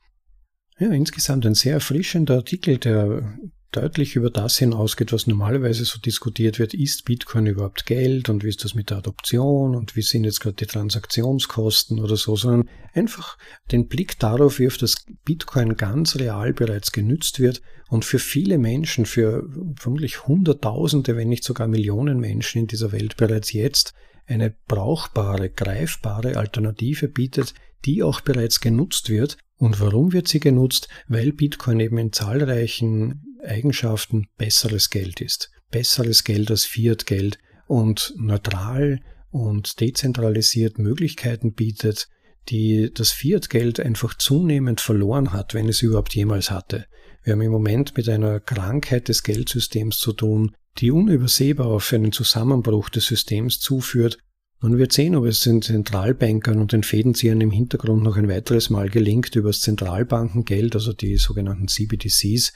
Ja, 0.80 0.92
insgesamt 0.92 1.46
ein 1.46 1.56
sehr 1.56 1.74
erfrischender 1.74 2.36
Artikel, 2.36 2.78
der 2.78 3.38
deutlich 3.76 4.16
über 4.16 4.30
das 4.30 4.58
hinausgeht, 4.58 5.12
was 5.12 5.28
normalerweise 5.28 5.86
so 5.86 6.00
diskutiert 6.00 6.60
wird. 6.60 6.74
Ist 6.74 7.06
Bitcoin 7.06 7.46
überhaupt 7.46 7.86
Geld 7.86 8.30
und 8.30 8.44
wie 8.44 8.50
ist 8.50 8.64
das 8.64 8.76
mit 8.76 8.90
der 8.90 8.98
Adoption 8.98 9.76
und 9.76 9.96
wie 9.96 10.02
sind 10.02 10.24
jetzt 10.24 10.40
gerade 10.40 10.56
die 10.56 10.66
Transaktionskosten 10.66 12.00
oder 12.00 12.16
so, 12.16 12.36
sondern 12.36 12.70
einfach 12.94 13.38
den 13.72 13.88
Blick 13.88 14.20
darauf, 14.20 14.60
wie 14.60 14.68
auf 14.68 14.78
das 14.78 15.06
Bitcoin 15.26 15.76
ganz 15.76 16.16
real 16.18 16.54
bereits 16.54 16.92
genützt 16.92 17.40
wird 17.40 17.62
und 17.90 18.06
für 18.06 18.20
viele 18.20 18.58
Menschen, 18.58 19.06
für 19.06 19.48
vermutlich 19.78 20.26
Hunderttausende, 20.28 21.16
wenn 21.16 21.30
nicht 21.30 21.44
sogar 21.44 21.68
Millionen 21.68 22.20
Menschen 22.20 22.62
in 22.62 22.68
dieser 22.68 22.92
Welt 22.92 23.18
bereits 23.18 23.52
jetzt 23.54 23.94
eine 24.28 24.56
brauchbare, 24.68 25.50
greifbare 25.50 26.38
Alternative 26.38 27.08
bietet, 27.08 27.54
die 27.86 28.02
auch 28.02 28.22
bereits 28.22 28.60
genutzt 28.60 29.10
wird 29.10 29.38
und 29.58 29.80
warum 29.80 30.12
wird 30.12 30.28
sie 30.28 30.40
genutzt? 30.40 30.90
Weil 31.08 31.32
Bitcoin 31.32 31.80
eben 31.80 31.98
in 31.98 32.12
zahlreichen 32.12 33.35
Eigenschaften 33.46 34.28
besseres 34.38 34.90
Geld 34.90 35.22
ist. 35.22 35.52
Besseres 35.72 36.24
Geld 36.24 36.50
als 36.52 36.66
Fiat-Geld 36.66 37.38
und 37.68 38.14
neutral 38.18 39.02
und 39.32 39.80
dezentralisiert 39.80 40.78
Möglichkeiten 40.78 41.54
bietet, 41.54 42.08
die 42.50 42.92
das 42.94 43.12
Fiat-Geld 43.12 43.80
einfach 43.80 44.14
zunehmend 44.16 44.82
verloren 44.82 45.34
hat, 45.34 45.54
wenn 45.54 45.68
es 45.68 45.82
überhaupt 45.82 46.16
jemals 46.16 46.52
hatte. 46.52 46.86
Wir 47.24 47.34
haben 47.34 47.42
im 47.42 47.52
Moment 47.52 47.98
mit 47.98 48.08
einer 48.08 48.40
Krankheit 48.40 49.08
des 49.08 49.24
Geldsystems 49.24 49.98
zu 49.98 50.14
tun, 50.14 50.56
die 50.78 50.92
unübersehbar 50.92 51.68
auf 51.68 51.92
einen 51.92 52.12
Zusammenbruch 52.12 52.90
des 52.90 53.08
Systems 53.08 53.60
zuführt 53.60 54.20
man 54.66 54.80
wird 54.80 54.94
sehen, 54.94 55.16
ob 55.16 55.26
es 55.26 55.42
den 55.42 55.62
Zentralbankern 55.62 56.60
und 56.60 56.72
den 56.72 56.82
Fädenziehern 56.82 57.42
im 57.42 57.52
Hintergrund 57.52 58.02
noch 58.02 58.18
ein 58.18 58.30
weiteres 58.30 58.70
Mal 58.70 58.90
gelingt, 58.90 59.36
über 59.36 59.50
das 59.50 59.62
Zentralbankengeld, 59.62 60.74
also 60.76 60.92
die 60.94 61.18
sogenannten 61.18 61.68
CBDCs, 61.68 62.54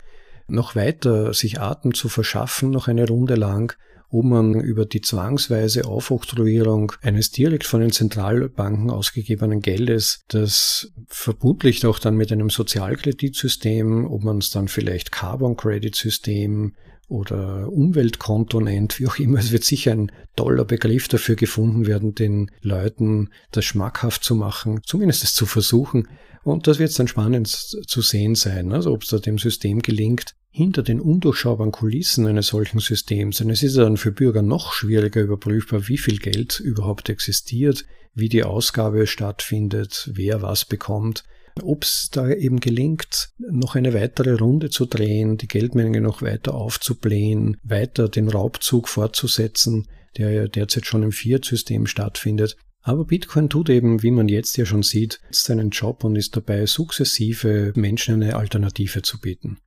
noch 0.50 0.76
weiter 0.76 1.34
sich 1.34 1.60
Atem 1.60 1.94
zu 1.94 2.10
verschaffen, 2.10 2.70
noch 2.72 2.88
eine 2.88 3.08
Runde 3.08 3.36
lang, 3.36 3.74
ob 4.12 4.26
man 4.26 4.60
über 4.60 4.86
die 4.86 5.02
zwangsweise 5.02 5.86
Aufoktroyierung 5.86 6.94
eines 7.02 7.32
direkt 7.32 7.66
von 7.66 7.82
den 7.82 7.92
Zentralbanken 7.92 8.90
ausgegebenen 8.90 9.62
Geldes, 9.62 10.24
das 10.28 10.92
vermutlich 11.08 11.86
auch 11.86 12.00
dann 12.00 12.16
mit 12.16 12.32
einem 12.32 12.50
Sozialkreditsystem, 12.50 14.06
ob 14.06 14.24
man 14.24 14.40
es 14.40 14.50
dann 14.50 14.68
vielleicht 14.68 15.12
Carbon 15.12 15.56
Credit 15.56 15.96
System 15.96 16.74
oder 17.08 17.72
Umweltkonto 17.72 18.62
nennt, 18.62 19.00
wie 19.00 19.08
auch 19.08 19.18
immer. 19.18 19.40
Es 19.40 19.52
wird 19.52 19.64
sicher 19.64 19.92
ein 19.92 20.12
toller 20.36 20.66
Begriff 20.66 21.08
dafür 21.08 21.36
gefunden 21.36 21.88
werden, 21.88 22.14
den 22.16 22.52
Leuten 22.62 23.30
das 23.52 23.66
schmackhaft 23.66 24.24
zu 24.24 24.36
machen, 24.36 24.82
zumindest 24.86 25.24
es 25.24 25.34
zu 25.34 25.46
versuchen. 25.46 26.08
Und 26.44 26.68
das 26.68 26.80
wird 26.80 26.98
dann 26.98 27.08
spannend 27.08 27.48
zu 27.48 28.02
sehen 28.02 28.36
sein, 28.36 28.72
also 28.72 28.94
ob 28.94 29.04
es 29.04 29.10
da 29.10 29.18
dem 29.18 29.38
System 29.38 29.82
gelingt, 29.82 30.36
hinter 30.52 30.84
den 30.84 31.00
undurchschaubaren 31.00 31.72
Kulissen 31.72 32.26
eines 32.26 32.48
solchen 32.48 32.80
Systems, 32.80 33.38
denn 33.38 33.50
es 33.50 33.64
ist 33.64 33.78
dann 33.78 33.98
für 33.98 34.12
Bürger 34.12 34.42
noch 34.42 34.74
schwieriger 34.74 35.22
überprüfbar, 35.22 35.88
wie 35.88 35.98
viel 35.98 36.18
Geld 36.18 36.60
überhaupt 36.60 37.10
existiert, 37.10 37.86
wie 38.16 38.30
die 38.30 38.44
Ausgabe 38.44 39.08
stattfindet, 39.08 40.10
wer 40.14 40.42
was 40.42 40.66
bekommt, 40.66 41.24
ob 41.62 41.84
es 41.84 42.10
da 42.12 42.30
eben 42.30 42.60
gelingt, 42.60 43.30
noch 43.38 43.76
eine 43.76 43.94
weitere 43.94 44.34
Runde 44.34 44.70
zu 44.70 44.86
drehen, 44.86 45.38
die 45.38 45.48
Geldmenge 45.48 46.02
noch 46.02 46.22
weiter 46.22 46.54
aufzublähen, 46.56 47.58
weiter 47.64 48.10
den 48.10 48.30
Raubzug 48.30 48.88
fortzusetzen, 48.88 49.88
der 50.18 50.32
ja 50.32 50.48
derzeit 50.48 50.86
schon 50.86 51.04
im 51.04 51.12
Fiat-System 51.12 51.86
stattfindet. 51.88 52.56
Aber 52.82 53.06
Bitcoin 53.06 53.50
tut 53.50 53.70
eben, 53.70 54.04
wie 54.04 54.12
man 54.12 54.28
jetzt 54.28 54.58
ja 54.58 54.66
schon 54.66 54.84
sieht, 54.84 55.20
seinen 55.32 55.70
Job 55.70 56.04
und 56.04 56.16
ist 56.16 56.36
dabei, 56.36 56.66
sukzessive 56.66 57.74
Menschen 57.76 58.16
eine 58.16 58.36
Alternative 58.36 59.02
zu 59.02 59.20
bieten. 59.20 59.58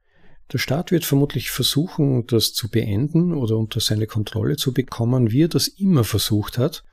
Der 0.52 0.58
Staat 0.58 0.90
wird 0.90 1.04
vermutlich 1.04 1.50
versuchen, 1.50 2.26
das 2.26 2.52
zu 2.52 2.68
beenden 2.68 3.32
oder 3.32 3.56
unter 3.56 3.80
seine 3.80 4.06
Kontrolle 4.06 4.56
zu 4.56 4.74
bekommen, 4.74 5.30
wie 5.30 5.44
er 5.44 5.48
das 5.48 5.66
immer 5.66 6.04
versucht 6.04 6.58
hat. 6.58 6.84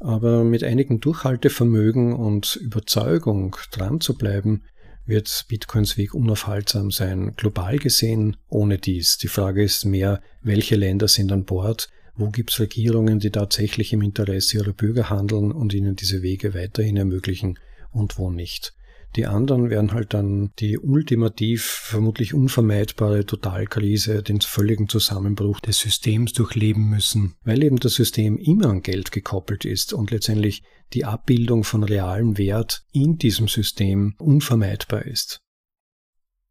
Aber 0.00 0.42
mit 0.42 0.64
einigem 0.64 1.00
Durchhaltevermögen 1.00 2.12
und 2.12 2.56
Überzeugung 2.56 3.56
dran 3.70 4.00
zu 4.00 4.14
bleiben, 4.14 4.62
wird 5.06 5.46
Bitcoins 5.48 5.96
Weg 5.96 6.14
unaufhaltsam 6.14 6.90
sein, 6.90 7.34
global 7.36 7.78
gesehen 7.78 8.36
ohne 8.48 8.78
dies. 8.78 9.18
Die 9.18 9.28
Frage 9.28 9.62
ist 9.62 9.84
mehr, 9.84 10.20
welche 10.42 10.76
Länder 10.76 11.08
sind 11.08 11.30
an 11.30 11.44
Bord, 11.44 11.88
wo 12.16 12.30
gibt 12.30 12.50
es 12.50 12.60
Regierungen, 12.60 13.20
die 13.20 13.30
tatsächlich 13.30 13.92
im 13.92 14.02
Interesse 14.02 14.58
ihrer 14.58 14.72
Bürger 14.72 15.10
handeln 15.10 15.52
und 15.52 15.72
ihnen 15.72 15.94
diese 15.94 16.22
Wege 16.22 16.54
weiterhin 16.54 16.96
ermöglichen 16.96 17.58
und 17.92 18.18
wo 18.18 18.30
nicht. 18.30 18.74
Die 19.16 19.26
anderen 19.26 19.70
werden 19.70 19.92
halt 19.92 20.12
dann 20.12 20.50
die 20.58 20.76
ultimativ 20.76 21.64
vermutlich 21.64 22.34
unvermeidbare 22.34 23.24
Totalkrise, 23.24 24.24
den 24.24 24.40
völligen 24.40 24.88
Zusammenbruch 24.88 25.60
des 25.60 25.78
Systems 25.78 26.32
durchleben 26.32 26.90
müssen, 26.90 27.34
weil 27.44 27.62
eben 27.62 27.76
das 27.76 27.94
System 27.94 28.36
immer 28.38 28.70
an 28.70 28.82
Geld 28.82 29.12
gekoppelt 29.12 29.64
ist 29.64 29.92
und 29.92 30.10
letztendlich 30.10 30.64
die 30.92 31.04
Abbildung 31.04 31.62
von 31.62 31.84
realem 31.84 32.38
Wert 32.38 32.84
in 32.92 33.16
diesem 33.16 33.46
System 33.46 34.14
unvermeidbar 34.18 35.04
ist. 35.04 35.40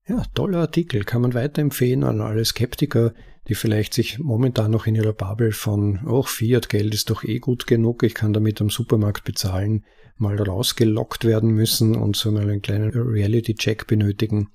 Ja, 0.07 0.23
toller 0.33 0.59
Artikel, 0.59 1.03
kann 1.03 1.21
man 1.21 1.33
weiterempfehlen 1.33 2.03
an 2.03 2.21
alle 2.21 2.43
Skeptiker, 2.43 3.13
die 3.47 3.55
vielleicht 3.55 3.93
sich 3.93 4.19
momentan 4.19 4.71
noch 4.71 4.87
in 4.87 4.95
ihrer 4.95 5.13
Bubble 5.13 5.51
von, 5.51 6.05
oh, 6.07 6.23
Fiat-Geld 6.23 6.93
ist 6.93 7.09
doch 7.09 7.23
eh 7.23 7.39
gut 7.39 7.67
genug, 7.67 8.03
ich 8.03 8.13
kann 8.13 8.33
damit 8.33 8.61
am 8.61 8.69
Supermarkt 8.69 9.23
bezahlen, 9.23 9.83
mal 10.17 10.41
rausgelockt 10.41 11.25
werden 11.25 11.51
müssen 11.51 11.95
und 11.95 12.15
so 12.15 12.31
mal 12.31 12.43
einen 12.43 12.61
kleinen 12.61 12.91
Reality-Check 12.91 13.87
benötigen. 13.87 14.49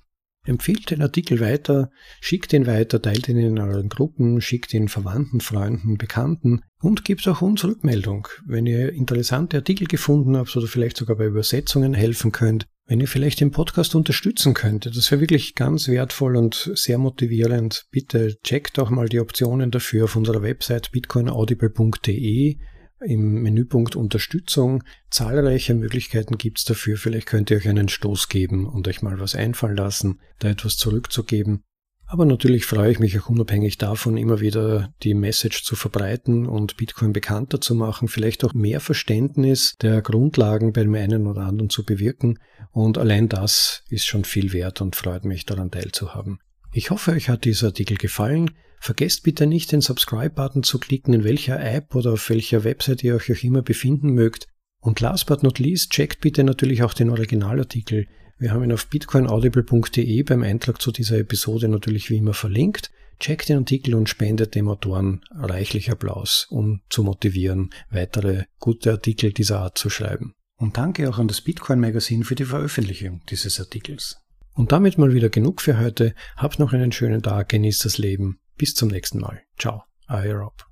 Empfehlt 0.45 0.89
den 0.89 1.01
Artikel 1.01 1.41
weiter, 1.41 1.91
schickt 2.21 2.53
ihn 2.53 2.65
weiter, 2.65 3.01
teilt 3.01 3.27
ihn 3.27 3.37
in 3.37 3.59
euren 3.59 3.89
Gruppen, 3.89 4.41
schickt 4.41 4.73
ihn 4.73 4.87
Verwandten, 4.87 5.41
Freunden, 5.41 5.97
Bekannten 5.97 6.61
und 6.81 7.03
gebt 7.03 7.27
auch 7.27 7.41
uns 7.41 7.65
Rückmeldung. 7.65 8.27
Wenn 8.45 8.65
ihr 8.65 8.93
interessante 8.93 9.57
Artikel 9.57 9.85
gefunden 9.85 10.37
habt 10.37 10.55
oder 10.55 10.67
vielleicht 10.67 10.97
sogar 10.97 11.17
bei 11.17 11.25
Übersetzungen 11.25 11.93
helfen 11.93 12.31
könnt, 12.31 12.65
wenn 12.89 12.99
ihr 12.99 13.07
vielleicht 13.07 13.39
den 13.39 13.51
Podcast 13.51 13.93
unterstützen 13.93 14.55
könntet, 14.55 14.97
das 14.97 15.11
wäre 15.11 15.21
wirklich 15.21 15.53
ganz 15.53 15.87
wertvoll 15.87 16.35
und 16.35 16.71
sehr 16.73 16.97
motivierend. 16.97 17.85
Bitte 17.91 18.35
checkt 18.43 18.79
auch 18.79 18.89
mal 18.89 19.07
die 19.07 19.19
Optionen 19.19 19.69
dafür 19.69 20.05
auf 20.05 20.15
unserer 20.15 20.41
Website 20.41 20.91
bitcoinaudible.de 20.91 22.57
im 23.01 23.43
Menüpunkt 23.43 23.95
Unterstützung. 23.95 24.83
Zahlreiche 25.11 25.75
Möglichkeiten 25.75 26.39
gibt's 26.39 26.63
dafür. 26.63 26.97
Vielleicht 26.97 27.27
könnt 27.27 27.51
ihr 27.51 27.57
euch 27.57 27.69
einen 27.69 27.89
Stoß 27.89 28.27
geben 28.27 28.65
und 28.65 28.87
euch 28.87 29.03
mal 29.03 29.19
was 29.19 29.35
einfallen 29.35 29.77
lassen, 29.77 30.19
da 30.39 30.49
etwas 30.49 30.77
zurückzugeben. 30.77 31.63
Aber 32.11 32.25
natürlich 32.25 32.65
freue 32.65 32.91
ich 32.91 32.97
mich 32.97 33.19
auch 33.19 33.29
unabhängig 33.29 33.77
davon, 33.77 34.17
immer 34.17 34.39
wieder 34.39 34.91
die 35.03 35.13
Message 35.13 35.63
zu 35.63 35.75
verbreiten 35.75 36.47
und 36.47 36.75
Bitcoin 36.75 37.13
bekannter 37.13 37.61
zu 37.61 37.75
machen, 37.75 38.07
vielleicht 38.07 38.43
auch 38.43 38.55
mehr 38.55 38.79
Verständnis 38.79 39.75
der 39.79 40.01
Grundlagen 40.01 40.73
beim 40.73 40.95
einen 40.95 41.27
oder 41.27 41.41
anderen 41.41 41.69
zu 41.69 41.85
bewirken. 41.85 42.39
Und 42.71 42.97
allein 42.97 43.29
das 43.29 43.83
ist 43.89 44.07
schon 44.07 44.23
viel 44.23 44.53
wert 44.53 44.81
und 44.81 44.95
freut 44.95 45.23
mich 45.23 45.45
daran 45.45 45.69
teilzuhaben. 45.69 46.39
Ich 46.73 46.89
hoffe, 46.89 47.11
euch 47.11 47.29
hat 47.29 47.45
dieser 47.45 47.67
Artikel 47.67 47.97
gefallen. 47.97 48.55
Vergesst 48.79 49.21
bitte 49.21 49.45
nicht, 49.45 49.71
den 49.71 49.81
Subscribe-Button 49.81 50.63
zu 50.63 50.79
klicken, 50.79 51.13
in 51.13 51.23
welcher 51.23 51.63
App 51.63 51.93
oder 51.93 52.13
auf 52.13 52.27
welcher 52.31 52.63
Website 52.63 53.03
ihr 53.03 53.17
euch 53.17 53.31
auch 53.31 53.43
immer 53.43 53.61
befinden 53.61 54.13
mögt. 54.13 54.47
Und 54.81 54.99
last 54.99 55.27
but 55.27 55.43
not 55.43 55.59
least, 55.59 55.91
checkt 55.91 56.21
bitte 56.21 56.43
natürlich 56.43 56.81
auch 56.81 56.95
den 56.95 57.11
Originalartikel. 57.11 58.07
Wir 58.39 58.53
haben 58.53 58.63
ihn 58.63 58.71
auf 58.71 58.87
bitcoinaudible.de 58.87 60.23
beim 60.23 60.43
Eintrag 60.43 60.81
zu 60.81 60.93
dieser 60.93 61.17
Episode 61.17 61.67
natürlich 61.67 62.09
wie 62.09 62.17
immer 62.17 62.33
verlinkt. 62.33 62.89
Checkt 63.19 63.49
den 63.49 63.57
Artikel 63.57 63.95
und 63.95 64.07
spendet 64.07 64.55
dem 64.55 64.69
Autoren 64.69 65.21
reichlich 65.31 65.91
Applaus, 65.91 66.47
um 66.49 66.79
zu 66.89 67.03
motivieren, 67.03 67.71
weitere 67.89 68.45
gute 68.59 68.91
Artikel 68.91 69.33
dieser 69.33 69.59
Art 69.59 69.77
zu 69.77 69.89
schreiben. 69.89 70.35
Und 70.55 70.77
danke 70.77 71.09
auch 71.09 71.17
an 71.19 71.27
das 71.27 71.41
Bitcoin 71.41 71.81
Magazin 71.81 72.23
für 72.23 72.35
die 72.35 72.45
Veröffentlichung 72.45 73.21
dieses 73.29 73.59
Artikels. 73.59 74.21
Und 74.53 74.71
damit 74.71 74.97
mal 74.97 75.13
wieder 75.13 75.29
genug 75.29 75.61
für 75.61 75.77
heute. 75.77 76.15
Habt 76.37 76.59
noch 76.59 76.71
einen 76.71 76.93
schönen 76.93 77.21
Tag, 77.21 77.49
genießt 77.49 77.83
das 77.83 77.97
Leben. 77.97 78.39
Bis 78.57 78.73
zum 78.73 78.87
nächsten 78.87 79.19
Mal. 79.19 79.41
Ciao, 79.57 79.83
euer 80.07 80.35
Rob. 80.35 80.65